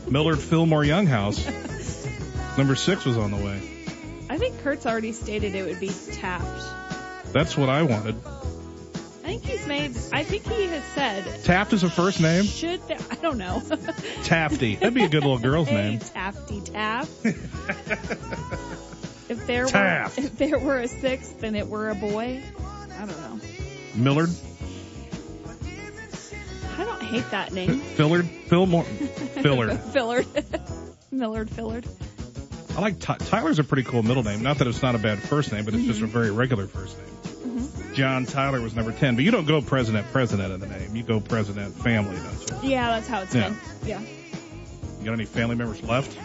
Millard 0.07 0.37
Fillmore 0.37 0.83
Younghouse. 0.83 1.43
Number 2.57 2.75
six 2.75 3.03
was 3.03 3.17
on 3.17 3.31
the 3.31 3.37
way. 3.37 3.59
I 4.29 4.37
think 4.37 4.61
Kurt's 4.61 4.85
already 4.85 5.11
stated 5.11 5.55
it 5.55 5.65
would 5.65 5.79
be 5.79 5.89
Taft. 5.89 7.33
That's 7.33 7.57
what 7.57 7.69
I 7.69 7.81
wanted. 7.81 8.15
I 9.27 9.31
think 9.31 9.43
he's 9.43 9.67
made, 9.67 9.91
I 10.13 10.23
think 10.23 10.47
he 10.47 10.67
has 10.67 10.83
said. 10.95 11.43
Taft 11.43 11.73
is 11.73 11.83
a 11.83 11.89
first 11.89 12.21
name? 12.21 12.45
Should, 12.45 12.87
there, 12.87 12.97
I 13.11 13.15
don't 13.15 13.37
know. 13.37 13.61
Tafty. 14.23 14.75
That'd 14.75 14.93
be 14.93 15.03
a 15.03 15.09
good 15.09 15.23
little 15.23 15.37
girl's 15.37 15.67
hey, 15.67 15.75
name. 15.75 15.99
Tafty 15.99 16.61
Taft. 16.61 17.11
if 17.25 17.35
there 19.45 19.65
Taft. 19.65 20.17
were, 20.17 20.23
if 20.23 20.37
there 20.37 20.57
were 20.57 20.77
a 20.77 20.87
sixth 20.87 21.43
and 21.43 21.57
it 21.57 21.67
were 21.67 21.89
a 21.89 21.95
boy, 21.95 22.41
I 22.97 22.99
don't 22.99 23.09
know. 23.09 23.37
Millard? 23.95 24.29
I 26.77 26.85
don't 26.85 27.03
hate 27.03 27.29
that 27.31 27.51
name. 27.51 27.81
Fillard? 27.81 28.29
Fillmore? 28.47 28.83
Fillard. 28.85 29.77
Fillard. 29.91 30.25
Millard 31.11 31.49
Fillard. 31.49 31.85
I 32.77 32.79
like 32.79 33.01
Ty- 33.01 33.17
Tyler's 33.17 33.59
a 33.59 33.65
pretty 33.65 33.83
cool 33.83 34.03
middle 34.03 34.23
name. 34.23 34.41
Not 34.41 34.59
that 34.59 34.67
it's 34.67 34.81
not 34.81 34.95
a 34.95 34.99
bad 34.99 35.19
first 35.19 35.51
name, 35.51 35.65
but 35.65 35.73
it's 35.73 35.83
just 35.83 35.99
a 35.99 36.03
mm-hmm. 36.03 36.13
very 36.13 36.31
regular 36.31 36.67
first 36.67 36.97
name. 36.97 37.16
Mm-hmm. 37.47 37.93
John 37.93 38.25
Tyler 38.25 38.61
was 38.61 38.75
number 38.75 38.91
10, 38.91 39.15
but 39.15 39.23
you 39.23 39.31
don't 39.31 39.45
go 39.45 39.61
president, 39.61 40.05
president 40.11 40.53
in 40.53 40.59
the 40.59 40.67
name. 40.67 40.95
You 40.95 41.03
go 41.03 41.19
president, 41.19 41.73
family, 41.75 42.15
don't 42.17 42.63
you? 42.63 42.69
Yeah, 42.71 42.89
that's 42.91 43.07
how 43.07 43.21
it's 43.21 43.33
Yeah. 43.33 43.49
been. 43.49 43.57
Yeah. 43.85 44.01
You 44.99 45.05
got 45.05 45.13
any 45.13 45.25
family 45.25 45.55
members 45.55 45.81
left? 45.83 46.17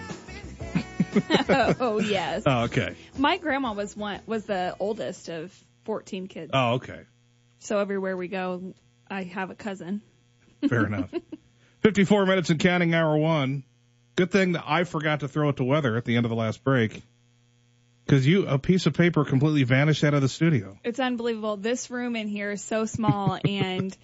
oh 1.80 2.00
yes. 2.00 2.42
Oh, 2.46 2.62
okay. 2.64 2.96
My 3.18 3.36
grandma 3.36 3.72
was 3.74 3.96
one 3.96 4.20
was 4.26 4.44
the 4.46 4.74
oldest 4.80 5.28
of 5.28 5.52
14 5.84 6.26
kids. 6.26 6.50
Oh, 6.54 6.74
okay. 6.74 7.00
So 7.58 7.78
everywhere 7.78 8.16
we 8.16 8.28
go, 8.28 8.74
I 9.10 9.24
have 9.24 9.50
a 9.50 9.54
cousin. 9.54 10.00
Fair 10.68 10.86
enough. 10.86 11.10
54 11.80 12.26
minutes 12.26 12.50
and 12.50 12.58
counting 12.60 12.94
hour 12.94 13.16
one. 13.16 13.64
Good 14.16 14.30
thing 14.30 14.52
that 14.52 14.64
I 14.66 14.84
forgot 14.84 15.20
to 15.20 15.28
throw 15.28 15.48
it 15.50 15.56
to 15.56 15.64
weather 15.64 15.96
at 15.96 16.04
the 16.04 16.16
end 16.16 16.24
of 16.26 16.30
the 16.30 16.36
last 16.36 16.64
break. 16.64 17.02
Cause 18.08 18.26
you, 18.26 18.46
a 18.46 18.58
piece 18.58 18.86
of 18.86 18.94
paper 18.94 19.24
completely 19.24 19.62
vanished 19.62 20.04
out 20.04 20.12
of 20.12 20.22
the 20.22 20.28
studio. 20.28 20.76
It's 20.84 21.00
unbelievable. 21.00 21.56
This 21.56 21.90
room 21.90 22.16
in 22.16 22.28
here 22.28 22.50
is 22.50 22.62
so 22.62 22.84
small 22.84 23.38
and 23.44 23.96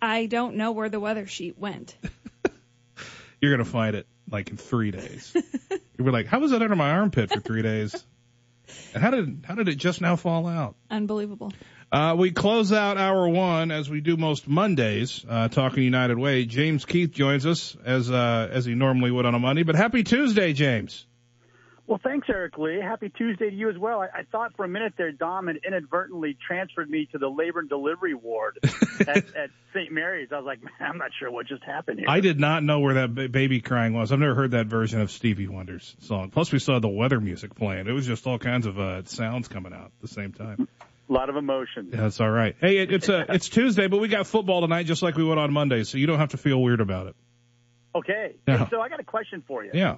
I 0.00 0.26
don't 0.26 0.56
know 0.56 0.72
where 0.72 0.88
the 0.88 1.00
weather 1.00 1.26
sheet 1.26 1.58
went. 1.58 1.96
You're 3.40 3.56
going 3.56 3.64
to 3.64 3.70
find 3.70 3.96
it 3.96 4.06
like 4.30 4.50
in 4.50 4.56
three 4.56 4.90
days. 4.90 5.32
You'll 5.70 6.06
be 6.06 6.10
like, 6.10 6.26
how 6.26 6.40
was 6.40 6.50
that 6.50 6.62
under 6.62 6.76
my 6.76 6.90
armpit 6.90 7.30
for 7.32 7.40
three 7.40 7.62
days? 7.62 8.04
And 8.94 9.02
how 9.02 9.10
did, 9.10 9.44
how 9.46 9.54
did 9.54 9.68
it 9.68 9.76
just 9.76 10.00
now 10.00 10.16
fall 10.16 10.46
out? 10.46 10.76
Unbelievable. 10.90 11.52
Uh, 11.90 12.14
we 12.18 12.30
close 12.30 12.72
out 12.72 12.96
hour 12.96 13.28
one 13.28 13.70
as 13.70 13.90
we 13.90 14.00
do 14.00 14.16
most 14.16 14.48
Mondays, 14.48 15.24
uh, 15.28 15.48
talking 15.48 15.82
United 15.82 16.18
Way. 16.18 16.46
James 16.46 16.84
Keith 16.86 17.10
joins 17.10 17.44
us 17.44 17.76
as, 17.84 18.10
uh, 18.10 18.48
as 18.50 18.64
he 18.64 18.74
normally 18.74 19.10
would 19.10 19.26
on 19.26 19.34
a 19.34 19.38
Monday, 19.38 19.62
but 19.62 19.74
happy 19.74 20.02
Tuesday, 20.02 20.52
James. 20.54 21.06
Well, 21.92 22.00
thanks, 22.02 22.26
Eric 22.30 22.56
Lee. 22.56 22.80
Happy 22.80 23.10
Tuesday 23.10 23.50
to 23.50 23.54
you 23.54 23.68
as 23.68 23.76
well. 23.76 24.00
I, 24.00 24.06
I 24.20 24.22
thought 24.32 24.56
for 24.56 24.64
a 24.64 24.68
minute 24.68 24.94
there, 24.96 25.12
Dom 25.12 25.48
had 25.48 25.56
inadvertently 25.56 26.38
transferred 26.48 26.88
me 26.88 27.06
to 27.12 27.18
the 27.18 27.28
labor 27.28 27.60
and 27.60 27.68
delivery 27.68 28.14
ward 28.14 28.58
at, 29.00 29.18
at 29.36 29.50
St. 29.74 29.92
Mary's. 29.92 30.30
I 30.32 30.36
was 30.36 30.46
like, 30.46 30.62
man, 30.62 30.72
I'm 30.80 30.96
not 30.96 31.10
sure 31.20 31.30
what 31.30 31.48
just 31.48 31.62
happened 31.62 31.98
here. 31.98 32.08
I 32.08 32.20
did 32.20 32.40
not 32.40 32.64
know 32.64 32.80
where 32.80 32.94
that 32.94 33.14
ba- 33.14 33.28
baby 33.28 33.60
crying 33.60 33.92
was. 33.92 34.10
I've 34.10 34.20
never 34.20 34.34
heard 34.34 34.52
that 34.52 34.68
version 34.68 35.02
of 35.02 35.10
Stevie 35.10 35.48
Wonder's 35.48 35.94
song. 36.00 36.30
Plus, 36.30 36.50
we 36.50 36.60
saw 36.60 36.78
the 36.78 36.88
weather 36.88 37.20
music 37.20 37.54
playing. 37.56 37.86
It 37.86 37.92
was 37.92 38.06
just 38.06 38.26
all 38.26 38.38
kinds 38.38 38.64
of 38.64 38.80
uh, 38.80 39.04
sounds 39.04 39.48
coming 39.48 39.74
out 39.74 39.92
at 39.94 40.00
the 40.00 40.08
same 40.08 40.32
time. 40.32 40.68
A 41.10 41.12
lot 41.12 41.28
of 41.28 41.36
emotion. 41.36 41.90
Yeah, 41.92 42.00
that's 42.00 42.22
all 42.22 42.30
right. 42.30 42.56
Hey, 42.58 42.78
it, 42.78 42.90
it's 42.90 43.10
uh, 43.10 43.26
it's 43.28 43.50
Tuesday, 43.50 43.88
but 43.88 43.98
we 43.98 44.08
got 44.08 44.26
football 44.26 44.62
tonight, 44.62 44.84
just 44.84 45.02
like 45.02 45.16
we 45.16 45.24
would 45.24 45.36
on 45.36 45.52
Monday, 45.52 45.84
so 45.84 45.98
you 45.98 46.06
don't 46.06 46.20
have 46.20 46.30
to 46.30 46.38
feel 46.38 46.62
weird 46.62 46.80
about 46.80 47.08
it. 47.08 47.16
Okay. 47.94 48.36
Hey, 48.46 48.66
so 48.70 48.80
I 48.80 48.88
got 48.88 48.98
a 48.98 49.04
question 49.04 49.44
for 49.46 49.62
you. 49.62 49.72
Yeah. 49.74 49.96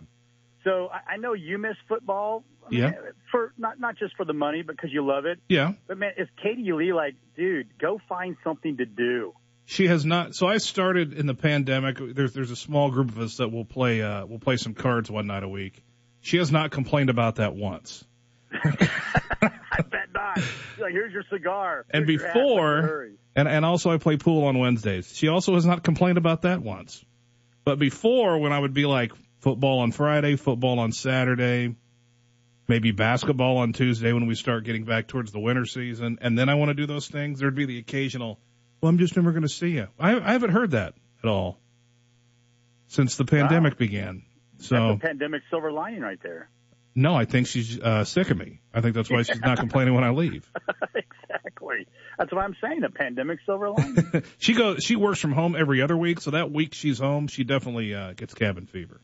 So 0.64 0.88
I, 0.92 1.14
I 1.14 1.16
know 1.18 1.34
you 1.34 1.58
miss 1.58 1.76
football. 1.88 2.44
I 2.66 2.70
mean, 2.70 2.80
Yeah. 2.80 2.92
For 3.30 3.52
not 3.58 3.78
not 3.78 3.96
just 3.96 4.16
for 4.16 4.24
the 4.24 4.32
money, 4.32 4.62
but 4.62 4.76
because 4.76 4.92
you 4.92 5.06
love 5.06 5.26
it. 5.26 5.38
Yeah. 5.48 5.72
But 5.86 5.98
man, 5.98 6.12
is 6.16 6.28
Katie 6.42 6.72
Lee 6.72 6.92
like, 6.92 7.14
dude, 7.36 7.78
go 7.78 8.00
find 8.08 8.36
something 8.42 8.78
to 8.78 8.86
do? 8.86 9.34
She 9.66 9.86
has 9.86 10.04
not. 10.04 10.34
So 10.34 10.46
I 10.46 10.58
started 10.58 11.14
in 11.14 11.26
the 11.26 11.34
pandemic. 11.34 11.98
There's 11.98 12.32
there's 12.32 12.50
a 12.50 12.56
small 12.56 12.90
group 12.90 13.08
of 13.10 13.18
us 13.18 13.36
that 13.38 13.50
will 13.50 13.64
play 13.64 14.02
uh 14.02 14.26
will 14.26 14.38
play 14.38 14.56
some 14.56 14.74
cards 14.74 15.10
one 15.10 15.26
night 15.26 15.42
a 15.42 15.48
week. 15.48 15.82
She 16.20 16.38
has 16.38 16.50
not 16.50 16.70
complained 16.70 17.10
about 17.10 17.36
that 17.36 17.54
once. 17.54 18.04
I 18.52 19.82
bet 19.90 20.12
not. 20.14 20.38
She's 20.38 20.80
like, 20.80 20.92
here's 20.92 21.12
your 21.12 21.24
cigar. 21.30 21.84
And 21.90 22.08
Here's 22.08 22.20
your 22.20 22.28
hat. 22.28 22.36
What's 22.36 22.48
the 22.48 22.54
before, 22.54 23.10
and 23.36 23.48
and 23.48 23.64
also 23.64 23.90
I 23.90 23.98
play 23.98 24.16
pool 24.16 24.44
on 24.44 24.58
Wednesdays. 24.58 25.14
She 25.14 25.28
also 25.28 25.54
has 25.54 25.66
not 25.66 25.82
complained 25.82 26.18
about 26.18 26.42
that 26.42 26.62
once. 26.62 27.04
But 27.64 27.78
before, 27.78 28.38
when 28.38 28.52
I 28.52 28.58
would 28.58 28.74
be 28.74 28.84
like 28.84 29.12
football 29.44 29.80
on 29.80 29.92
Friday, 29.92 30.36
football 30.36 30.78
on 30.78 30.90
Saturday, 30.90 31.76
maybe 32.66 32.92
basketball 32.92 33.58
on 33.58 33.74
Tuesday 33.74 34.10
when 34.14 34.26
we 34.26 34.34
start 34.34 34.64
getting 34.64 34.84
back 34.84 35.06
towards 35.06 35.32
the 35.32 35.38
winter 35.38 35.66
season, 35.66 36.18
and 36.22 36.38
then 36.38 36.48
I 36.48 36.54
want 36.54 36.70
to 36.70 36.74
do 36.74 36.86
those 36.86 37.08
things, 37.08 37.40
there'd 37.40 37.54
be 37.54 37.66
the 37.66 37.78
occasional, 37.78 38.40
well, 38.80 38.88
I'm 38.88 38.96
just 38.96 39.14
never 39.16 39.32
going 39.32 39.42
to 39.42 39.48
see 39.50 39.72
you. 39.72 39.88
I, 40.00 40.18
I 40.18 40.32
haven't 40.32 40.50
heard 40.50 40.70
that 40.70 40.94
at 41.22 41.28
all 41.28 41.58
since 42.86 43.16
the 43.16 43.26
pandemic 43.26 43.76
began. 43.76 44.22
So 44.60 44.76
That's 44.76 45.04
a 45.04 45.06
pandemic 45.08 45.42
silver 45.50 45.70
lining 45.70 46.00
right 46.00 46.18
there. 46.22 46.48
no, 46.94 47.14
I 47.14 47.26
think 47.26 47.46
she's 47.46 47.78
uh, 47.78 48.04
sick 48.04 48.30
of 48.30 48.38
me. 48.38 48.62
I 48.72 48.80
think 48.80 48.94
that's 48.94 49.10
why 49.10 49.24
she's 49.24 49.42
not 49.42 49.58
complaining 49.64 49.92
when 49.92 50.04
I 50.04 50.10
leave. 50.10 50.50
exactly. 50.94 51.86
That's 52.18 52.32
what 52.32 52.42
I'm 52.42 52.56
saying. 52.62 52.82
A 52.82 52.88
pandemic 52.88 53.40
silver 53.44 53.68
lining. 53.68 54.22
She 54.38 54.54
goes. 54.54 54.82
She 54.82 54.96
works 54.96 55.20
from 55.20 55.32
home 55.32 55.54
every 55.54 55.82
other 55.82 55.98
week, 55.98 56.22
so 56.22 56.30
that 56.30 56.50
week 56.50 56.72
she's 56.72 56.98
home, 56.98 57.26
she 57.26 57.44
definitely 57.44 57.94
uh, 57.94 58.14
gets 58.14 58.32
cabin 58.32 58.64
fever. 58.64 59.02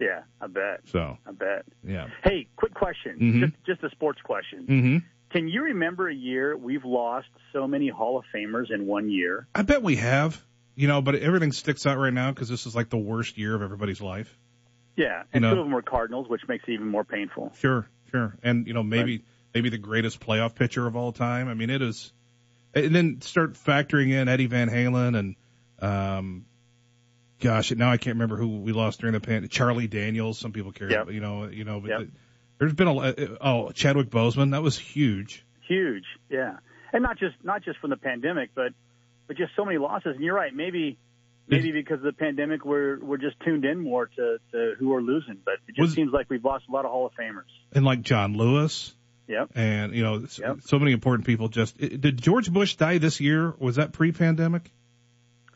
Yeah, 0.00 0.22
I 0.40 0.46
bet. 0.46 0.80
So 0.86 1.16
I 1.26 1.32
bet. 1.32 1.64
yeah. 1.86 2.08
Hey, 2.24 2.48
quick 2.56 2.74
question. 2.74 3.18
Mhm. 3.20 3.40
Just 3.40 3.52
just 3.80 3.82
a 3.84 3.90
sports 3.90 4.20
question. 4.22 4.64
hmm 4.66 4.96
Can 5.30 5.48
you 5.48 5.62
remember 5.62 6.08
a 6.08 6.14
year 6.14 6.56
we've 6.56 6.84
lost 6.84 7.28
so 7.52 7.66
many 7.66 7.88
Hall 7.88 8.18
of 8.18 8.24
Famers 8.34 8.70
in 8.70 8.86
one 8.86 9.08
year? 9.10 9.46
I 9.54 9.62
bet 9.62 9.82
we 9.82 9.96
have. 9.96 10.42
You 10.74 10.88
know, 10.88 11.02
but 11.02 11.16
everything 11.16 11.52
sticks 11.52 11.84
out 11.84 11.98
right 11.98 12.12
now 12.14 12.30
because 12.30 12.48
this 12.48 12.64
is 12.66 12.74
like 12.74 12.88
the 12.88 12.96
worst 12.98 13.36
year 13.36 13.54
of 13.54 13.60
everybody's 13.60 14.00
life. 14.00 14.38
Yeah, 14.96 15.24
and 15.32 15.42
You 15.44 15.48
know- 15.48 15.54
two 15.54 15.60
of 15.60 15.66
them 15.66 15.72
were 15.74 15.82
Cardinals, 15.82 16.28
which 16.28 16.42
makes 16.48 16.64
it 16.66 16.72
even 16.72 16.88
more 16.88 17.04
painful. 17.04 17.52
Sure, 17.58 17.86
sure, 18.10 18.36
and 18.42 18.66
you 18.66 18.72
know 18.74 18.82
maybe 18.82 19.22
maybe 19.54 19.68
the 19.68 19.78
greatest 19.78 20.18
playoff 20.20 20.54
pitcher 20.54 20.86
of 20.86 20.96
all 20.96 21.12
time. 21.12 21.48
I 21.48 21.54
mean, 21.54 21.68
it 21.70 21.82
is. 21.82 22.12
And 22.74 22.94
then 22.94 23.20
start 23.20 23.52
factoring 23.52 24.12
in 24.12 24.28
Eddie 24.28 24.46
Van 24.46 24.70
Halen 24.70 25.14
and, 25.18 25.36
um, 25.78 26.46
gosh, 27.42 27.70
now 27.72 27.90
I 27.90 27.96
can't 27.98 28.14
remember 28.16 28.36
who 28.36 28.58
we 28.60 28.72
lost 28.72 29.00
during 29.00 29.12
the 29.12 29.20
pandemic. 29.20 29.50
Charlie 29.50 29.88
Daniels. 29.88 30.38
Some 30.38 30.52
people 30.52 30.72
care, 30.72 30.90
Yep. 30.90 31.10
you 31.10 31.20
know, 31.20 31.46
you 31.48 31.64
know, 31.64 31.80
but 31.80 31.90
Yep. 31.90 31.98
the- 32.00 32.10
there's 32.58 32.74
been 32.74 32.88
a 32.88 32.96
uh, 32.96 33.14
oh 33.40 33.70
Chadwick 33.72 34.08
Boseman. 34.08 34.52
That 34.52 34.62
was 34.62 34.78
huge. 34.78 35.44
Huge, 35.68 36.04
yeah, 36.30 36.58
and 36.92 37.02
not 37.02 37.18
just 37.18 37.34
not 37.42 37.62
just 37.64 37.78
from 37.80 37.90
the 37.90 37.96
pandemic, 37.96 38.50
but 38.54 38.72
but 39.26 39.36
just 39.36 39.52
so 39.56 39.64
many 39.64 39.78
losses. 39.78 40.14
And 40.16 40.24
you're 40.24 40.34
right, 40.34 40.54
maybe 40.54 40.96
maybe 41.48 41.72
because 41.72 41.96
of 41.98 42.02
the 42.04 42.12
pandemic, 42.12 42.64
we're 42.64 42.98
we're 43.00 43.16
just 43.18 43.38
tuned 43.40 43.64
in 43.64 43.80
more 43.80 44.06
to, 44.06 44.38
to 44.52 44.74
who 44.78 44.88
we're 44.90 45.00
losing. 45.00 45.38
But 45.44 45.54
it 45.66 45.72
just 45.74 45.80
Was- 45.80 45.94
seems 45.94 46.12
like 46.12 46.30
we've 46.30 46.44
lost 46.44 46.64
a 46.68 46.72
lot 46.72 46.84
of 46.84 46.90
Hall 46.92 47.06
of 47.06 47.12
Famers. 47.14 47.50
And 47.72 47.84
like 47.84 48.02
John 48.02 48.36
Lewis. 48.36 48.94
Yep. 49.28 49.50
And 49.56 49.94
you 49.94 50.02
know, 50.02 50.26
so, 50.26 50.58
so 50.64 50.78
many 50.78 50.92
important 50.92 51.26
people. 51.26 51.48
Just 51.48 51.78
did 51.78 52.20
George 52.20 52.52
Bush 52.52 52.76
die 52.76 52.98
this 52.98 53.20
year? 53.20 53.54
Was 53.58 53.76
that 53.76 53.92
pre-pandemic, 53.92 54.70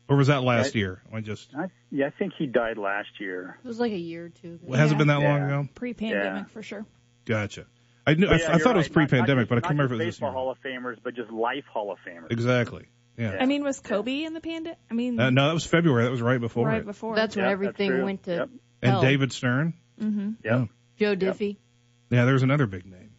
or 0.08 0.16
was 0.16 0.28
that 0.28 0.42
last 0.42 0.74
I- 0.74 0.78
year? 0.78 1.02
I 1.12 1.20
just 1.20 1.54
I, 1.54 1.68
yeah, 1.90 2.06
I 2.06 2.10
think 2.10 2.32
he 2.38 2.46
died 2.46 2.78
last 2.78 3.08
year. 3.20 3.58
It 3.64 3.66
was 3.68 3.80
like 3.80 3.92
a 3.92 3.98
year 3.98 4.26
or 4.26 4.28
two. 4.28 4.58
well, 4.62 4.78
has 4.78 4.92
it 4.92 4.98
been 4.98 5.08
that 5.08 5.20
long 5.20 5.42
ago? 5.42 5.68
Pre-pandemic 5.74 6.44
Yeah. 6.48 6.52
for 6.52 6.62
sure. 6.62 6.86
Gotcha. 7.24 7.66
I 8.06 8.14
knew. 8.14 8.26
I, 8.26 8.30
But 8.30 8.40
yeah, 8.40 8.46
I 8.46 8.50
you're 8.52 8.58
thought 8.60 8.76
it 8.76 8.78
was 8.78 8.86
right. 8.88 8.96
Not- 8.96 9.00
not 9.02 9.08
pre-pandemic, 9.08 9.42
just- 9.42 9.48
but 9.48 9.58
I 9.58 9.60
can't 9.62 9.70
remember 9.70 9.94
if 9.94 10.00
it 10.00 10.04
was 10.04 10.06
this 10.06 10.14
baseball 10.16 10.28
year. 10.30 10.34
Hall 10.34 10.50
of 10.50 10.58
Famers, 10.62 10.96
but 11.02 11.14
just 11.14 11.30
life 11.32 11.64
Hall 11.72 11.90
of 11.90 11.98
Famers. 12.06 12.30
Exactly. 12.30 12.86
Yeah. 13.18 13.36
I 13.40 13.46
mean, 13.46 13.64
was 13.64 13.80
Kobe 13.80 14.22
in 14.24 14.34
the 14.34 14.40
pandemic? 14.40 14.78
I 14.90 14.94
mean, 14.94 15.18
Uh, 15.18 15.30
no, 15.30 15.48
that 15.48 15.54
was 15.54 15.64
February. 15.64 16.04
That 16.04 16.10
was 16.10 16.22
right 16.22 16.40
before 16.40 16.66
right 16.68 16.80
it. 16.82 16.86
before. 16.86 17.16
That's 17.16 17.34
when 17.34 17.46
everything 17.46 17.90
that's 17.90 18.04
went 18.04 18.22
to 18.24 18.30
Yep. 18.34 18.50
And. 18.82 19.00
David 19.00 19.32
Stern. 19.32 19.74
Mm-hmm. 20.00 20.30
Yeah. 20.44 20.66
Joe 20.98 21.16
Diffie. 21.16 21.56
Yeah, 22.10 22.26
there's 22.26 22.42
another 22.42 22.66
big 22.66 22.84
name. 22.86 23.10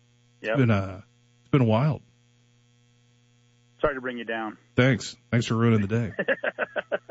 It's 0.41 0.47
Yep. 0.49 0.57
been 0.57 0.71
uh, 0.71 1.01
it's 1.41 1.49
been 1.49 1.65
wild. 1.65 2.01
Sorry 3.81 3.95
to 3.95 4.01
bring 4.01 4.17
you 4.17 4.23
down. 4.23 4.57
Thanks. 4.77 5.17
Thanks 5.31 5.47
for 5.47 5.55
ruining 5.55 5.81
the 5.81 5.87
day. 5.87 6.13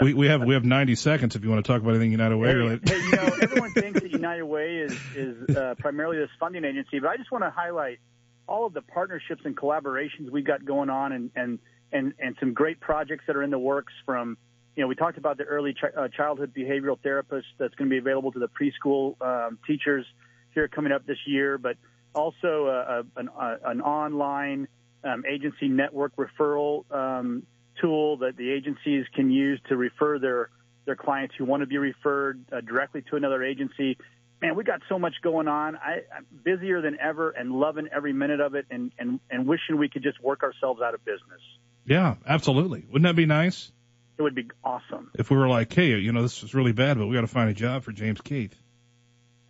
we 0.00 0.14
we 0.14 0.28
have 0.28 0.40
we 0.40 0.54
have 0.54 0.64
90 0.64 0.94
seconds 0.94 1.34
if 1.34 1.42
you 1.42 1.50
want 1.50 1.64
to 1.64 1.70
talk 1.70 1.82
about 1.82 1.90
anything 1.90 2.12
United 2.12 2.36
Way 2.36 2.48
Hey, 2.50 2.54
related. 2.54 2.88
hey, 2.88 2.96
you 3.00 3.10
know, 3.10 3.36
everyone 3.42 3.70
thinks 3.74 4.00
that 4.00 4.10
United 4.12 4.44
Way 4.44 4.76
is 4.76 4.96
is 5.16 5.56
uh, 5.56 5.74
primarily 5.76 6.16
this 6.16 6.30
funding 6.38 6.64
agency, 6.64 7.00
but 7.00 7.08
I 7.08 7.16
just 7.16 7.32
want 7.32 7.42
to 7.42 7.50
highlight 7.50 7.98
all 8.46 8.66
of 8.66 8.72
the 8.72 8.82
partnerships 8.82 9.42
and 9.44 9.56
collaborations 9.56 10.30
we've 10.30 10.44
got 10.46 10.64
going 10.64 10.90
on, 10.90 11.10
and 11.10 11.30
and 11.34 11.58
and 11.92 12.14
and 12.20 12.36
some 12.38 12.54
great 12.54 12.78
projects 12.78 13.24
that 13.26 13.34
are 13.34 13.42
in 13.42 13.50
the 13.50 13.58
works. 13.58 13.92
From 14.04 14.38
you 14.76 14.82
know, 14.82 14.86
we 14.86 14.94
talked 14.94 15.18
about 15.18 15.36
the 15.36 15.44
early 15.44 15.72
ch- 15.74 15.92
uh, 15.96 16.06
childhood 16.06 16.54
behavioral 16.56 17.00
therapist 17.02 17.48
that's 17.58 17.74
going 17.74 17.90
to 17.90 17.92
be 17.92 17.98
available 17.98 18.30
to 18.30 18.38
the 18.38 18.48
preschool 18.48 19.20
um, 19.20 19.58
teachers 19.66 20.06
here 20.54 20.68
coming 20.68 20.92
up 20.92 21.04
this 21.04 21.18
year, 21.26 21.58
but 21.58 21.76
also 22.14 22.66
uh, 22.68 23.02
a, 23.16 23.20
an, 23.20 23.28
uh, 23.36 23.56
an 23.64 23.80
online 23.80 24.68
um, 25.02 25.24
agency 25.28 25.66
network 25.66 26.12
referral 26.16 26.84
um, 26.92 27.42
tool 27.80 28.18
that 28.18 28.36
the 28.36 28.50
agencies 28.50 29.06
can 29.14 29.30
use 29.30 29.60
to 29.68 29.76
refer 29.76 30.18
their 30.18 30.50
their 30.84 30.96
clients 30.96 31.34
who 31.36 31.44
want 31.44 31.62
to 31.62 31.66
be 31.66 31.78
referred 31.78 32.44
uh, 32.52 32.60
directly 32.60 33.02
to 33.10 33.16
another 33.16 33.42
agency. 33.42 33.98
Man, 34.40 34.54
we 34.54 34.62
got 34.62 34.82
so 34.88 34.98
much 34.98 35.14
going 35.22 35.48
on. 35.48 35.76
I, 35.76 36.02
I'm 36.14 36.26
busier 36.44 36.80
than 36.80 36.96
ever 37.00 37.30
and 37.30 37.50
loving 37.50 37.88
every 37.92 38.12
minute 38.12 38.40
of 38.40 38.54
it, 38.54 38.66
and, 38.70 38.92
and 38.98 39.18
and 39.30 39.46
wishing 39.46 39.78
we 39.78 39.88
could 39.88 40.02
just 40.02 40.22
work 40.22 40.42
ourselves 40.42 40.80
out 40.82 40.94
of 40.94 41.04
business. 41.04 41.40
Yeah, 41.86 42.16
absolutely. 42.26 42.84
Wouldn't 42.86 43.04
that 43.04 43.16
be 43.16 43.26
nice 43.26 43.70
It 44.18 44.22
would 44.22 44.34
be 44.34 44.48
awesome. 44.64 45.10
if 45.14 45.30
we 45.30 45.36
were 45.36 45.48
like, 45.48 45.72
hey, 45.72 45.96
you 45.98 46.12
know, 46.12 46.22
this 46.22 46.42
is 46.42 46.52
really 46.54 46.72
bad, 46.72 46.98
but 46.98 47.06
we 47.06 47.14
got 47.14 47.20
to 47.22 47.26
find 47.28 47.48
a 47.48 47.54
job 47.54 47.84
for 47.84 47.92
James 47.92 48.20
Keith. 48.20 48.54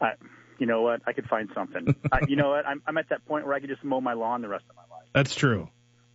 I, 0.00 0.12
you 0.58 0.66
know 0.66 0.82
what? 0.82 1.00
I 1.06 1.12
could 1.12 1.26
find 1.26 1.48
something. 1.54 1.94
I, 2.12 2.20
you 2.28 2.36
know 2.36 2.50
what? 2.50 2.66
I'm, 2.66 2.82
I'm 2.86 2.96
at 2.98 3.08
that 3.08 3.24
point 3.26 3.46
where 3.46 3.54
I 3.54 3.60
could 3.60 3.70
just 3.70 3.82
mow 3.84 4.00
my 4.00 4.12
lawn 4.12 4.42
the 4.42 4.48
rest 4.48 4.64
of 4.68 4.76
my 4.76 4.82
life. 4.94 5.06
That's 5.12 5.34
true. 5.34 5.68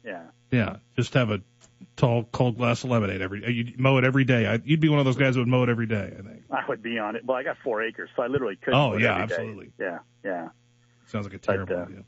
Yeah. 0.05 0.23
Yeah, 0.51 0.77
just 0.95 1.13
have 1.15 1.31
a 1.31 1.41
tall, 1.95 2.23
cold 2.31 2.57
glass 2.57 2.83
of 2.83 2.89
lemonade 2.89 3.21
every. 3.21 3.51
You'd 3.51 3.79
mow 3.79 3.97
it 3.97 4.03
every 4.03 4.23
day. 4.23 4.47
I, 4.47 4.59
you'd 4.63 4.79
be 4.79 4.89
one 4.89 4.99
of 4.99 5.05
those 5.05 5.17
guys 5.17 5.35
who 5.35 5.41
would 5.41 5.47
mow 5.47 5.63
it 5.63 5.69
every 5.69 5.87
day. 5.87 6.13
I 6.17 6.21
think. 6.21 6.43
I 6.51 6.63
would 6.67 6.81
be 6.81 6.99
on 6.99 7.15
it. 7.15 7.25
Well, 7.25 7.37
I 7.37 7.43
got 7.43 7.57
four 7.63 7.83
acres, 7.83 8.09
so 8.15 8.23
I 8.23 8.27
literally 8.27 8.57
could. 8.57 8.73
Oh, 8.73 8.97
yeah, 8.97 9.15
every 9.15 9.27
day. 9.27 9.33
absolutely. 9.33 9.71
Yeah, 9.79 9.99
yeah. 10.23 10.49
Sounds 11.07 11.25
like 11.25 11.33
a 11.33 11.39
terrible 11.39 11.75
uh, 11.75 11.83
idea. 11.83 12.03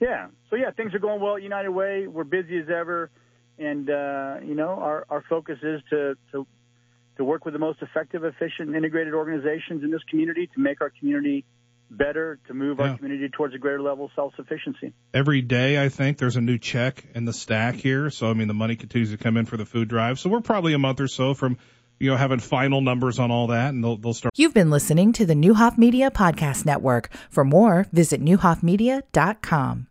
Yeah. 0.00 0.28
So 0.50 0.56
yeah, 0.56 0.70
things 0.70 0.94
are 0.94 0.98
going 0.98 1.20
well 1.20 1.36
at 1.36 1.42
United 1.42 1.70
Way. 1.70 2.06
We're 2.06 2.24
busy 2.24 2.58
as 2.58 2.68
ever, 2.68 3.10
and 3.58 3.90
uh, 3.90 4.36
you 4.44 4.54
know 4.54 4.70
our 4.70 5.06
our 5.10 5.24
focus 5.28 5.58
is 5.62 5.80
to 5.90 6.16
to 6.32 6.46
to 7.16 7.24
work 7.24 7.44
with 7.44 7.52
the 7.52 7.58
most 7.58 7.82
effective, 7.82 8.24
efficient, 8.24 8.74
integrated 8.74 9.12
organizations 9.12 9.82
in 9.82 9.90
this 9.90 10.02
community 10.08 10.48
to 10.54 10.60
make 10.60 10.80
our 10.80 10.90
community 10.90 11.44
better, 11.90 12.38
to 12.48 12.54
move 12.54 12.78
Yeah. 12.78 12.90
our 12.90 12.96
community 12.96 13.28
towards 13.28 13.54
a 13.54 13.58
greater 13.58 13.80
level 13.80 14.06
of 14.06 14.10
self-sufficiency. 14.14 14.92
Every 15.14 15.40
day, 15.42 15.82
I 15.82 15.88
think 15.88 16.18
there's 16.18 16.36
a 16.36 16.40
new 16.40 16.58
check 16.58 17.04
in 17.14 17.24
the 17.24 17.32
stack 17.32 17.76
here. 17.76 18.10
So 18.10 18.30
I 18.30 18.34
mean, 18.34 18.48
the 18.48 18.54
money 18.54 18.76
continues 18.76 19.10
to 19.10 19.16
come 19.16 19.36
in 19.36 19.46
for 19.46 19.56
the 19.56 19.66
food 19.66 19.88
drive. 19.88 20.18
So 20.18 20.28
we're 20.30 20.40
probably 20.40 20.74
a 20.74 20.78
month 20.78 21.00
or 21.00 21.08
so 21.08 21.34
from, 21.34 21.56
you 21.98 22.10
know, 22.10 22.16
having 22.16 22.38
final 22.40 22.80
numbers 22.80 23.18
on 23.18 23.30
all 23.30 23.48
that, 23.48 23.70
and 23.74 23.82
they'll 23.82 23.96
they'll 23.96 24.14
start. 24.14 24.32
You've 24.36 24.54
been 24.54 24.70
listening 24.70 25.12
to 25.14 25.26
the 25.26 25.34
Neuhoff 25.34 25.78
Media 25.78 26.10
Podcast 26.10 26.64
Network. 26.66 27.10
For 27.30 27.44
more, 27.44 27.86
visit 27.92 28.20
neuhoffmedia.com. 28.22 29.86